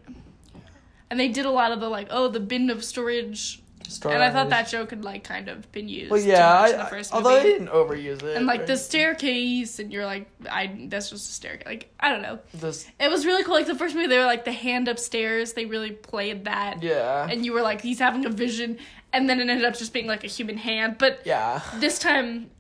And 1.13 1.21
they 1.21 1.29
did 1.29 1.45
a 1.45 1.51
lot 1.51 1.73
of 1.73 1.81
the 1.81 1.91
like, 1.91 2.07
oh, 2.11 2.29
the 2.29 2.41
bin 2.41 2.71
of 2.71 2.83
storage, 2.83 3.61
Story 3.87 4.15
and 4.15 4.25
I 4.25 4.31
thought 4.31 4.49
that 4.49 4.69
joke 4.71 4.89
had 4.91 5.05
like 5.05 5.25
kind 5.25 5.51
of 5.51 5.71
been 5.73 5.87
used. 5.91 6.11
Well, 6.11 6.23
too 6.23 6.29
yeah, 6.29 6.39
much 6.63 6.71
I, 6.71 6.73
in 6.73 6.79
the 6.79 6.85
I- 6.87 6.89
first 6.89 7.13
although 7.13 7.37
movie. 7.37 7.49
didn't 7.51 7.69
overuse 7.69 8.23
it. 8.23 8.37
and 8.39 8.47
like 8.47 8.65
the 8.67 8.79
staircase, 8.79 9.79
and 9.79 9.93
you're 9.93 10.07
like, 10.07 10.31
I 10.51 10.87
that's 10.89 11.11
just 11.11 11.29
a 11.29 11.33
staircase. 11.35 11.67
Like 11.67 11.91
I 12.01 12.09
don't 12.09 12.23
know. 12.23 12.39
This, 12.55 12.87
It 12.99 13.11
was 13.11 13.27
really 13.27 13.45
cool. 13.45 13.53
Like 13.53 13.67
the 13.67 13.75
first 13.75 13.95
movie, 13.95 14.07
they 14.07 14.17
were 14.17 14.25
like 14.25 14.47
the 14.47 14.53
hand 14.53 14.89
upstairs. 14.89 15.53
They 15.53 15.67
really 15.67 15.91
played 15.91 16.47
that. 16.47 16.83
yeah, 16.83 17.29
And 17.31 17.45
you 17.45 17.53
were 17.53 17.61
like, 17.61 17.83
he's 17.83 17.99
having 17.99 18.25
a 18.25 18.31
vision, 18.31 18.79
and 19.13 19.29
then 19.29 19.39
it 19.41 19.51
ended 19.51 19.67
up 19.67 19.75
just 19.77 19.93
being 19.93 20.07
like 20.07 20.25
a 20.25 20.29
human 20.29 20.57
hand. 20.57 20.97
But 20.99 21.21
yeah. 21.27 21.61
this 21.75 21.99
time, 21.99 22.51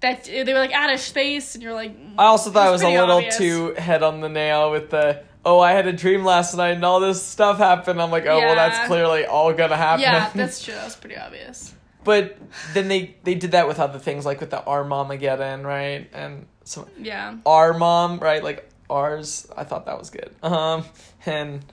that 0.00 0.24
they 0.24 0.44
were 0.54 0.58
like 0.60 0.72
out 0.72 0.90
of 0.90 1.00
space, 1.00 1.54
and 1.54 1.62
you're 1.62 1.74
like, 1.74 1.94
I 2.16 2.24
also 2.26 2.50
thought 2.50 2.68
it 2.68 2.70
was, 2.70 2.80
It's 2.80 2.88
a 2.88 2.98
little 2.98 3.16
obvious. 3.16 3.36
too 3.36 3.74
head 3.76 4.02
on 4.02 4.20
the 4.22 4.28
nail 4.30 4.70
with 4.70 4.88
the 4.90 5.22
oh 5.48 5.60
I 5.60 5.72
had 5.72 5.86
a 5.86 5.92
dream 5.92 6.24
last 6.24 6.54
night 6.54 6.72
and 6.76 6.84
all 6.84 7.00
this 7.00 7.22
stuff 7.22 7.58
happened. 7.58 8.00
I'm 8.02 8.10
like 8.10 8.26
oh 8.26 8.38
well 8.38 8.54
that's 8.54 8.86
clearly 8.86 9.24
all 9.24 9.52
gonna 9.52 9.76
happen. 9.76 10.02
yeah, 10.02 10.30
that's 10.34 10.62
true. 10.64 10.74
That 10.74 10.84
was 10.84 10.96
pretty 10.96 11.16
obvious. 11.16 11.74
but 12.04 12.36
then 12.74 12.88
they 12.88 13.16
they 13.24 13.34
did 13.34 13.52
that 13.52 13.66
with 13.68 13.78
other 13.80 13.98
things 13.98 14.24
like 14.26 14.40
with 14.40 14.50
the 14.50 14.62
our 14.64 14.84
Armageddon 14.90 15.66
right 15.66 16.08
and 16.12 16.46
so 16.64 16.86
Yeah. 16.98 17.36
our 17.46 17.72
mom 17.74 18.18
right 18.18 18.42
like 18.44 18.68
ours 18.90 19.46
I 19.56 19.64
thought 19.64 19.86
that 19.86 19.98
was 19.98 20.10
good 20.10 20.30
um 20.42 20.84
and 21.26 21.64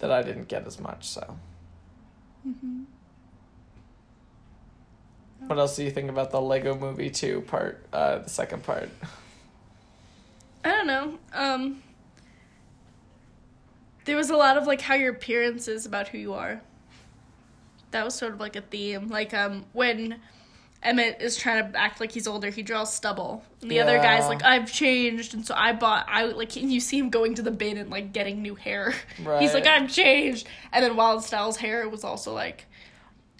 that 0.00 0.10
I 0.10 0.22
didn't 0.22 0.48
get 0.48 0.66
as 0.66 0.78
much 0.80 1.08
so. 1.08 1.36
Mm-hmm. 2.46 2.82
What 5.46 5.58
else 5.58 5.76
do 5.76 5.84
you 5.84 5.90
think 5.90 6.08
about 6.10 6.30
the 6.30 6.40
Lego 6.40 6.74
Movie 6.74 7.10
Two 7.10 7.42
part? 7.42 7.84
Uh, 7.92 8.18
the 8.18 8.30
second 8.30 8.62
part. 8.64 8.88
I 10.64 10.70
don't 10.70 10.86
know. 10.86 11.18
Um, 11.34 11.82
there 14.04 14.16
was 14.16 14.30
a 14.30 14.36
lot 14.36 14.56
of 14.56 14.66
like 14.66 14.80
how 14.80 14.94
your 14.94 15.12
appearance 15.12 15.68
is 15.68 15.86
about 15.86 16.08
who 16.08 16.18
you 16.18 16.34
are. 16.34 16.60
That 17.90 18.04
was 18.04 18.14
sort 18.14 18.32
of 18.32 18.40
like 18.40 18.56
a 18.56 18.60
theme. 18.60 19.08
Like 19.08 19.32
um, 19.32 19.64
when 19.72 20.20
Emmett 20.82 21.22
is 21.22 21.36
trying 21.36 21.72
to 21.72 21.78
act 21.78 22.00
like 22.00 22.12
he's 22.12 22.26
older, 22.26 22.50
he 22.50 22.62
draws 22.62 22.92
stubble. 22.94 23.42
And 23.62 23.70
the 23.70 23.80
other 23.80 23.96
guy's 23.98 24.28
like, 24.28 24.42
I've 24.42 24.70
changed, 24.70 25.32
and 25.32 25.46
so 25.46 25.54
I 25.56 25.72
bought. 25.72 26.06
I 26.08 26.24
like, 26.24 26.56
and 26.56 26.72
you 26.72 26.80
see 26.80 26.98
him 26.98 27.08
going 27.08 27.34
to 27.36 27.42
the 27.42 27.50
bin 27.50 27.78
and 27.78 27.90
like 27.90 28.12
getting 28.12 28.42
new 28.42 28.54
hair. 28.54 28.94
He's 29.38 29.54
like, 29.54 29.66
I've 29.66 29.90
changed, 29.90 30.46
and 30.72 30.84
then 30.84 30.96
Wild 30.96 31.24
Styles' 31.24 31.56
hair 31.56 31.88
was 31.88 32.04
also 32.04 32.34
like 32.34 32.66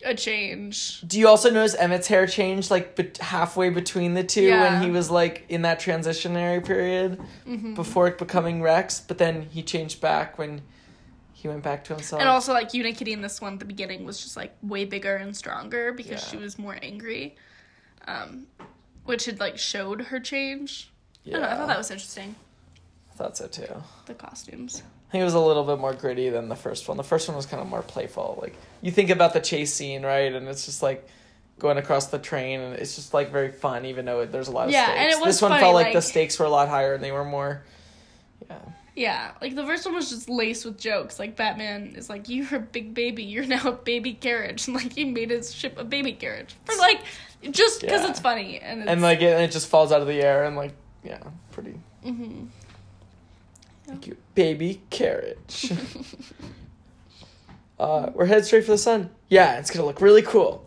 a 0.05 0.15
change. 0.15 1.01
Do 1.03 1.19
you 1.19 1.29
also 1.29 1.51
notice 1.51 1.75
Emmett's 1.75 2.07
hair 2.07 2.27
changed 2.27 2.71
like 2.71 2.95
bet 2.97 3.19
halfway 3.19 3.71
between 3.71 4.15
the 4.15 4.23
two 4.25 4.43
Yeah. 4.43 4.61
when 4.75 4.83
he 4.83 4.91
was 4.91 5.11
like 5.11 5.45
in 5.49 5.63
that 5.63 5.81
transitionary 5.81 6.65
period 6.65 7.21
Mm-hmm. 7.47 7.75
before 7.75 8.11
becoming 8.11 8.63
Rex, 8.63 9.01
but 9.01 9.19
then 9.19 9.43
he 9.43 9.63
changed 9.63 10.01
back 10.01 10.39
when 10.39 10.63
he 11.33 11.49
went 11.49 11.63
back 11.63 11.85
to 11.85 11.95
himself. 11.95 12.21
And 12.21 12.29
also, 12.29 12.53
like 12.53 12.71
Unikitty 12.71 13.09
in 13.13 13.21
this 13.21 13.41
one 13.41 13.55
at 13.55 13.59
the 13.59 13.65
beginning 13.67 14.05
was 14.05 14.21
just 14.23 14.37
like 14.37 14.55
way 14.63 14.85
bigger 14.85 15.17
and 15.17 15.37
stronger 15.37 15.93
because 15.93 16.23
Yeah. 16.23 16.31
she 16.31 16.37
was 16.39 16.59
more 16.59 16.79
angry, 16.83 17.37
um, 18.07 18.47
which 19.05 19.27
had 19.27 19.41
like 19.41 19.59
showed 19.59 20.01
her 20.03 20.21
change. 20.21 20.91
I, 21.27 21.31
yeah, 21.31 21.33
don't 21.33 21.43
know, 21.43 21.49
I 21.49 21.57
thought 21.57 21.69
that 21.69 21.79
was 21.79 21.91
interesting. 21.91 22.35
I 23.13 23.17
thought 23.17 23.37
so 23.37 23.47
too. 23.47 23.67
The 24.07 24.15
costumes. 24.15 24.83
Think 25.15 25.23
it 25.23 25.27
was 25.27 25.35
a 25.35 25.39
little 25.39 25.63
bit 25.63 25.79
more 25.79 25.95
gritty 25.95 26.29
than 26.29 26.49
the 26.49 26.57
first 26.57 26.89
one. 26.89 26.97
The 26.97 27.05
first 27.05 27.29
one 27.29 27.37
was 27.37 27.47
kind 27.47 27.63
of 27.63 27.69
more 27.69 27.83
playful. 27.83 28.37
Like 28.43 28.57
you 28.83 28.91
think 28.91 29.11
about 29.11 29.33
the 29.33 29.39
chase 29.39 29.73
scene, 29.73 30.03
right? 30.05 30.35
And 30.35 30.49
it's 30.49 30.65
just 30.67 30.83
like 30.83 31.07
going 31.61 31.79
across 31.79 32.09
the 32.09 32.19
train, 32.19 32.59
and 32.59 32.75
it's 32.75 32.97
just 32.97 33.15
like 33.15 33.31
very 33.31 33.53
fun, 33.53 33.85
even 33.85 34.07
though 34.07 34.23
it, 34.23 34.33
there's 34.33 34.49
a 34.49 34.51
lot 34.51 34.67
of 34.67 34.73
Yeah, 34.73 34.87
stakes. 34.87 34.99
and 34.99 35.11
it 35.13 35.19
was 35.21 35.27
this 35.37 35.43
one 35.43 35.53
funny, 35.53 35.61
felt 35.63 35.75
like, 35.75 35.93
the 35.93 36.03
stakes 36.03 36.37
were 36.37 36.47
a 36.47 36.51
lot 36.51 36.69
higher, 36.69 36.95
and 36.95 37.05
they 37.05 37.13
were 37.13 37.25
more. 37.25 37.63
Yeah, 38.51 38.59
Yeah, 38.97 39.31
like 39.41 39.55
the 39.55 39.65
first 39.65 39.87
one 39.87 39.95
was 39.95 40.11
just 40.11 40.29
laced 40.29 40.65
with 40.65 40.81
jokes. 40.81 41.21
Like 41.21 41.37
Batman 41.37 41.95
is 41.95 42.11
like, 42.11 42.29
"You're 42.29 42.53
a 42.57 42.59
big 42.59 42.93
baby. 42.93 43.23
You're 43.23 43.47
now 43.47 43.69
a 43.69 43.71
baby 43.73 44.15
carriage," 44.15 44.67
and 44.67 44.75
like 44.75 44.95
he 44.95 45.05
made 45.05 45.31
his 45.31 45.55
ship 45.55 45.79
a 45.79 45.85
baby 45.85 46.11
carriage 46.15 46.57
for 46.65 46.75
like 46.75 47.03
just 47.53 47.83
because 47.83 48.03
Yeah. 48.03 48.11
it's 48.11 48.19
funny 48.19 48.59
and 48.59 48.81
it's, 48.81 48.91
and 48.91 49.01
like 49.01 49.21
it, 49.23 49.41
it 49.41 49.53
just 49.53 49.69
falls 49.69 49.93
out 49.93 50.01
of 50.01 50.09
the 50.09 50.21
air, 50.21 50.43
and 50.43 50.57
like 50.57 50.73
yeah, 51.05 51.23
pretty. 51.53 51.79
Mhm. 52.05 52.49
Thank 53.87 54.07
you, 54.07 54.17
baby 54.35 54.83
carriage. 54.91 55.73
uh, 57.79 58.11
we're 58.15 58.27
headed 58.27 58.45
straight 58.47 58.65
for 58.65 58.73
the 58.73 58.79
sun. 58.79 59.11
Yeah, 59.29 59.59
it's 59.59 59.71
gonna 59.71 59.87
look 59.87 60.01
really 60.01 60.23
cool. 60.23 60.65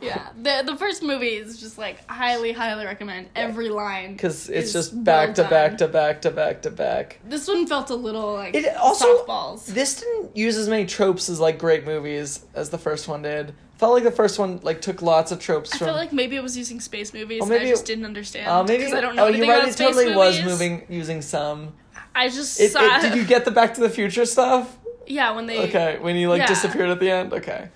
yeah. 0.00 0.28
The 0.42 0.62
the 0.66 0.76
first 0.76 1.02
movie 1.02 1.36
is 1.36 1.60
just 1.60 1.78
like 1.78 2.06
highly 2.08 2.52
highly 2.52 2.84
recommend. 2.84 3.28
Every 3.36 3.68
line 3.68 4.12
Because 4.12 4.48
it's 4.48 4.72
just 4.72 5.02
back 5.04 5.34
to 5.36 5.44
back 5.44 5.78
to 5.78 5.88
back 5.88 6.22
to 6.22 6.30
back 6.30 6.62
to 6.62 6.70
back. 6.70 7.20
This 7.24 7.46
one 7.48 7.66
felt 7.66 7.90
a 7.90 7.94
little 7.94 8.34
like 8.34 8.54
It 8.54 8.76
also- 8.76 9.24
softballs. 9.24 9.66
This 9.66 10.00
didn't 10.00 10.36
use 10.36 10.56
as 10.56 10.68
many 10.68 10.86
tropes 10.86 11.28
as 11.28 11.40
like 11.40 11.58
great 11.58 11.84
movies 11.84 12.44
as 12.54 12.70
the 12.70 12.78
first 12.78 13.08
one 13.08 13.22
did. 13.22 13.54
Felt 13.78 13.92
like 13.92 14.04
the 14.04 14.10
first 14.10 14.38
one 14.38 14.58
like 14.62 14.80
took 14.80 15.02
lots 15.02 15.32
of 15.32 15.38
tropes 15.38 15.70
from. 15.70 15.76
I 15.76 15.78
from. 15.78 15.86
felt 15.88 15.98
like 15.98 16.12
maybe 16.12 16.36
it 16.36 16.42
was 16.42 16.56
using 16.56 16.80
space 16.80 17.12
movies. 17.12 17.40
Oh, 17.42 17.44
and 17.44 17.50
maybe 17.50 17.66
I 17.66 17.70
just 17.70 17.84
it- 17.84 17.86
didn't 17.86 18.06
understand. 18.06 18.48
uh, 18.48 18.64
maybe 18.64 18.86
I 18.92 19.00
don't 19.00 19.14
know 19.16 19.26
oh, 19.26 19.28
you're 19.28 19.46
right. 19.46 19.68
It 19.68 19.76
totally 19.76 20.14
was 20.16 20.42
moving 20.42 20.82
using 20.88 21.20
some. 21.22 21.74
I 22.14 22.28
just 22.28 22.60
It, 22.60 22.72
saw. 22.72 22.98
it, 22.98 23.02
did 23.02 23.14
you 23.14 23.24
get 23.24 23.44
the 23.44 23.50
Back 23.50 23.74
to 23.74 23.80
the 23.80 23.90
Future 23.90 24.24
stuff? 24.24 24.76
Yeah, 25.06 25.32
when 25.32 25.46
they 25.46 25.68
Okay, 25.68 25.98
when 26.00 26.16
he 26.16 26.26
like 26.26 26.40
Yeah. 26.40 26.46
disappeared 26.46 26.90
at 26.90 27.00
the 27.00 27.10
end. 27.10 27.32
Okay. 27.32 27.68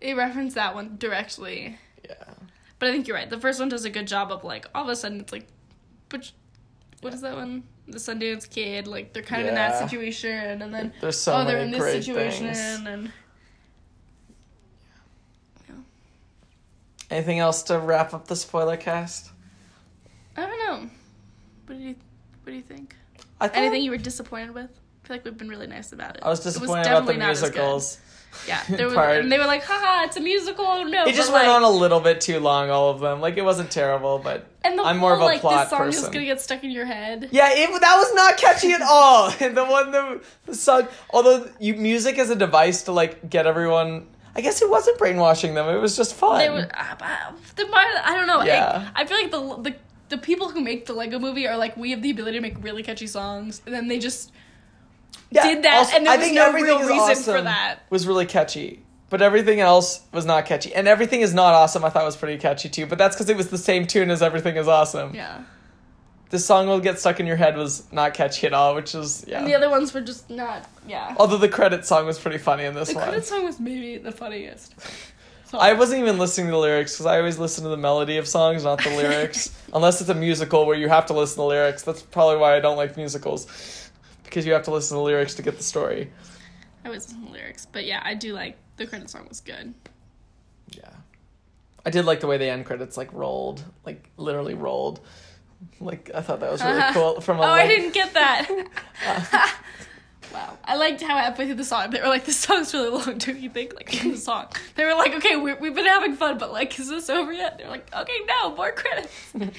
it 0.00 0.16
referenced 0.16 0.54
that 0.56 0.74
one 0.74 0.96
directly. 0.98 1.78
Yeah. 2.08 2.14
But 2.78 2.88
I 2.88 2.92
think 2.92 3.06
you're 3.06 3.16
right. 3.16 3.28
The 3.28 3.38
first 3.40 3.60
one 3.60 3.68
does 3.68 3.84
a 3.84 3.90
good 3.90 4.06
job 4.06 4.32
of 4.32 4.42
like 4.44 4.66
all 4.74 4.84
of 4.84 4.88
a 4.88 4.96
sudden 4.96 5.20
it's 5.20 5.32
like, 5.32 5.46
but 6.08 6.30
what 7.02 7.14
is 7.14 7.20
that 7.20 7.34
one? 7.36 7.62
The 7.86 7.98
Sundance 7.98 8.48
Kid. 8.48 8.86
Like 8.86 9.12
they're 9.12 9.22
kind 9.22 9.42
of 9.42 9.48
in 9.48 9.54
that 9.54 9.78
situation, 9.78 10.62
and 10.62 10.72
then 10.74 10.92
There's 11.00 11.18
so 11.18 11.34
oh, 11.36 11.44
they're 11.44 11.58
in 11.58 11.70
this 11.70 12.04
situation, 12.04 12.46
things. 12.52 12.86
and 12.86 13.12
Anything 17.10 17.40
else 17.40 17.62
to 17.64 17.78
wrap 17.78 18.14
up 18.14 18.28
the 18.28 18.36
spoiler 18.36 18.76
cast? 18.76 19.30
I 20.36 20.46
don't 20.46 20.58
know. 20.84 20.90
What 21.66 21.78
do 21.78 21.82
you 21.84 21.96
What 22.44 22.50
do 22.50 22.52
you 22.52 22.62
think? 22.62 22.94
I 23.40 23.48
thought 23.48 23.56
Anything 23.58 23.82
you 23.82 23.90
were 23.90 23.96
disappointed 23.96 24.52
with? 24.54 24.70
I 25.04 25.06
feel 25.08 25.16
like 25.16 25.24
we've 25.24 25.36
been 25.36 25.48
really 25.48 25.66
nice 25.66 25.92
about 25.92 26.16
it. 26.16 26.22
I 26.22 26.28
was 26.28 26.40
It 26.40 26.44
disappointed 26.44 26.86
about 26.86 27.06
the 27.06 27.12
definitely 27.12 27.16
not 27.16 27.30
as 27.30 27.40
good. 27.40 27.48
musicals. 27.54 27.98
Yeah, 28.46 28.62
there 28.68 28.86
was, 28.86 28.94
part. 28.94 29.18
and 29.18 29.32
they 29.32 29.38
were 29.38 29.46
like, 29.46 29.64
haha, 29.64 30.04
it's 30.04 30.16
a 30.16 30.20
musical. 30.20 30.84
No, 30.84 31.04
It 31.06 31.14
just 31.16 31.32
went 31.32 31.48
like, 31.48 31.56
on 31.56 31.62
a 31.64 31.70
little 31.70 31.98
bit 31.98 32.20
too 32.20 32.38
long, 32.38 32.70
all 32.70 32.90
of 32.90 33.00
them. 33.00 33.20
Like 33.20 33.36
it 33.36 33.42
wasn't 33.42 33.70
terrible, 33.72 34.18
but 34.18 34.46
And 34.62 34.78
the 34.78 34.82
I'm 34.84 34.98
whole, 34.98 35.08
more 35.08 35.14
of 35.14 35.20
a 35.20 35.24
like, 35.24 35.40
plot 35.40 35.62
this 35.64 35.70
song 35.70 35.88
is 35.88 35.96
person. 35.96 36.12
gonna 36.12 36.26
get 36.26 36.40
stuck 36.40 36.62
in 36.62 36.70
your 36.70 36.84
head. 36.84 37.28
yeah, 37.32 37.48
it, 37.50 37.68
that 37.80 37.96
was 37.96 38.14
not 38.14 38.36
catchy 38.36 38.70
at 38.72 38.82
all. 38.82 39.30
the 39.38 39.64
one 39.64 39.90
the, 39.90 40.22
the 40.46 40.54
song, 40.54 40.86
although 41.12 41.48
you 41.58 41.74
music 41.74 42.18
is 42.18 42.30
a 42.30 42.36
device 42.36 42.84
to 42.84 42.92
like 42.92 43.28
get 43.28 43.46
everyone. 43.46 44.06
I 44.36 44.42
guess 44.42 44.62
it 44.62 44.70
wasn't 44.70 44.96
brainwashing 44.98 45.54
them. 45.54 45.68
It 45.68 45.80
was 45.80 45.96
just 45.96 46.14
fun. 46.14 46.38
They 46.38 46.50
were, 46.50 46.68
uh, 46.72 47.32
the, 47.56 47.66
I 47.74 48.14
don't 48.14 48.28
know. 48.28 48.44
Yeah. 48.44 48.88
I, 48.94 49.02
I 49.02 49.04
feel 49.06 49.16
like 49.20 49.32
the 49.32 49.70
the 49.70 49.76
the 50.10 50.18
people 50.18 50.50
who 50.50 50.60
make 50.60 50.84
the 50.86 50.92
Lego 50.92 51.18
movie 51.18 51.48
are 51.48 51.56
like, 51.56 51.76
we 51.76 51.90
have 51.92 52.02
the 52.02 52.10
ability 52.10 52.36
to 52.36 52.42
make 52.42 52.62
really 52.62 52.82
catchy 52.82 53.06
songs, 53.06 53.62
and 53.64 53.74
then 53.74 53.88
they 53.88 53.98
just 53.98 54.30
Yeah, 55.30 55.42
did 55.46 55.62
that, 55.64 55.92
and 55.94 56.04
there 56.06 56.12
I 56.12 56.16
was 56.18 56.24
think 56.26 56.34
no 56.36 56.52
real 56.52 56.78
reason 56.80 56.96
for 57.24 57.32
awesome 57.32 57.44
that. 57.44 57.78
Was 57.88 58.06
really 58.06 58.26
catchy, 58.26 58.82
but 59.08 59.22
everything 59.22 59.60
else 59.60 60.02
was 60.12 60.26
not 60.26 60.44
catchy, 60.46 60.74
and 60.74 60.86
everything 60.86 61.20
is 61.22 61.32
not 61.32 61.54
awesome. 61.54 61.84
I 61.84 61.88
thought 61.90 62.04
was 62.04 62.16
pretty 62.16 62.38
catchy 62.38 62.68
too, 62.68 62.86
but 62.86 62.98
that's 62.98 63.16
because 63.16 63.30
it 63.30 63.36
was 63.36 63.48
the 63.48 63.58
same 63.58 63.86
tune 63.86 64.10
as 64.10 64.22
everything 64.22 64.56
is 64.56 64.68
awesome. 64.68 65.14
yeah. 65.14 65.42
This 66.30 66.46
song 66.46 66.68
will 66.68 66.78
get 66.78 67.00
stuck 67.00 67.18
in 67.18 67.26
your 67.26 67.34
head 67.34 67.56
was 67.56 67.90
not 67.92 68.14
catchy 68.14 68.46
at 68.46 68.52
all, 68.52 68.76
which 68.76 68.94
is 68.94 69.24
yeah. 69.26 69.38
And 69.38 69.48
the 69.48 69.54
other 69.56 69.68
ones 69.68 69.92
were 69.92 70.00
just 70.00 70.30
not. 70.30 70.64
Yeah. 70.86 71.16
Although 71.18 71.38
the 71.38 71.48
credit 71.48 71.84
song 71.84 72.06
was 72.06 72.20
pretty 72.20 72.38
funny 72.38 72.64
in 72.64 72.74
this 72.74 72.90
the 72.90 72.94
one. 72.94 73.04
The 73.06 73.10
credit 73.10 73.26
song 73.26 73.44
was 73.44 73.58
maybe 73.58 73.98
the 73.98 74.12
funniest. 74.12 74.74
I 75.52 75.72
wasn't 75.72 76.00
even 76.02 76.18
listening 76.18 76.46
to 76.46 76.52
the 76.52 76.58
lyrics 76.58 76.92
because 76.92 77.06
I 77.06 77.18
always 77.18 77.38
listen 77.38 77.64
to 77.64 77.70
the 77.70 77.76
melody 77.76 78.16
of 78.18 78.28
songs, 78.28 78.64
not 78.64 78.82
the 78.82 78.90
lyrics. 78.90 79.50
Unless 79.74 80.00
it's 80.00 80.10
a 80.10 80.14
musical 80.14 80.64
where 80.66 80.76
you 80.76 80.88
have 80.88 81.06
to 81.06 81.12
listen 81.12 81.34
to 81.36 81.40
the 81.42 81.46
lyrics. 81.46 81.82
That's 81.82 82.02
probably 82.02 82.36
why 82.36 82.56
I 82.56 82.60
don't 82.60 82.76
like 82.76 82.96
musicals. 82.96 83.90
Because 84.24 84.46
you 84.46 84.52
have 84.52 84.62
to 84.64 84.70
listen 84.70 84.94
to 84.96 84.98
the 84.98 85.02
lyrics 85.04 85.34
to 85.34 85.42
get 85.42 85.56
the 85.56 85.62
story. 85.64 86.12
I 86.84 86.88
was 86.88 87.06
listening 87.08 87.26
to 87.26 87.32
the 87.32 87.38
lyrics, 87.38 87.66
but 87.66 87.84
yeah, 87.84 88.00
I 88.04 88.14
do 88.14 88.32
like 88.32 88.56
the 88.76 88.86
credit 88.86 89.10
song 89.10 89.26
was 89.28 89.40
good. 89.40 89.74
Yeah. 90.68 90.88
I 91.84 91.90
did 91.90 92.04
like 92.04 92.20
the 92.20 92.26
way 92.26 92.36
the 92.38 92.48
end 92.48 92.64
credits 92.66 92.96
like 92.96 93.12
rolled. 93.12 93.64
Like 93.84 94.08
literally 94.16 94.54
rolled. 94.54 95.00
Like 95.80 96.10
I 96.14 96.20
thought 96.20 96.40
that 96.40 96.50
was 96.52 96.62
really 96.62 96.78
Uh-huh. 96.78 96.92
cool. 97.14 97.20
From 97.20 97.38
a 97.38 97.42
Oh, 97.42 97.46
I 97.46 97.66
didn't 97.66 97.92
get 97.92 98.14
that. 98.14 98.48
wow, 100.32 100.58
I 100.64 100.76
liked 100.76 101.00
how 101.02 101.16
halfway 101.16 101.46
through 101.46 101.54
the 101.56 101.64
song 101.64 101.90
they 101.90 102.00
were 102.00 102.08
like, 102.08 102.24
"This 102.24 102.36
song's 102.38 102.72
really 102.74 102.88
long." 102.90 103.18
Don't 103.18 103.38
you 103.38 103.50
think? 103.50 103.74
Like 103.74 103.90
the 103.90 104.16
song, 104.16 104.46
they 104.76 104.84
were 104.84 104.94
like, 104.94 105.14
"Okay, 105.14 105.36
we 105.36 105.54
we've 105.54 105.74
been 105.74 105.86
having 105.86 106.14
fun, 106.16 106.38
but 106.38 106.52
like, 106.52 106.78
is 106.78 106.88
this 106.88 107.08
over 107.10 107.32
yet?" 107.32 107.58
They're 107.58 107.68
like, 107.68 107.92
"Okay, 107.94 108.18
no, 108.26 108.54
more 108.54 108.72
credits." 108.72 109.12
it 109.34 109.52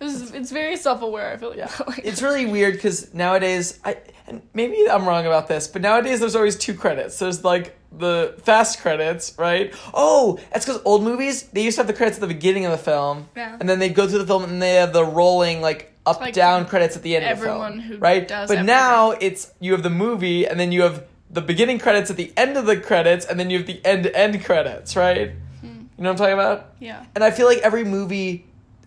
was 0.00 0.32
it's 0.32 0.50
very 0.50 0.76
self 0.76 1.02
aware. 1.02 1.32
I 1.32 1.36
feel 1.36 1.50
like, 1.50 1.58
Yeah. 1.58 1.70
like 1.86 2.00
It's 2.04 2.22
really 2.22 2.46
weird 2.46 2.74
because 2.74 3.12
nowadays, 3.14 3.80
I 3.84 3.98
and 4.26 4.40
maybe 4.54 4.88
I'm 4.90 5.06
wrong 5.06 5.26
about 5.26 5.48
this, 5.48 5.68
but 5.68 5.82
nowadays 5.82 6.20
there's 6.20 6.34
always 6.36 6.56
two 6.56 6.74
credits. 6.74 7.18
There's 7.18 7.44
like 7.44 7.76
the 7.96 8.34
fast 8.42 8.80
credits, 8.80 9.34
right? 9.38 9.72
Oh, 9.92 10.40
that's 10.52 10.64
because 10.66 10.80
old 10.84 11.04
movies 11.04 11.44
they 11.52 11.62
used 11.62 11.76
to 11.76 11.80
have 11.80 11.86
the 11.86 11.92
credits 11.92 12.16
at 12.16 12.20
the 12.22 12.26
beginning 12.26 12.64
of 12.64 12.72
the 12.72 12.78
film, 12.78 13.28
Yeah. 13.36 13.56
and 13.60 13.68
then 13.68 13.78
they'd 13.78 13.94
go 13.94 14.08
through 14.08 14.18
the 14.18 14.26
film 14.26 14.44
and 14.44 14.60
they 14.60 14.74
have 14.74 14.92
the 14.92 15.04
rolling 15.04 15.60
like 15.60 15.93
up 16.06 16.20
Like 16.20 16.34
down 16.34 16.66
credits 16.66 16.96
at 16.96 17.02
the 17.02 17.16
end 17.16 17.24
of 17.24 17.38
the 17.38 17.44
film, 17.44 17.80
who 17.80 17.96
right? 17.98 18.28
but 18.28 18.34
everything. 18.42 18.66
now 18.66 19.12
it's 19.12 19.52
you 19.60 19.72
have 19.72 19.82
the 19.82 19.90
movie 19.90 20.46
and 20.46 20.60
then 20.60 20.70
you 20.72 20.82
have 20.82 21.04
the 21.30 21.40
beginning 21.40 21.78
credits 21.78 22.10
at 22.10 22.16
the 22.16 22.32
end 22.36 22.56
of 22.56 22.66
the 22.66 22.76
credits 22.76 23.24
and 23.26 23.40
then 23.40 23.50
you 23.50 23.58
have 23.58 23.66
the 23.66 23.84
end 23.84 24.06
end 24.06 24.44
credits, 24.44 24.96
right? 24.96 25.32
Hmm. 25.60 25.66
You 25.66 26.04
know 26.04 26.10
what 26.10 26.10
I'm 26.10 26.16
talking 26.16 26.34
about? 26.34 26.74
yeah, 26.78 27.04
And 27.14 27.24
I 27.24 27.30
feel 27.30 27.46
like 27.46 27.58
every 27.58 27.84
movie, 27.84 28.46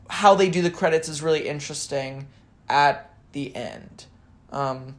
how 0.09 0.35
they 0.35 0.49
do 0.49 0.61
the 0.61 0.69
credits 0.69 1.09
is 1.09 1.21
really 1.21 1.47
interesting 1.47 2.27
at 2.69 3.11
the 3.31 3.55
end, 3.55 4.05
um, 4.51 4.95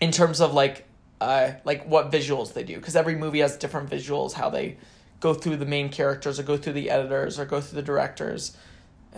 in 0.00 0.10
terms 0.10 0.40
of 0.40 0.52
like, 0.54 0.86
uh, 1.20 1.52
like 1.64 1.84
what 1.86 2.10
visuals 2.10 2.52
they 2.52 2.64
do. 2.64 2.76
Because 2.76 2.96
every 2.96 3.14
movie 3.14 3.40
has 3.40 3.56
different 3.56 3.88
visuals, 3.90 4.32
how 4.32 4.50
they 4.50 4.76
go 5.20 5.34
through 5.34 5.56
the 5.56 5.66
main 5.66 5.88
characters, 5.88 6.38
or 6.38 6.42
go 6.42 6.56
through 6.56 6.72
the 6.74 6.90
editors, 6.90 7.38
or 7.38 7.44
go 7.44 7.60
through 7.60 7.76
the 7.76 7.82
directors 7.86 8.56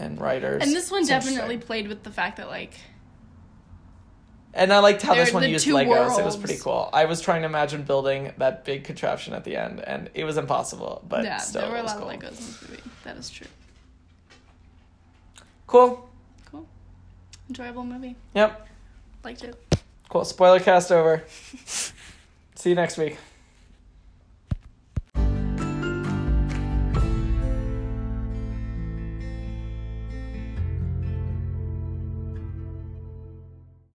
and 0.00 0.20
writers. 0.20 0.62
and 0.62 0.72
this 0.72 0.90
one 0.90 1.00
It's 1.00 1.08
definitely 1.08 1.58
played 1.58 1.88
with 1.88 2.02
the 2.02 2.10
fact 2.10 2.38
that 2.38 2.48
like 2.48 2.74
And 4.52 4.72
I 4.72 4.78
liked 4.80 5.02
how 5.02 5.14
this 5.14 5.32
one 5.32 5.48
used 5.48 5.66
Legos. 5.66 6.18
It 6.18 6.24
was 6.24 6.36
pretty 6.36 6.58
cool. 6.58 6.90
I 6.92 7.04
was 7.04 7.20
trying 7.20 7.42
to 7.42 7.46
imagine 7.46 7.82
building 7.82 8.32
that 8.38 8.64
big 8.64 8.84
contraption 8.84 9.32
at 9.34 9.44
the 9.44 9.56
end, 9.56 9.80
and 9.80 10.10
it 10.14 10.24
was 10.24 10.36
impossible. 10.36 11.04
But 11.08 11.24
yeah, 11.24 11.36
still, 11.38 11.62
there 11.62 11.70
were 11.70 11.76
a 11.76 11.82
lot 11.82 11.98
cool. 11.98 12.10
of 12.10 12.16
Legos 12.18 12.30
in 12.30 12.36
this 12.36 12.62
movie. 12.68 12.82
That 13.04 13.16
is 13.16 13.30
true. 13.30 13.46
Cool. 15.66 16.08
Cool, 16.50 16.66
enjoyable 17.48 17.84
movie. 17.84 18.16
Yep. 18.34 18.66
Liked 19.22 19.44
it. 19.44 19.54
Cool. 20.08 20.24
Spoiler 20.24 20.58
cast 20.58 20.90
over. 20.90 21.22
See 22.56 22.70
you 22.70 22.74
next 22.74 22.98
week. 22.98 23.18